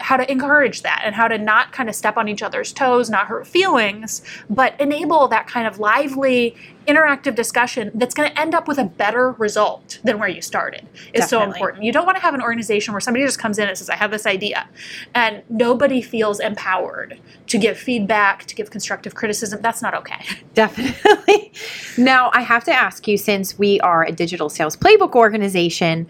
how 0.00 0.16
to 0.16 0.30
encourage 0.30 0.82
that 0.82 1.02
and 1.04 1.14
how 1.14 1.28
to 1.28 1.38
not 1.38 1.72
kind 1.72 1.88
of 1.88 1.94
step 1.94 2.16
on 2.16 2.28
each 2.28 2.42
other's 2.42 2.72
toes, 2.72 3.08
not 3.08 3.26
hurt 3.26 3.46
feelings, 3.46 4.22
but 4.50 4.78
enable 4.80 5.28
that 5.28 5.46
kind 5.46 5.66
of 5.66 5.78
lively, 5.78 6.54
interactive 6.86 7.34
discussion 7.34 7.90
that's 7.94 8.14
going 8.14 8.30
to 8.30 8.40
end 8.40 8.54
up 8.54 8.68
with 8.68 8.78
a 8.78 8.84
better 8.84 9.32
result 9.32 9.98
than 10.04 10.18
where 10.18 10.28
you 10.28 10.40
started 10.40 10.86
is 11.12 11.28
so 11.28 11.42
important. 11.42 11.82
You 11.82 11.92
don't 11.92 12.06
want 12.06 12.16
to 12.16 12.22
have 12.22 12.34
an 12.34 12.42
organization 12.42 12.94
where 12.94 13.00
somebody 13.00 13.24
just 13.24 13.38
comes 13.38 13.58
in 13.58 13.68
and 13.68 13.76
says, 13.76 13.90
I 13.90 13.96
have 13.96 14.10
this 14.10 14.26
idea, 14.26 14.68
and 15.14 15.42
nobody 15.48 16.00
feels 16.00 16.38
empowered 16.40 17.18
to 17.48 17.58
give 17.58 17.76
feedback, 17.76 18.44
to 18.46 18.54
give 18.54 18.70
constructive 18.70 19.14
criticism. 19.14 19.60
That's 19.62 19.82
not 19.82 19.94
okay. 19.94 20.24
Definitely. 20.54 21.52
now, 21.98 22.30
I 22.32 22.42
have 22.42 22.64
to 22.64 22.72
ask 22.72 23.08
you 23.08 23.16
since 23.16 23.58
we 23.58 23.80
are 23.80 24.04
a 24.04 24.12
digital 24.12 24.48
sales 24.48 24.76
playbook 24.76 25.14
organization, 25.14 26.06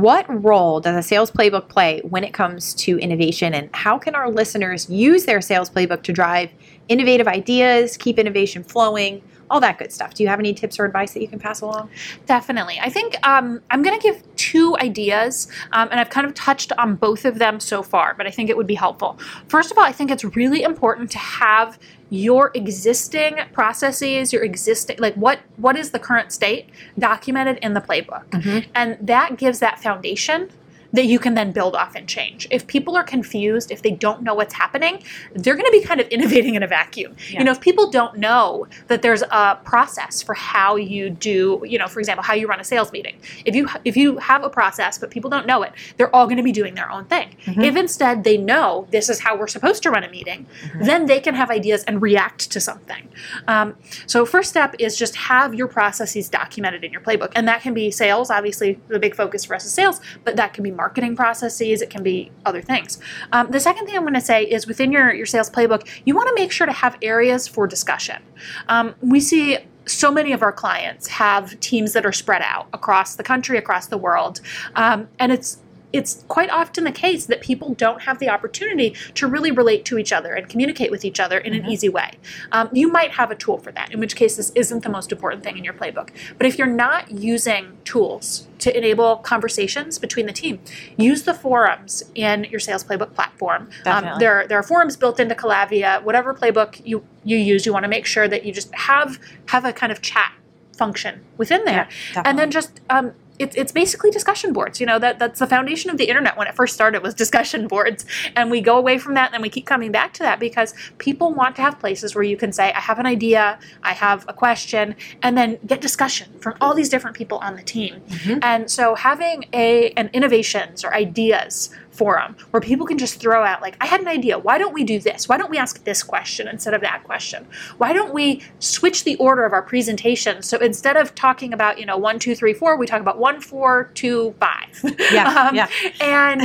what 0.00 0.26
role 0.44 0.80
does 0.80 0.96
a 0.96 1.02
sales 1.02 1.30
playbook 1.30 1.68
play 1.68 2.00
when 2.04 2.24
it 2.24 2.32
comes 2.32 2.74
to 2.74 2.98
innovation, 2.98 3.54
and 3.54 3.70
how 3.72 3.98
can 3.98 4.14
our 4.14 4.30
listeners 4.30 4.88
use 4.90 5.24
their 5.24 5.40
sales 5.40 5.70
playbook 5.70 6.02
to 6.02 6.12
drive 6.12 6.50
innovative 6.88 7.26
ideas, 7.26 7.96
keep 7.96 8.18
innovation 8.18 8.62
flowing, 8.62 9.22
all 9.50 9.60
that 9.60 9.78
good 9.78 9.92
stuff? 9.92 10.14
Do 10.14 10.22
you 10.22 10.28
have 10.28 10.38
any 10.38 10.52
tips 10.52 10.78
or 10.78 10.84
advice 10.84 11.14
that 11.14 11.22
you 11.22 11.28
can 11.28 11.38
pass 11.38 11.60
along? 11.60 11.88
Definitely. 12.26 12.78
I 12.80 12.90
think 12.90 13.16
um, 13.26 13.62
I'm 13.70 13.82
going 13.82 13.98
to 13.98 14.02
give 14.02 14.22
two 14.36 14.76
ideas, 14.78 15.48
um, 15.72 15.88
and 15.90 15.98
I've 15.98 16.10
kind 16.10 16.26
of 16.26 16.34
touched 16.34 16.72
on 16.78 16.96
both 16.96 17.24
of 17.24 17.38
them 17.38 17.60
so 17.60 17.82
far, 17.82 18.14
but 18.14 18.26
I 18.26 18.30
think 18.30 18.50
it 18.50 18.56
would 18.56 18.66
be 18.66 18.74
helpful. 18.74 19.18
First 19.48 19.70
of 19.70 19.78
all, 19.78 19.84
I 19.84 19.92
think 19.92 20.10
it's 20.10 20.24
really 20.24 20.62
important 20.62 21.10
to 21.12 21.18
have 21.18 21.78
your 22.10 22.50
existing 22.54 23.36
processes 23.52 24.32
your 24.32 24.44
existing 24.44 24.96
like 24.98 25.14
what 25.14 25.40
what 25.56 25.76
is 25.76 25.90
the 25.90 25.98
current 25.98 26.32
state 26.32 26.68
documented 26.98 27.58
in 27.58 27.74
the 27.74 27.80
playbook 27.80 28.24
Mhm. 28.30 28.66
and 28.74 28.96
that 29.00 29.36
gives 29.36 29.58
that 29.58 29.80
foundation 29.82 30.48
that 30.96 31.06
you 31.06 31.18
can 31.18 31.34
then 31.34 31.52
build 31.52 31.76
off 31.76 31.94
and 31.94 32.08
change. 32.08 32.48
If 32.50 32.66
people 32.66 32.96
are 32.96 33.04
confused, 33.04 33.70
if 33.70 33.82
they 33.82 33.90
don't 33.92 34.22
know 34.22 34.34
what's 34.34 34.54
happening, 34.54 35.02
they're 35.34 35.54
going 35.54 35.66
to 35.66 35.70
be 35.70 35.82
kind 35.82 36.00
of 36.00 36.08
innovating 36.16 36.54
in 36.54 36.62
a 36.62 36.66
vacuum. 36.66 37.14
Yeah. 37.30 37.38
You 37.40 37.44
know, 37.44 37.52
if 37.52 37.60
people 37.60 37.90
don't 37.90 38.18
know 38.18 38.66
that 38.88 39.02
there's 39.02 39.22
a 39.22 39.58
process 39.64 40.22
for 40.22 40.34
how 40.34 40.76
you 40.76 41.10
do, 41.10 41.62
you 41.64 41.78
know, 41.78 41.86
for 41.86 42.00
example, 42.00 42.22
how 42.24 42.34
you 42.34 42.46
run 42.48 42.60
a 42.60 42.64
sales 42.64 42.92
meeting. 42.92 43.16
If 43.44 43.54
you 43.54 43.68
if 43.84 43.96
you 43.96 44.16
have 44.18 44.42
a 44.42 44.50
process 44.50 44.98
but 44.98 45.10
people 45.10 45.30
don't 45.30 45.46
know 45.46 45.62
it, 45.62 45.72
they're 45.96 46.14
all 46.14 46.26
going 46.26 46.38
to 46.38 46.42
be 46.42 46.52
doing 46.52 46.74
their 46.74 46.90
own 46.90 47.04
thing. 47.04 47.36
Mhm. 47.44 47.62
If 47.64 47.76
instead 47.76 48.24
they 48.24 48.36
know 48.36 48.86
this 48.90 49.08
is 49.08 49.20
how 49.20 49.36
we're 49.36 49.46
supposed 49.46 49.82
to 49.84 49.90
run 49.90 50.02
a 50.04 50.10
meeting, 50.10 50.46
then 50.80 51.06
they 51.06 51.20
can 51.20 51.34
have 51.34 51.50
ideas 51.50 51.84
and 51.84 52.00
react 52.02 52.50
to 52.50 52.60
something. 52.60 53.08
Um, 53.46 53.76
so 54.06 54.24
first 54.24 54.50
step 54.50 54.74
is 54.78 54.96
just 54.96 55.14
have 55.16 55.54
your 55.54 55.68
processes 55.68 56.28
documented 56.28 56.84
in 56.84 56.92
your 56.92 57.00
playbook, 57.02 57.32
and 57.36 57.46
that 57.48 57.60
can 57.60 57.74
be 57.74 57.90
sales. 57.90 58.30
Obviously, 58.30 58.78
the 58.88 58.98
big 58.98 59.14
focus 59.14 59.44
for 59.44 59.54
us 59.54 59.64
is 59.64 59.72
sales, 59.72 60.00
but 60.24 60.36
that 60.36 60.52
can 60.54 60.64
be 60.64 60.70
marketing 60.70 60.85
processes. 61.16 61.82
It 61.82 61.90
can 61.90 62.02
be 62.02 62.30
other 62.44 62.62
things. 62.62 62.98
Um, 63.32 63.50
the 63.50 63.60
second 63.60 63.86
thing 63.86 63.96
I'm 63.96 64.02
going 64.02 64.14
to 64.14 64.20
say 64.20 64.44
is 64.44 64.66
within 64.66 64.92
your 64.92 65.12
your 65.12 65.26
sales 65.26 65.50
playbook, 65.50 65.88
you 66.04 66.14
want 66.14 66.28
to 66.28 66.34
make 66.34 66.52
sure 66.52 66.66
to 66.66 66.72
have 66.72 66.96
areas 67.02 67.46
for 67.48 67.66
discussion. 67.66 68.22
Um, 68.68 68.94
we 69.00 69.20
see. 69.20 69.58
So 69.88 70.10
many 70.10 70.32
of 70.32 70.42
our 70.42 70.50
clients 70.50 71.06
have 71.06 71.60
teams 71.60 71.92
that 71.92 72.04
are 72.04 72.10
spread 72.10 72.42
out 72.42 72.66
across 72.72 73.14
the 73.14 73.22
country, 73.22 73.56
across 73.56 73.86
the 73.86 73.96
world, 73.96 74.40
um, 74.74 75.08
and 75.20 75.30
it's 75.30 75.58
it's 75.96 76.24
quite 76.28 76.50
often 76.50 76.84
the 76.84 76.92
case 76.92 77.26
that 77.26 77.40
people 77.40 77.74
don't 77.74 78.02
have 78.02 78.18
the 78.18 78.28
opportunity 78.28 78.94
to 79.14 79.26
really 79.26 79.50
relate 79.50 79.84
to 79.86 79.98
each 79.98 80.12
other 80.12 80.34
and 80.34 80.48
communicate 80.48 80.90
with 80.90 81.04
each 81.04 81.18
other 81.18 81.38
in 81.38 81.54
an 81.54 81.62
Mhm. 81.62 81.70
easy 81.70 81.88
way. 81.88 82.12
Um, 82.52 82.68
you 82.72 82.90
might 82.90 83.12
have 83.12 83.30
a 83.30 83.34
tool 83.34 83.58
for 83.58 83.72
that, 83.72 83.92
in 83.92 84.00
which 84.00 84.14
case 84.16 84.36
this 84.36 84.52
isn't 84.54 84.82
the 84.82 84.88
most 84.88 85.10
important 85.12 85.42
thing 85.42 85.56
in 85.56 85.64
your 85.64 85.72
playbook. 85.74 86.10
But 86.38 86.46
if 86.46 86.58
you're 86.58 86.66
not 86.66 87.10
using 87.10 87.78
tools 87.84 88.46
to 88.58 88.76
enable 88.76 89.16
conversations 89.16 89.98
between 89.98 90.26
the 90.26 90.32
team, 90.32 90.58
use 90.96 91.22
the 91.22 91.34
forums 91.34 92.02
in 92.14 92.44
your 92.44 92.60
sales 92.60 92.84
playbook 92.84 93.14
platform. 93.14 93.68
Um, 93.84 94.18
there, 94.18 94.46
there 94.48 94.58
are 94.58 94.62
forums 94.62 94.96
built 94.96 95.20
into 95.20 95.34
Calavia. 95.34 96.02
Whatever 96.02 96.34
playbook 96.34 96.80
you, 96.84 97.04
you 97.24 97.36
use, 97.36 97.66
you 97.66 97.72
want 97.72 97.84
to 97.84 97.88
make 97.88 98.06
sure 98.06 98.28
that 98.28 98.44
you 98.44 98.52
just 98.52 98.74
have 98.74 99.18
have 99.46 99.64
a 99.64 99.72
kind 99.72 99.92
of 99.92 100.00
chat 100.02 100.32
function 100.76 101.20
within 101.38 101.64
there 101.64 101.88
and 102.26 102.38
then 102.38 102.50
just 102.50 102.80
um, 102.90 103.12
it's 103.38 103.56
it's 103.56 103.72
basically 103.72 104.10
discussion 104.10 104.52
boards. 104.52 104.80
You 104.80 104.86
know 104.86 104.98
that 104.98 105.18
that's 105.18 105.38
the 105.38 105.46
foundation 105.46 105.90
of 105.90 105.96
the 105.96 106.04
internet 106.04 106.36
when 106.36 106.46
it 106.46 106.54
first 106.54 106.74
started 106.74 107.02
was 107.02 107.14
discussion 107.14 107.68
boards, 107.74 108.04
and 108.34 108.50
we 108.50 108.60
go 108.60 108.76
away 108.76 108.98
from 108.98 109.14
that 109.14 109.26
and 109.26 109.34
then 109.34 109.42
we 109.42 109.48
keep 109.48 109.66
coming 109.66 109.92
back 109.92 110.12
to 110.14 110.22
that 110.22 110.38
because 110.40 110.74
people 110.98 111.32
want 111.32 111.56
to 111.56 111.62
have 111.62 111.78
places 111.78 112.14
where 112.14 112.24
you 112.24 112.36
can 112.36 112.52
say, 112.52 112.72
I 112.72 112.80
have 112.80 112.98
an 112.98 113.06
idea, 113.06 113.58
I 113.82 113.92
have 113.92 114.24
a 114.28 114.32
question, 114.32 114.94
and 115.22 115.36
then 115.36 115.58
get 115.66 115.80
discussion 115.80 116.28
from 116.40 116.54
all 116.60 116.74
these 116.74 116.88
different 116.88 117.16
people 117.16 117.38
on 117.38 117.56
the 117.56 117.62
team. 117.62 118.02
Mhm. 118.08 118.38
And 118.42 118.70
so 118.70 118.94
having 118.94 119.44
a 119.52 119.90
an 119.90 120.10
innovations 120.12 120.84
or 120.84 120.94
ideas 120.94 121.70
forum 121.96 122.36
where 122.50 122.60
people 122.60 122.86
can 122.86 122.98
just 122.98 123.20
throw 123.20 123.42
out 123.42 123.62
like 123.62 123.76
i 123.80 123.86
had 123.86 124.00
an 124.00 124.08
idea. 124.08 124.38
Why 124.38 124.58
don't 124.58 124.74
we 124.74 124.84
do 124.84 124.98
this? 124.98 125.28
Why 125.28 125.36
don't 125.36 125.50
we 125.50 125.58
ask 125.58 125.84
this 125.84 126.02
question 126.02 126.48
instead 126.48 126.74
of 126.74 126.80
that 126.82 127.04
question? 127.04 127.46
Why 127.78 127.92
don't 127.92 128.12
we 128.12 128.42
switch 128.58 129.04
the 129.04 129.16
order 129.16 129.44
of 129.44 129.52
our 129.52 129.62
presentation? 129.62 130.42
So 130.42 130.58
instead 130.58 130.96
of 130.96 131.14
talking 131.14 131.52
about 131.52 131.78
you 131.78 131.86
know 131.86 131.96
one 131.96 132.18
two 132.18 132.34
three 132.34 132.52
four 132.52 132.76
we 132.76 132.86
talk 132.86 133.00
about 133.00 133.18
one 133.18 133.40
four 133.40 133.90
two 133.94 134.34
five. 134.40 134.68
Yeah, 135.12 135.48
um, 135.48 135.54
yeah. 135.54 135.68
and 136.00 136.42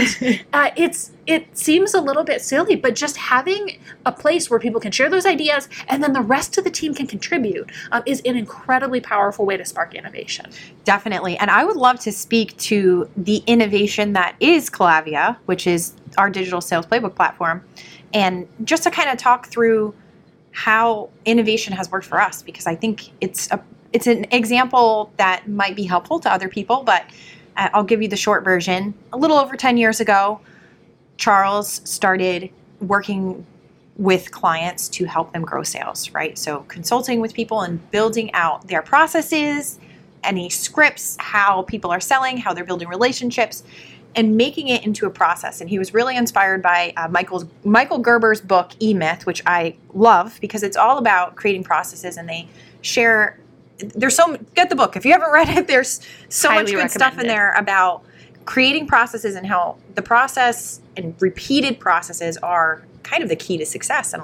uh, 0.54 0.72
it's 0.76 1.11
it 1.28 1.58
seems 1.58 1.94
a 1.94 2.02
little 2.02 2.24
bit 2.24 2.42
silly 2.42 2.76
but 2.76 2.96
just 2.96 3.18
having 3.18 3.80
a 4.06 4.12
place 4.12 4.50
where 4.50 4.60
people 4.60 4.82
can 4.82 4.92
share 4.92 5.10
those 5.10 5.26
ideas 5.26 5.70
and 5.88 6.04
then 6.04 6.14
the 6.14 6.22
rest 6.22 6.58
of 6.58 6.64
the 6.64 6.72
team 6.72 6.94
can 6.94 7.08
contribute 7.08 7.70
um, 7.92 8.02
is 8.06 8.22
an 8.26 8.36
incredibly 8.36 9.00
powerful 9.00 9.46
way 9.46 9.58
to 9.58 9.66
spark 9.66 9.94
innovation 9.94 10.46
Definitely. 10.84 11.38
And 11.38 11.52
I 11.52 11.64
would 11.64 11.76
love 11.76 12.00
to 12.02 12.12
speak 12.12 12.58
to 12.58 13.10
the 13.16 13.44
innovation 13.46 14.14
that 14.14 14.36
is 14.40 14.70
Calavia, 14.70 15.38
which 15.46 15.68
is 15.68 15.94
our 16.18 16.30
digital 16.30 16.62
sales 16.62 16.86
playbook 16.86 17.16
platform, 17.16 17.64
and 18.14 18.48
just 18.64 18.84
to 18.84 18.92
kind 18.92 19.10
of 19.10 19.18
talk 19.18 19.48
through 19.48 19.94
how 20.52 21.10
innovation 21.26 21.74
has 21.74 21.90
worked 21.92 22.06
for 22.06 22.20
us 22.20 22.42
because 22.42 22.68
I 22.68 22.76
think 22.76 23.12
it's 23.22 23.50
a 23.52 23.64
it's 23.94 24.08
an 24.08 24.26
example 24.32 25.12
that 25.18 25.48
might 25.50 25.76
be 25.76 25.84
helpful 25.84 26.20
to 26.22 26.32
other 26.32 26.48
people, 26.48 26.84
but 26.84 27.04
uh, 27.58 27.70
I'll 27.74 27.84
give 27.84 28.02
you 28.02 28.08
the 28.08 28.16
short 28.16 28.44
version. 28.46 28.94
A 29.12 29.18
little 29.18 29.38
over 29.38 29.58
10 29.58 29.76
years 29.76 30.00
ago, 30.00 30.40
Charles 31.22 31.88
started 31.88 32.50
working 32.80 33.46
with 33.96 34.32
clients 34.32 34.90
to 34.90 35.06
help 35.06 35.32
them 35.34 35.44
grow 35.44 35.62
sales, 35.62 36.10
right? 36.16 36.36
So 36.36 36.62
consulting 36.68 37.22
with 37.22 37.36
people 37.36 37.62
and 37.62 37.92
building 37.92 38.34
out 38.34 38.68
their 38.68 38.82
processes, 38.82 39.78
any 40.24 40.50
scripts, 40.50 41.18
how 41.20 41.62
people 41.62 41.92
are 41.92 42.00
selling, 42.00 42.38
how 42.38 42.56
they're 42.56 42.66
building 42.66 42.88
relationships, 42.88 43.62
and 44.16 44.36
making 44.36 44.70
it 44.70 44.84
into 44.84 45.06
a 45.06 45.12
process. 45.12 45.62
And 45.62 45.70
he 45.70 45.78
was 45.78 45.94
really 45.94 46.18
inspired 46.18 46.64
by 46.64 46.92
uh, 46.98 47.08
Michael's 47.08 47.46
Michael 47.64 48.00
Gerber's 48.00 48.42
book 48.42 48.72
E 48.80 48.96
Myth, 48.96 49.28
which 49.28 49.44
I 49.46 49.76
love 49.94 50.40
because 50.42 50.64
it's 50.64 50.76
all 50.76 50.98
about 50.98 51.36
creating 51.36 51.64
processes, 51.64 52.18
and 52.18 52.28
they 52.28 52.48
share. 52.82 53.38
There's 53.78 54.16
so 54.16 54.38
get 54.56 54.70
the 54.70 54.76
book 54.76 54.96
if 54.96 55.06
you 55.06 55.12
haven't 55.12 55.32
read 55.32 55.50
it. 55.50 55.68
There's 55.68 56.02
so 56.30 56.50
Highly 56.50 56.74
much 56.74 56.82
good 56.82 56.92
stuff 56.92 57.20
in 57.20 57.28
there 57.28 57.54
about 57.54 58.04
creating 58.46 58.88
processes 58.88 59.36
and 59.36 59.46
how 59.48 59.78
the 59.96 60.02
process 60.02 60.82
and 60.98 61.16
repeated 61.22 61.80
processes 61.80 62.38
are 62.38 62.84
kind 63.04 63.24
of 63.24 63.30
the 63.30 63.36
key 63.36 63.58
to 63.58 63.66
success 63.66 64.14
and 64.14 64.24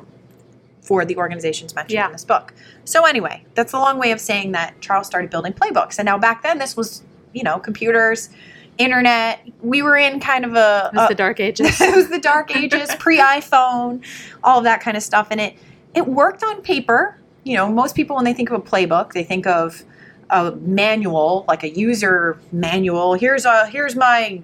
for 0.82 1.04
the 1.06 1.18
organizations 1.18 1.76
mentioned 1.76 1.94
Yeah. 1.96 2.06
in 2.08 2.14
this 2.14 2.24
book. 2.26 2.54
So 2.86 3.04
anyway, 3.06 3.44
that's 3.56 3.74
a 3.74 3.78
long 3.80 3.98
way 4.00 4.12
of 4.12 4.22
saying 4.22 4.54
that 4.54 4.80
Charles 4.82 5.06
started 5.08 5.30
building 5.30 5.54
playbooks. 5.54 6.00
And 6.00 6.06
now 6.06 6.18
back 6.18 6.44
then 6.44 6.60
this 6.60 6.78
was, 6.78 7.04
you 7.34 7.44
know, 7.44 7.60
computers, 7.60 8.30
internet. 8.78 9.40
We 9.62 9.82
were 9.82 9.98
in 9.98 10.20
kind 10.20 10.46
of 10.46 10.54
a, 10.56 10.90
It 10.94 10.96
was 10.96 11.06
a- 11.06 11.10
the 11.10 11.16
dark 11.16 11.40
ages. 11.48 11.82
it 11.82 11.96
was 11.96 12.10
the 12.10 12.20
dark 12.20 12.56
ages, 12.56 12.94
pre-iPhone, 13.00 14.04
all 14.44 14.60
of 14.60 14.64
that 14.64 14.82
kind 14.82 14.96
of 14.96 15.04
stuff 15.04 15.28
and 15.32 15.42
it 15.42 15.56
it 15.94 16.06
worked 16.08 16.44
on 16.44 16.62
paper. 16.62 17.18
You 17.44 17.56
know, 17.56 17.70
most 17.72 17.96
people 17.96 18.16
when 18.16 18.26
they 18.26 18.34
think 18.34 18.50
of 18.52 18.56
a 18.60 18.64
playbook, 18.64 19.14
they 19.14 19.24
think 19.24 19.48
of 19.48 19.84
a 20.30 20.52
manual, 20.58 21.46
like 21.48 21.64
a 21.64 21.70
user 21.70 22.40
manual. 22.52 23.14
Here's 23.14 23.46
a 23.46 23.68
here's 23.68 23.96
my 23.96 24.42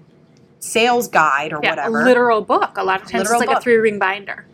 sales 0.60 1.08
guide 1.08 1.52
or 1.52 1.60
yeah, 1.62 1.72
whatever. 1.72 2.02
a 2.02 2.06
literal 2.06 2.42
book. 2.42 2.78
A 2.78 2.84
lot 2.84 3.02
of 3.02 3.10
times 3.10 3.24
Literal 3.24 3.42
it's 3.42 3.48
like 3.48 3.56
book. 3.56 3.60
a 3.60 3.62
three 3.62 3.76
ring 3.76 4.00
binder. 4.00 4.46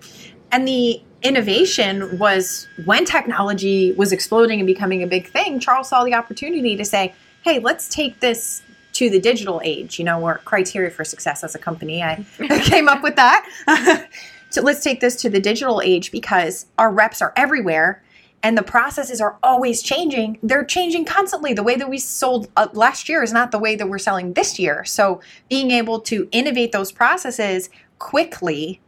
And 0.52 0.68
the 0.68 1.02
innovation 1.22 2.18
was 2.18 2.68
when 2.86 3.06
technology 3.06 3.92
was 3.94 4.12
exploding 4.12 4.60
and 4.60 4.66
becoming 4.68 5.04
a 5.04 5.08
big 5.08 5.28
thing, 5.28 5.60
Charles 5.60 5.90
saw 5.90 6.04
the 6.04 6.14
opportunity 6.14 6.76
to 6.76 6.86
say, 6.86 7.14
hey, 7.44 7.60
let's 7.60 7.88
take 7.88 8.20
this 8.20 8.64
to 8.94 9.10
the 9.10 9.20
digital 9.20 9.62
age, 9.64 10.00
you 10.00 10.06
know, 10.06 10.22
or 10.22 10.40
criteria 10.46 10.90
for 10.90 11.04
success 11.04 11.44
as 11.44 11.54
a 11.54 11.60
company. 11.60 12.02
I 12.02 12.26
came 12.64 12.90
up 12.90 13.04
with 13.04 13.16
that. 13.16 14.08
so 14.50 14.62
let's 14.62 14.84
take 14.84 15.00
this 15.00 15.16
to 15.18 15.30
the 15.30 15.40
digital 15.40 15.82
age 15.82 16.12
because 16.12 16.66
our 16.78 16.92
reps 16.92 17.22
are 17.22 17.34
everywhere 17.36 18.02
and 18.44 18.58
the 18.58 18.64
processes 18.64 19.20
are 19.22 19.38
always 19.44 19.82
changing. 19.82 20.40
They're 20.42 20.64
changing 20.66 21.06
constantly. 21.06 21.54
The 21.54 21.64
way 21.64 21.76
that 21.76 21.90
we 21.90 21.98
sold 21.98 22.50
uh, 22.56 22.68
last 22.74 23.10
year 23.10 23.24
is 23.24 23.34
not 23.34 23.52
the 23.52 23.60
way 23.60 23.76
that 23.76 23.90
we're 23.90 23.98
selling 24.00 24.34
this 24.34 24.58
year. 24.58 24.86
So 24.86 25.22
being 25.50 25.72
able 25.72 26.00
to 26.02 26.28
innovate 26.32 26.72
those 26.72 26.92
processes 26.92 27.70
quickly 27.98 28.82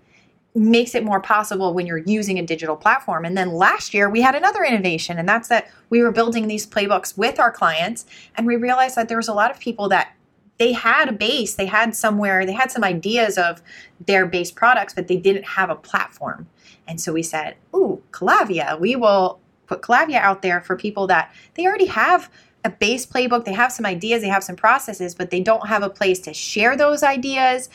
makes 0.53 0.95
it 0.95 1.03
more 1.03 1.21
possible 1.21 1.73
when 1.73 1.85
you're 1.85 1.97
using 1.99 2.37
a 2.37 2.45
digital 2.45 2.75
platform. 2.75 3.23
And 3.23 3.37
then 3.37 3.53
last 3.53 3.93
year 3.93 4.09
we 4.09 4.21
had 4.21 4.35
another 4.35 4.63
innovation, 4.63 5.17
and 5.17 5.27
that's 5.27 5.47
that 5.47 5.69
we 5.89 6.01
were 6.01 6.11
building 6.11 6.47
these 6.47 6.67
playbooks 6.67 7.17
with 7.17 7.39
our 7.39 7.51
clients, 7.51 8.05
and 8.35 8.45
we 8.45 8.55
realized 8.57 8.95
that 8.95 9.07
there 9.07 9.17
was 9.17 9.29
a 9.29 9.33
lot 9.33 9.51
of 9.51 9.59
people 9.59 9.87
that 9.89 10.13
they 10.61 10.73
had 10.73 11.09
a 11.09 11.11
base, 11.11 11.55
they 11.55 11.65
had 11.65 11.95
somewhere, 11.95 12.45
they 12.45 12.53
had 12.53 12.69
some 12.69 12.83
ideas 12.83 13.35
of 13.35 13.63
their 14.05 14.27
base 14.27 14.51
products, 14.51 14.93
but 14.93 15.07
they 15.07 15.17
didn't 15.17 15.43
have 15.43 15.71
a 15.71 15.75
platform. 15.75 16.45
And 16.87 17.01
so 17.01 17.11
we 17.13 17.23
said, 17.23 17.55
"Ooh, 17.75 18.03
Calavia, 18.11 18.79
we 18.79 18.95
will 18.95 19.39
put 19.65 19.81
Calavia 19.81 20.19
out 20.21 20.43
there 20.43 20.61
for 20.61 20.75
people 20.75 21.07
that 21.07 21.33
they 21.55 21.65
already 21.65 21.87
have." 21.87 22.29
A 22.63 22.69
base 22.69 23.07
playbook, 23.07 23.45
they 23.45 23.53
have 23.53 23.71
some 23.71 23.87
ideas, 23.87 24.21
they 24.21 24.27
have 24.27 24.43
some 24.43 24.55
processes, 24.55 25.15
but 25.15 25.31
they 25.31 25.39
don't 25.39 25.67
have 25.67 25.81
a 25.81 25.89
place 25.89 26.19
to 26.19 26.31
share 26.31 26.77
those 26.77 27.01
ideas 27.01 27.67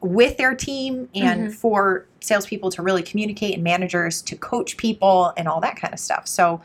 with 0.00 0.36
their 0.36 0.52
team 0.52 1.08
and 1.14 1.46
Mhm. 1.46 1.54
for 1.54 2.06
salespeople 2.18 2.72
to 2.72 2.82
really 2.82 3.04
communicate 3.04 3.54
and 3.54 3.62
managers 3.62 4.20
to 4.22 4.34
coach 4.34 4.76
people 4.76 5.32
and 5.36 5.46
all 5.46 5.60
that 5.60 5.76
kind 5.76 5.94
of 5.94 6.00
stuff. 6.00 6.26
So 6.26 6.60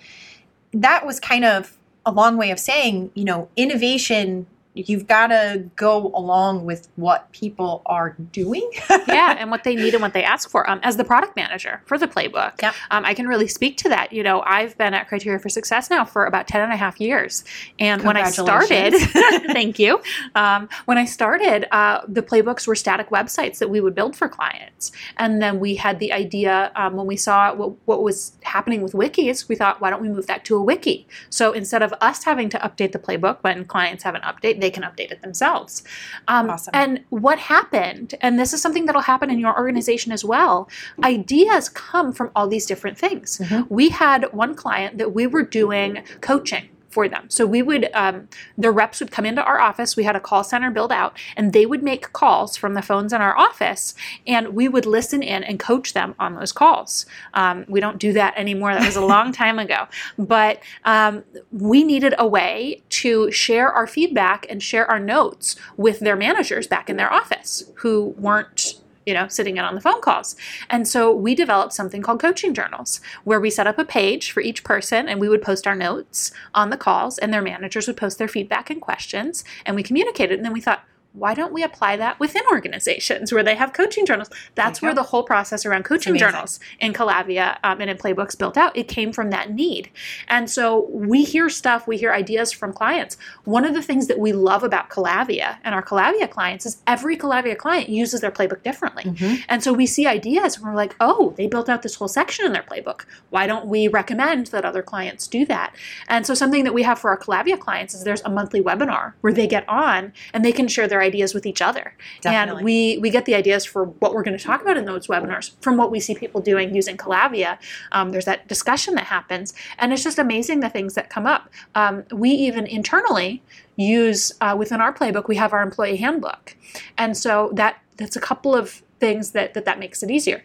that 0.74 1.06
was 1.06 1.20
kind 1.20 1.46
of 1.46 1.78
a 2.04 2.12
long 2.12 2.36
way 2.36 2.50
of 2.50 2.58
saying, 2.58 3.12
you 3.14 3.26
know, 3.26 3.50
innovation, 3.56 4.48
you've 4.78 5.08
got 5.08 5.28
to 5.28 5.64
go 5.76 6.12
along 6.14 6.66
with 6.66 6.88
what 6.96 7.32
people 7.32 7.82
are 7.86 8.16
doing. 8.32 8.70
yeah, 9.08 9.36
and 9.38 9.52
what 9.52 9.64
they 9.64 9.76
need 9.76 9.94
and 9.94 10.02
what 10.02 10.14
they 10.14 10.24
ask 10.24 10.50
for. 10.50 10.70
Um, 10.70 10.80
as 10.84 10.98
the 10.98 11.04
product 11.04 11.36
manager 11.36 11.82
for 11.86 11.98
the 11.98 12.08
playbook, 12.08 12.62
Yep. 12.62 12.76
um, 12.92 13.06
I 13.06 13.14
can 13.14 13.28
really 13.28 13.48
speak 13.48 13.78
to 13.78 13.90
that. 13.90 14.14
You 14.14 14.24
know, 14.24 14.42
I've 14.46 14.78
been 14.78 14.94
at 14.94 15.08
Criteria 15.08 15.40
for 15.40 15.50
Success 15.50 15.90
now 15.90 16.06
for 16.06 16.26
about 16.26 16.48
10 16.48 16.62
and 16.62 16.72
a 16.72 16.78
half 16.78 17.00
years. 17.00 17.44
And 17.80 18.04
when 18.04 18.18
I 18.18 18.30
started, 18.30 18.94
thank 19.54 19.80
you. 19.80 20.02
Um, 20.36 20.70
when 20.86 20.98
I 20.98 21.06
started, 21.06 21.68
uh, 21.74 22.02
the 22.08 22.22
playbooks 22.22 22.68
were 22.68 22.76
static 22.76 23.10
websites 23.10 23.60
that 23.60 23.70
we 23.70 23.82
would 23.82 23.96
build 23.96 24.16
for 24.16 24.28
clients. 24.30 24.92
And 25.18 25.42
then 25.42 25.60
we 25.60 25.76
had 25.76 26.00
the 26.00 26.14
idea 26.14 26.72
um, 26.76 26.96
when 26.96 27.08
we 27.08 27.16
saw 27.18 27.54
what, 27.56 27.76
what 27.86 28.04
was 28.04 28.38
happening 28.44 28.82
with 28.82 28.94
wikis, 28.94 29.48
we 29.48 29.56
thought, 29.56 29.82
why 29.82 29.90
don't 29.90 30.02
we 30.02 30.10
move 30.10 30.28
that 30.28 30.46
to 30.46 30.56
a 30.56 30.62
wiki? 30.62 31.08
So 31.30 31.52
instead 31.52 31.82
of 31.82 31.94
us 32.02 32.24
having 32.24 32.50
to 32.50 32.58
update 32.60 32.92
the 32.92 33.00
playbook 33.00 33.38
when 33.42 33.66
clients 33.66 34.04
have 34.04 34.16
an 34.16 34.22
update, 34.22 34.60
they 34.62 34.67
can 34.70 34.84
update 34.84 35.12
it 35.12 35.22
themselves. 35.22 35.84
Um, 36.28 36.50
Awesome. 36.50 36.72
And 36.74 37.04
what 37.10 37.40
happened, 37.40 38.16
and 38.22 38.40
this 38.40 38.54
is 38.54 38.62
something 38.62 38.86
that'll 38.86 39.02
happen 39.02 39.30
in 39.30 39.40
your 39.40 39.56
organization 39.58 40.12
as 40.12 40.24
well, 40.24 40.70
ideas 41.04 41.70
come 41.70 42.14
from 42.14 42.32
all 42.36 42.48
these 42.48 42.66
different 42.66 42.98
things. 42.98 43.40
Mhm. 43.40 43.68
We 43.70 43.90
had 43.90 44.32
one 44.34 44.56
client 44.56 44.98
that 44.98 45.14
we 45.14 45.28
were 45.28 45.44
doing 45.44 46.04
coaching 46.22 46.70
for 46.98 47.08
them. 47.08 47.30
So 47.30 47.46
we 47.46 47.62
would, 47.62 47.92
um, 47.94 48.28
the 48.58 48.72
reps 48.72 49.02
would 49.02 49.12
come 49.12 49.24
into 49.24 49.44
our 49.44 49.60
office. 49.60 49.96
We 49.96 50.04
had 50.04 50.16
a 50.16 50.20
call 50.20 50.44
center 50.44 50.72
built 50.72 50.92
out, 50.92 51.16
and 51.36 51.54
they 51.54 51.68
would 51.68 51.84
make 51.84 52.12
calls 52.12 52.58
from 52.58 52.74
the 52.74 52.82
phones 52.82 53.14
in 53.14 53.22
our 53.22 53.38
office, 53.38 53.94
and 54.26 54.56
we 54.56 54.68
would 54.68 54.88
listen 54.88 55.22
in 55.22 55.44
and 55.44 55.60
coach 55.60 55.94
them 55.94 56.16
on 56.18 56.34
those 56.34 56.52
calls. 56.52 57.06
Um, 57.36 57.66
we 57.68 57.80
don't 57.80 58.00
do 58.00 58.14
that 58.14 58.34
anymore. 58.36 58.74
That 58.74 58.84
was 58.84 58.96
a 58.96 59.06
long 59.06 59.32
time 59.44 59.60
ago. 59.60 59.88
But 60.18 60.64
um, 60.86 61.24
we 61.52 61.84
needed 61.84 62.16
a 62.18 62.26
way 62.26 62.82
to 63.02 63.30
share 63.32 63.72
our 63.72 63.86
feedback 63.86 64.48
and 64.50 64.64
share 64.64 64.90
our 64.90 65.00
notes 65.00 65.56
with 65.78 66.00
their 66.00 66.16
managers 66.16 66.66
back 66.66 66.90
in 66.90 66.98
their 66.98 67.14
office 67.14 67.72
who 67.76 68.16
weren't 68.18 68.82
you 69.08 69.14
know, 69.14 69.28
sitting 69.30 69.56
in 69.56 69.64
on 69.64 69.74
the 69.74 69.82
phone 69.82 70.02
calls. 70.02 70.36
And 70.70 70.86
so 70.86 71.14
we 71.14 71.34
developed 71.34 71.72
something 71.72 72.02
called 72.02 72.20
coaching 72.20 72.54
journals, 72.54 73.00
where 73.24 73.40
we 73.40 73.50
set 73.50 73.66
up 73.66 73.80
a 73.80 73.86
page 73.86 74.32
for 74.32 74.42
each 74.42 74.66
person 74.66 75.08
and 75.08 75.22
we 75.22 75.30
would 75.30 75.42
post 75.42 75.66
our 75.66 75.76
notes 75.76 76.32
on 76.54 76.70
the 76.70 76.78
calls, 76.78 77.18
and 77.18 77.34
their 77.34 77.42
managers 77.42 77.88
would 77.88 77.96
post 77.96 78.18
their 78.18 78.28
feedback 78.28 78.70
and 78.70 78.82
questions, 78.82 79.46
and 79.66 79.78
we 79.78 79.82
communicated. 79.82 80.38
And 80.38 80.46
then 80.46 80.52
we 80.52 80.62
thought, 80.62 80.84
why 81.14 81.34
don't 81.34 81.52
we 81.52 81.64
apply 81.64 81.98
that 81.98 82.20
within 82.20 82.44
organizations 82.52 83.34
where 83.34 83.44
they 83.44 83.56
have 83.56 83.74
coaching 83.74 84.06
journals? 84.06 84.30
That's 84.56 84.82
where 84.82 84.94
the 84.94 85.04
whole 85.04 85.24
process 85.24 85.66
around 85.66 85.84
coaching 85.84 86.16
journals 86.16 86.60
in 86.80 86.94
Calavia 86.94 87.58
um, 87.64 87.82
and 87.82 87.90
in 87.90 87.98
Playbooks 87.98 88.38
built 88.38 88.58
out. 88.58 88.76
It 88.78 88.88
came 88.88 89.12
from 89.12 89.32
that 89.32 89.52
need. 89.52 89.90
And 90.28 90.50
so 90.50 90.88
we 90.92 91.24
hear 91.24 91.50
stuff, 91.50 91.88
we 91.88 91.98
hear 91.98 92.14
ideas 92.14 92.52
from 92.52 92.72
clients. 92.72 93.18
One 93.46 93.66
of 93.66 93.74
the 93.74 93.82
things 93.82 94.08
that 94.08 94.20
we 94.20 94.32
love 94.32 94.64
about 94.64 94.90
Calavia 94.90 95.58
and 95.64 95.74
our 95.74 95.82
Calavia 95.82 96.30
clients 96.30 96.66
is 96.66 96.82
every 96.86 97.18
Calavia 97.18 97.58
client 97.58 97.90
uses 97.90 98.22
their 98.22 98.32
playbook 98.32 98.62
differently. 98.62 99.04
Mhm. 99.06 99.44
And 99.50 99.64
so 99.64 99.74
we 99.74 99.88
see 99.88 100.06
ideas 100.06 100.58
and 100.58 100.66
we're 100.66 100.76
like, 100.76 100.96
oh, 101.00 101.34
they 101.38 101.48
built 101.48 101.68
out 101.68 101.82
this 101.82 101.96
whole 101.96 102.08
section 102.08 102.46
in 102.46 102.54
their 102.54 102.64
playbook. 102.64 103.06
Why 103.32 103.48
don't 103.48 103.66
we 103.66 103.88
recommend 103.88 104.48
that 104.48 104.66
other 104.66 104.84
clients 104.84 105.28
do 105.28 105.46
that? 105.46 105.74
And 106.08 106.28
so 106.28 106.34
something 106.34 106.64
that 106.64 106.74
we 106.74 106.84
have 106.84 107.00
for 107.00 107.10
our 107.10 107.18
Calavia 107.18 107.60
clients 107.60 107.94
is 107.96 108.04
there's 108.04 108.22
a 108.22 108.30
monthly 108.30 108.62
webinar 108.62 109.14
where 109.22 109.34
they 109.34 109.48
get 109.48 109.68
on 109.68 110.14
and 110.34 110.46
they 110.46 110.52
can 110.52 110.68
share 110.68 110.88
their 110.88 110.97
ideas 111.02 111.34
with 111.34 111.46
each 111.46 111.62
other. 111.62 111.94
Definitely. 112.22 112.58
And 112.60 112.66
we 112.66 112.98
we 113.00 113.10
get 113.10 113.26
the 113.26 113.36
ideas 113.36 113.66
for 113.66 113.86
what 113.86 114.14
we're 114.14 114.24
going 114.24 114.38
to 114.38 114.44
talk 114.44 114.62
about 114.62 114.78
in 114.78 114.86
those 114.86 115.08
webinars 115.08 115.52
from 115.62 115.78
what 115.78 115.92
we 115.92 116.00
see 116.00 116.16
people 116.16 116.42
doing 116.42 116.74
using 116.76 116.98
Calavia. 116.98 117.58
Um, 117.92 118.12
there's 118.12 118.26
that 118.26 118.48
discussion 118.48 118.96
that 118.96 119.06
happens, 119.06 119.54
and 119.78 119.94
it's 119.94 120.04
just 120.04 120.20
amazing 120.20 120.60
the 120.62 120.70
things 120.70 120.94
that 120.96 121.10
come 121.10 121.26
up. 121.26 121.50
Um, 121.76 122.04
we 122.12 122.30
even 122.32 122.66
internally 122.66 123.42
use 123.76 124.34
uh, 124.42 124.56
within 124.58 124.82
our 124.82 124.94
playbook 124.94 125.28
we 125.28 125.36
have 125.36 125.54
our 125.54 125.62
employee 125.62 125.98
handbook, 125.98 126.56
and 126.98 127.16
so 127.16 127.52
that 127.54 127.78
that's 127.98 128.16
a 128.16 128.22
couple 128.22 128.56
of 128.56 128.82
things 129.00 129.32
that 129.32 129.54
that, 129.54 129.66
that 129.66 129.80
makes 129.80 130.02
it 130.04 130.10
easier. 130.12 130.44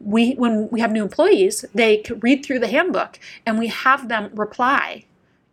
We 0.00 0.32
when 0.34 0.68
we 0.70 0.80
have 0.80 0.92
new 0.92 1.02
employees, 1.02 1.64
they 1.74 1.98
can 1.98 2.18
read 2.20 2.44
through 2.44 2.58
the 2.58 2.68
handbook, 2.68 3.18
and 3.46 3.58
we 3.58 3.68
have 3.68 4.08
them 4.08 4.30
reply 4.34 5.04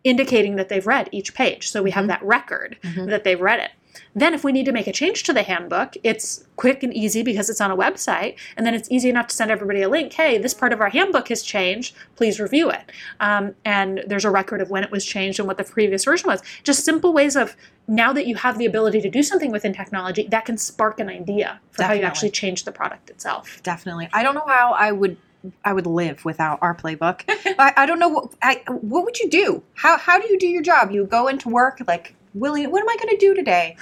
indicating 0.03 0.55
that 0.55 0.67
they've 0.67 0.87
read 0.87 1.07
each 1.11 1.33
page. 1.35 1.69
So 1.69 1.83
we 1.83 1.91
have 1.91 2.05
Mhm. 2.05 2.07
that 2.07 2.23
record 2.23 2.75
Mhm. 2.83 3.09
that 3.11 3.23
they've 3.23 3.39
read 3.39 3.59
it. 3.59 3.69
Then, 4.15 4.33
if 4.33 4.43
we 4.43 4.51
need 4.51 4.65
to 4.65 4.71
make 4.71 4.87
a 4.87 4.91
change 4.91 5.23
to 5.23 5.33
the 5.33 5.43
handbook, 5.43 5.95
it's 6.03 6.45
quick 6.55 6.83
and 6.83 6.93
easy 6.93 7.23
because 7.23 7.49
it's 7.49 7.61
on 7.61 7.71
a 7.71 7.77
website, 7.77 8.35
and 8.57 8.65
then 8.65 8.73
it's 8.73 8.89
easy 8.91 9.09
enough 9.09 9.27
to 9.27 9.35
send 9.35 9.51
everybody 9.51 9.81
a 9.81 9.89
link. 9.89 10.13
Hey, 10.13 10.37
this 10.37 10.53
part 10.53 10.73
of 10.73 10.81
our 10.81 10.89
handbook 10.89 11.29
has 11.29 11.41
changed. 11.41 11.95
Please 12.15 12.39
review 12.39 12.69
it. 12.69 12.91
Um, 13.19 13.55
and 13.65 14.03
there's 14.07 14.25
a 14.25 14.31
record 14.31 14.61
of 14.61 14.69
when 14.69 14.83
it 14.83 14.91
was 14.91 15.05
changed 15.05 15.39
and 15.39 15.47
what 15.47 15.57
the 15.57 15.63
previous 15.63 16.05
version 16.05 16.27
was. 16.27 16.41
Just 16.63 16.85
simple 16.85 17.13
ways 17.13 17.35
of 17.35 17.55
now 17.87 18.13
that 18.13 18.27
you 18.27 18.35
have 18.35 18.57
the 18.57 18.65
ability 18.65 19.01
to 19.01 19.09
do 19.09 19.23
something 19.23 19.51
within 19.51 19.73
technology, 19.73 20.27
that 20.27 20.45
can 20.45 20.57
spark 20.57 20.99
an 20.99 21.09
idea 21.09 21.59
for 21.71 21.83
how 21.83 21.93
you 21.93 22.03
actually 22.03 22.29
change 22.29 22.63
the 22.63 22.71
product 22.71 23.09
itself. 23.09 23.61
Definitely. 23.63 24.09
I 24.13 24.23
don't 24.23 24.35
know 24.35 24.45
how 24.47 24.73
I 24.73 24.91
would 24.91 25.17
I 25.65 25.73
would 25.73 25.87
live 25.87 26.23
without 26.23 26.59
our 26.61 26.75
playbook. 26.75 27.23
I, 27.59 27.73
I 27.75 27.85
don't 27.85 27.99
know 27.99 28.09
what 28.09 28.33
I 28.41 28.61
what 28.67 29.03
would 29.05 29.19
you 29.19 29.29
do? 29.29 29.63
How 29.73 29.97
how 29.97 30.19
do 30.19 30.27
you 30.29 30.37
do 30.37 30.47
your 30.47 30.61
job? 30.61 30.91
You 30.91 31.05
go 31.05 31.27
into 31.27 31.49
work 31.49 31.81
like 31.87 32.15
Willie, 32.33 32.67
what 32.67 32.81
am 32.81 32.89
I 32.89 32.95
going 32.95 33.09
to 33.09 33.17
do 33.17 33.33
today? 33.33 33.75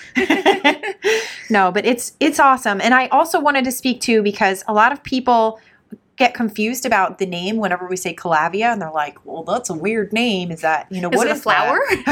no, 1.49 1.71
but 1.71 1.85
it's 1.85 2.13
it's 2.19 2.39
awesome. 2.39 2.81
And 2.81 2.93
I 2.93 3.07
also 3.07 3.39
wanted 3.39 3.65
to 3.65 3.71
speak 3.71 4.01
to 4.01 4.23
because 4.23 4.63
a 4.67 4.73
lot 4.73 4.91
of 4.91 5.03
people 5.03 5.59
get 6.15 6.33
confused 6.33 6.85
about 6.85 7.17
the 7.17 7.25
name 7.25 7.57
whenever 7.57 7.87
we 7.87 7.95
say 7.95 8.13
Calavia, 8.13 8.73
and 8.73 8.81
they're 8.81 8.91
like, 8.91 9.23
"Well, 9.25 9.43
that's 9.43 9.69
a 9.69 9.73
weird 9.73 10.11
name. 10.11 10.51
Is 10.51 10.61
that 10.61 10.87
you 10.91 11.01
know 11.01 11.09
Is 11.09 11.17
what 11.17 11.29
a 11.29 11.35
flower? 11.35 11.79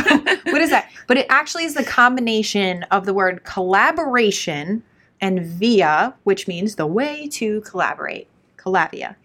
what 0.46 0.62
is 0.62 0.70
that?" 0.70 0.90
But 1.08 1.18
it 1.18 1.26
actually 1.30 1.66
is 1.66 1.74
the 1.74 1.84
combination 1.84 2.84
of 2.92 3.06
the 3.06 3.14
word 3.14 3.44
collaboration 3.44 4.84
and 5.20 5.42
via, 5.44 6.14
which 6.24 6.48
means 6.48 6.76
the 6.76 6.88
way 6.88 7.28
to 7.30 7.62
collaborate. 7.62 8.28
Calavia. 8.58 9.16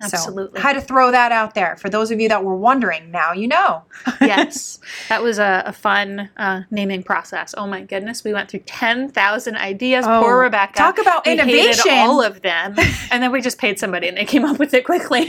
Absolutely. 0.00 0.60
So, 0.60 0.62
had 0.62 0.74
to 0.74 0.80
throw 0.80 1.10
that 1.10 1.32
out 1.32 1.54
there 1.54 1.76
for 1.76 1.88
those 1.90 2.10
of 2.10 2.20
you 2.20 2.28
that 2.28 2.44
were 2.44 2.54
wondering. 2.56 3.10
Now 3.10 3.32
you 3.32 3.48
know. 3.48 3.82
yes, 4.20 4.78
that 5.08 5.22
was 5.22 5.38
a, 5.38 5.62
a 5.66 5.72
fun 5.72 6.30
uh, 6.36 6.62
naming 6.70 7.02
process. 7.02 7.54
Oh 7.56 7.66
my 7.66 7.82
goodness, 7.82 8.22
we 8.24 8.32
went 8.32 8.48
through 8.50 8.60
ten 8.60 9.08
thousand 9.10 9.56
ideas. 9.56 10.04
Oh, 10.06 10.20
Poor 10.22 10.40
Rebecca. 10.42 10.74
talk 10.74 10.98
about 10.98 11.26
We 11.26 11.32
innovation. 11.32 11.90
all 11.92 12.22
of 12.22 12.42
them, 12.42 12.74
and 13.10 13.22
then 13.22 13.32
we 13.32 13.40
just 13.40 13.58
paid 13.58 13.78
somebody, 13.78 14.08
and 14.08 14.16
they 14.16 14.24
came 14.24 14.44
up 14.44 14.58
with 14.58 14.72
it 14.74 14.84
quickly. 14.84 15.28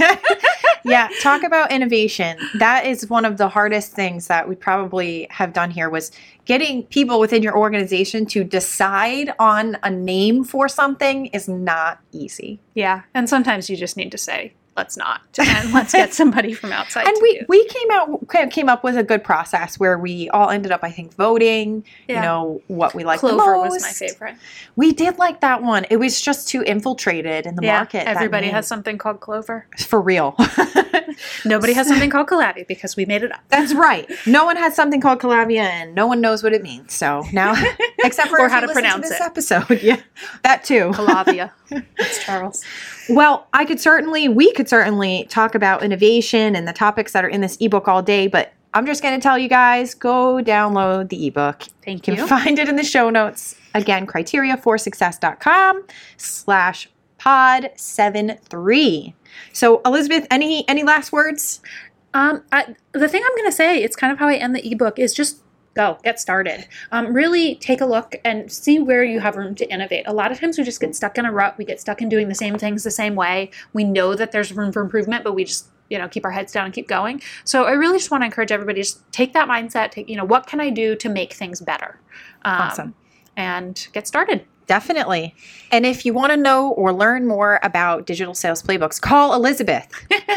yeah, 0.86 1.10
talk 1.22 1.44
about 1.44 1.72
innovation. 1.72 2.38
That 2.60 2.86
is 2.86 3.10
one 3.10 3.26
of 3.26 3.38
the 3.38 3.50
hardest 3.50 3.94
things 3.94 4.28
that 4.28 4.48
we 4.48 4.56
probably 4.56 5.28
have 5.32 5.54
done 5.54 5.72
here 5.72 5.90
was 5.90 6.12
getting 6.46 6.84
people 6.84 7.20
within 7.20 7.44
your 7.44 7.56
organization 7.58 8.26
to 8.28 8.44
decide 8.44 9.34
on 9.40 9.78
a 9.84 9.90
name 9.90 10.44
for 10.44 10.68
something 10.68 11.28
is 11.28 11.48
not 11.48 12.00
easy. 12.12 12.60
yeah, 12.76 13.02
and 13.14 13.30
sometimes 13.30 13.70
you 13.70 13.76
just 13.78 13.98
need 13.98 14.12
to 14.12 14.18
say, 14.18 14.54
"Let's 14.80 14.96
not," 14.98 15.22
and 15.38 15.74
let's 15.78 15.92
get 15.92 16.14
somebody 16.14 16.54
from 16.54 16.72
outside. 16.72 17.06
And 17.06 17.16
to 17.18 17.22
we 17.22 17.42
we 17.50 17.68
came 17.68 17.92
out 17.92 18.08
came 18.52 18.70
up 18.70 18.82
with 18.84 18.96
a 18.98 19.04
good 19.04 19.24
process 19.24 19.78
where 19.78 19.98
we 20.00 20.30
all 20.30 20.50
ended 20.50 20.72
up 20.72 20.84
I 20.84 20.92
think 20.92 21.14
voting, 21.16 21.84
Yeah. 22.08 22.16
you 22.16 22.22
know, 22.22 22.62
what 22.68 22.96
we 22.96 23.04
liked 23.04 23.22
the 23.22 23.30
Clover 23.30 23.58
most. 23.58 23.72
was 23.74 23.82
my 23.84 23.90
favorite. 24.08 24.36
We 24.78 24.94
did 24.94 25.18
like 25.18 25.42
that 25.42 25.62
one. 25.62 25.86
It 25.90 25.98
was 25.98 26.22
just 26.22 26.48
too 26.48 26.62
infiltrated 26.64 27.46
in 27.46 27.56
the 27.56 27.64
yeah, 27.64 27.78
market. 27.78 28.08
everybody 28.08 28.48
has 28.48 28.66
something 28.68 28.98
called 28.98 29.20
Clover. 29.20 29.66
for 29.88 30.00
real. 30.00 30.36
Nobody 31.46 31.74
has 31.74 31.88
something 31.88 32.10
called 32.10 32.28
Calavia 32.28 32.66
because 32.68 32.96
we 32.96 33.06
made 33.06 33.24
it 33.24 33.32
up. 33.34 33.42
That's 33.50 33.74
right. 33.74 34.10
No 34.26 34.46
one 34.46 34.56
has 34.56 34.76
something 34.76 35.02
called 35.02 35.20
Calavia, 35.20 35.60
and 35.64 35.94
no 35.94 36.08
one 36.08 36.22
knows 36.22 36.44
what 36.44 36.54
it 36.54 36.64
means. 36.64 36.94
So 36.94 37.24
now, 37.34 37.56
except 38.04 38.30
for 38.30 38.40
Or 38.40 38.48
how 38.48 38.62
to 38.62 38.68
pronounce 38.70 39.10
this 39.10 39.20
it. 39.20 39.26
episode, 39.26 39.82
yeah, 39.82 40.00
that 40.44 40.64
too. 40.64 40.92
Calavia. 40.94 41.52
That's 41.98 42.24
Charles. 42.24 42.64
Well, 43.10 43.48
I 43.54 43.66
could 43.66 43.80
certainly, 43.80 44.28
we 44.28 44.52
could 44.54 44.70
certainly 44.70 45.26
talk 45.30 45.56
about 45.56 45.84
innovation 45.84 46.56
and 46.56 46.68
the 46.68 46.74
topics 46.74 47.14
that 47.14 47.24
are 47.26 47.30
in 47.30 47.42
this 47.42 47.58
ebook 47.60 47.88
all 47.88 48.02
day, 48.02 48.28
but 48.28 48.54
I'm 48.74 48.86
just 48.86 49.02
going 49.02 49.20
to 49.20 49.24
tell 49.24 49.38
you 49.38 49.50
guys 49.50 49.94
go 49.96 50.42
download 50.44 51.10
the 51.10 51.28
ebook. 51.28 51.64
Thank 51.84 52.08
You 52.08 52.14
you. 52.14 52.20
can 52.20 52.28
find 52.28 52.60
it 52.60 52.70
in 52.70 52.76
the 52.76 52.84
show 52.84 53.10
notes. 53.10 53.56
Again, 53.74 54.06
criteriaforsuccess.com 54.06 55.86
slash 56.18 56.90
pod 57.18 57.72
73. 57.76 59.16
So, 59.54 59.82
Elizabeth, 59.86 60.28
any 60.32 60.68
any 60.68 60.84
last 60.84 61.12
words? 61.12 61.62
Um, 62.14 62.44
I, 62.52 62.76
the 62.94 63.08
thing 63.08 63.22
I'm 63.24 63.36
going 63.36 63.50
to 63.50 63.56
say, 63.56 63.84
it's 63.84 63.96
kind 63.96 64.12
of 64.12 64.18
how 64.20 64.28
I 64.28 64.36
end 64.36 64.56
the 64.56 64.72
ebook, 64.72 64.98
is 64.98 65.14
just 65.14 65.42
go, 65.76 65.98
get 66.04 66.20
started. 66.20 66.68
Um, 66.92 67.14
really 67.14 67.56
take 67.56 67.82
a 67.82 67.86
look 67.86 68.16
and 68.24 68.52
see 68.52 68.80
where 68.80 69.04
you 69.04 69.20
have 69.20 69.36
room 69.36 69.56
to 69.56 69.72
innovate. 69.72 70.08
A 70.08 70.14
lot 70.14 70.32
of 70.32 70.40
times 70.40 70.58
we 70.58 70.64
just 70.64 70.80
get 70.80 70.96
stuck 70.96 71.18
in 71.18 71.26
a 71.26 71.32
rut. 71.32 71.58
We 71.58 71.66
get 71.66 71.80
stuck 71.80 72.02
in 72.02 72.10
doing 72.10 72.28
the 72.28 72.36
same 72.36 72.58
things 72.58 72.84
the 72.84 72.92
same 72.92 73.16
way. 73.16 73.52
We 73.74 73.84
know 73.84 74.16
that 74.16 74.32
there's 74.32 74.52
room 74.52 74.72
for 74.72 74.82
improvement, 74.82 75.24
but 75.24 75.34
we 75.34 75.44
just 75.44 75.68
you 75.90 75.98
know 75.98 76.08
keep 76.08 76.24
our 76.26 76.32
heads 76.32 76.52
down 76.52 76.66
and 76.66 76.74
keep 76.74 76.88
going. 76.88 77.22
So 77.44 77.64
I 77.64 77.72
really 77.72 77.98
just 77.98 78.12
want 78.12 78.22
to 78.22 78.26
encourage 78.26 78.52
everybody 78.52 78.82
to 78.82 78.84
just 78.84 79.12
take 79.12 79.34
that 79.34 79.48
mindset. 79.48 79.92
Take 79.92 80.10
you 80.10 80.16
know 80.16 80.26
what 80.26 80.48
can 80.48 80.60
I 80.60 80.70
do 80.70 80.96
to 80.96 81.10
make 81.10 81.34
things 81.34 81.62
better? 81.62 82.00
Um, 82.44 82.62
Awesome. 82.62 82.96
And 83.36 83.88
get 83.94 84.08
started. 84.08 84.46
Definitely. 84.70 85.34
And 85.72 85.84
if 85.84 86.06
you 86.06 86.14
want 86.14 86.32
to 86.32 86.38
know 86.38 86.72
or 86.74 86.94
learn 86.94 87.26
more 87.26 87.60
about 87.64 88.06
digital 88.06 88.36
sales 88.36 88.62
playbooks, 88.62 89.02
call 89.02 89.34
Elizabeth 89.34 89.88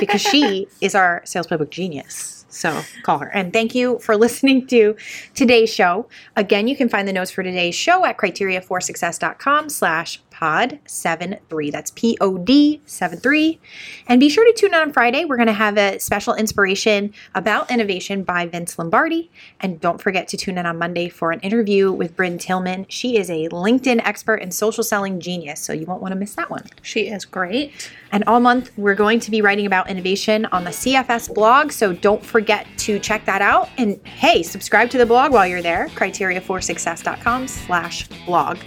because 0.01 0.23
she 0.23 0.67
is 0.81 0.95
our 0.95 1.21
sales 1.27 1.47
playbook 1.47 1.69
genius. 1.69 2.42
So 2.53 2.83
call 3.03 3.19
her. 3.19 3.29
And 3.29 3.53
thank 3.53 3.75
you 3.75 3.99
for 3.99 4.17
listening 4.23 4.67
to 4.69 4.95
today's 5.35 5.73
show. 5.73 6.09
Again, 6.37 6.69
you 6.69 6.77
can 6.77 6.89
find 6.89 7.09
the 7.09 7.13
notes 7.13 7.31
for 7.31 7.43
today's 7.43 7.75
show 7.75 8.05
at 8.05 8.19
criteriaforsuccess.com 8.19 9.69
slash 9.71 10.21
pod 10.43 10.81
73. 10.87 11.71
That's 11.71 11.93
P-O-D 11.93 12.81
73. 12.85 13.61
And 14.09 14.19
be 14.19 14.29
sure 14.29 14.45
to 14.45 14.53
tune 14.59 14.75
in 14.75 14.81
on 14.81 14.93
Friday. 14.93 15.25
We're 15.25 15.37
going 15.37 15.47
to 15.47 15.53
have 15.53 15.79
a 15.79 16.01
special 16.01 16.35
inspiration 16.35 17.15
about 17.35 17.71
innovation 17.71 18.25
by 18.25 18.47
Vince 18.47 18.79
Lombardi. 18.79 19.31
And 19.61 19.81
don't 19.81 20.01
forget 20.01 20.27
to 20.29 20.37
tune 20.37 20.59
in 20.59 20.67
on 20.67 20.79
Monday 20.79 21.09
for 21.09 21.31
an 21.31 21.39
interview 21.41 21.93
with 21.93 22.17
Brynne 22.17 22.41
Tillman. 22.41 22.87
She 22.89 23.19
is 23.19 23.31
a 23.31 23.49
LinkedIn 23.51 24.01
expert 24.05 24.37
and 24.37 24.53
social 24.53 24.83
selling 24.83 25.21
genius, 25.21 25.61
so 25.61 25.73
you 25.73 25.87
won't 25.87 26.03
want 26.03 26.13
to 26.13 26.19
miss 26.19 26.35
that 26.35 26.51
one. 26.51 26.65
She 26.83 27.09
is 27.09 27.25
great. 27.25 27.91
And 28.11 28.25
all 28.25 28.41
month, 28.41 28.73
we're 28.77 28.95
going 28.95 29.21
to 29.21 29.31
be 29.31 29.43
writing 29.43 29.67
about 29.67 29.89
innovation 29.89 30.47
on 30.47 30.65
the 30.65 30.71
CFS 30.71 31.33
blog. 31.33 31.71
So 31.71 31.93
don't 31.93 32.25
forget 32.43 32.67
to 32.77 32.99
check 32.99 33.25
that 33.25 33.41
out. 33.41 33.69
And 33.79 34.05
hey, 34.05 34.43
subscribe 34.43 34.91
to 34.91 34.99
the 34.99 35.07
blog 35.07 35.31
while 35.31 35.47
you're 35.47 35.63
there, 35.63 35.87
criteriaforsuccess.com 35.91 37.47
slash 37.47 38.09
blog. 38.27 38.59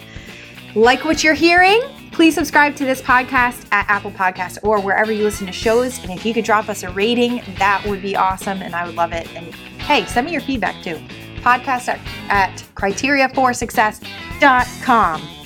Like 0.76 1.04
what 1.04 1.26
you're 1.26 1.34
hearing? 1.34 1.82
Please 2.14 2.36
subscribe 2.36 2.78
to 2.78 2.86
this 2.86 3.02
podcast 3.02 3.68
at 3.74 3.86
Apple 3.90 4.12
Podcasts 4.12 4.58
or 4.64 4.80
wherever 4.80 5.12
you 5.12 5.26
listen 5.26 5.46
to 5.48 5.52
shows. 5.52 6.02
And 6.04 6.10
if 6.10 6.26
you 6.26 6.34
could 6.34 6.46
drop 6.46 6.70
us 6.70 6.84
a 6.84 6.90
rating, 6.92 7.44
that 7.58 7.86
would 7.86 8.02
be 8.02 8.16
awesome. 8.16 8.62
And 8.62 8.74
I 8.74 8.86
would 8.86 8.96
love 8.96 9.12
it. 9.12 9.28
And 9.36 9.54
hey, 9.82 10.06
send 10.06 10.26
me 10.26 10.32
your 10.32 10.40
feedback 10.40 10.82
too. 10.82 10.96
Podcast 11.42 11.90
at, 11.90 12.00
at 12.30 12.64
criteriaforsuccess.com. 12.76 15.45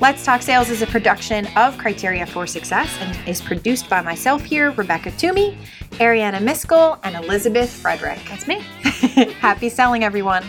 Let's 0.00 0.24
Talk 0.24 0.40
Sales 0.40 0.70
is 0.70 0.80
a 0.80 0.86
production 0.86 1.46
of 1.58 1.76
Criteria 1.76 2.24
for 2.24 2.46
Success 2.46 2.90
and 3.02 3.28
is 3.28 3.42
produced 3.42 3.90
by 3.90 4.00
myself 4.00 4.42
here, 4.42 4.70
Rebecca 4.70 5.10
Toomey, 5.10 5.58
Ariana 5.98 6.38
Miskell, 6.38 6.98
and 7.02 7.22
Elizabeth 7.22 7.70
Frederick. 7.70 8.18
That's 8.26 8.48
me. 8.48 8.60
Happy 9.40 9.68
selling, 9.68 10.02
everyone. 10.02 10.42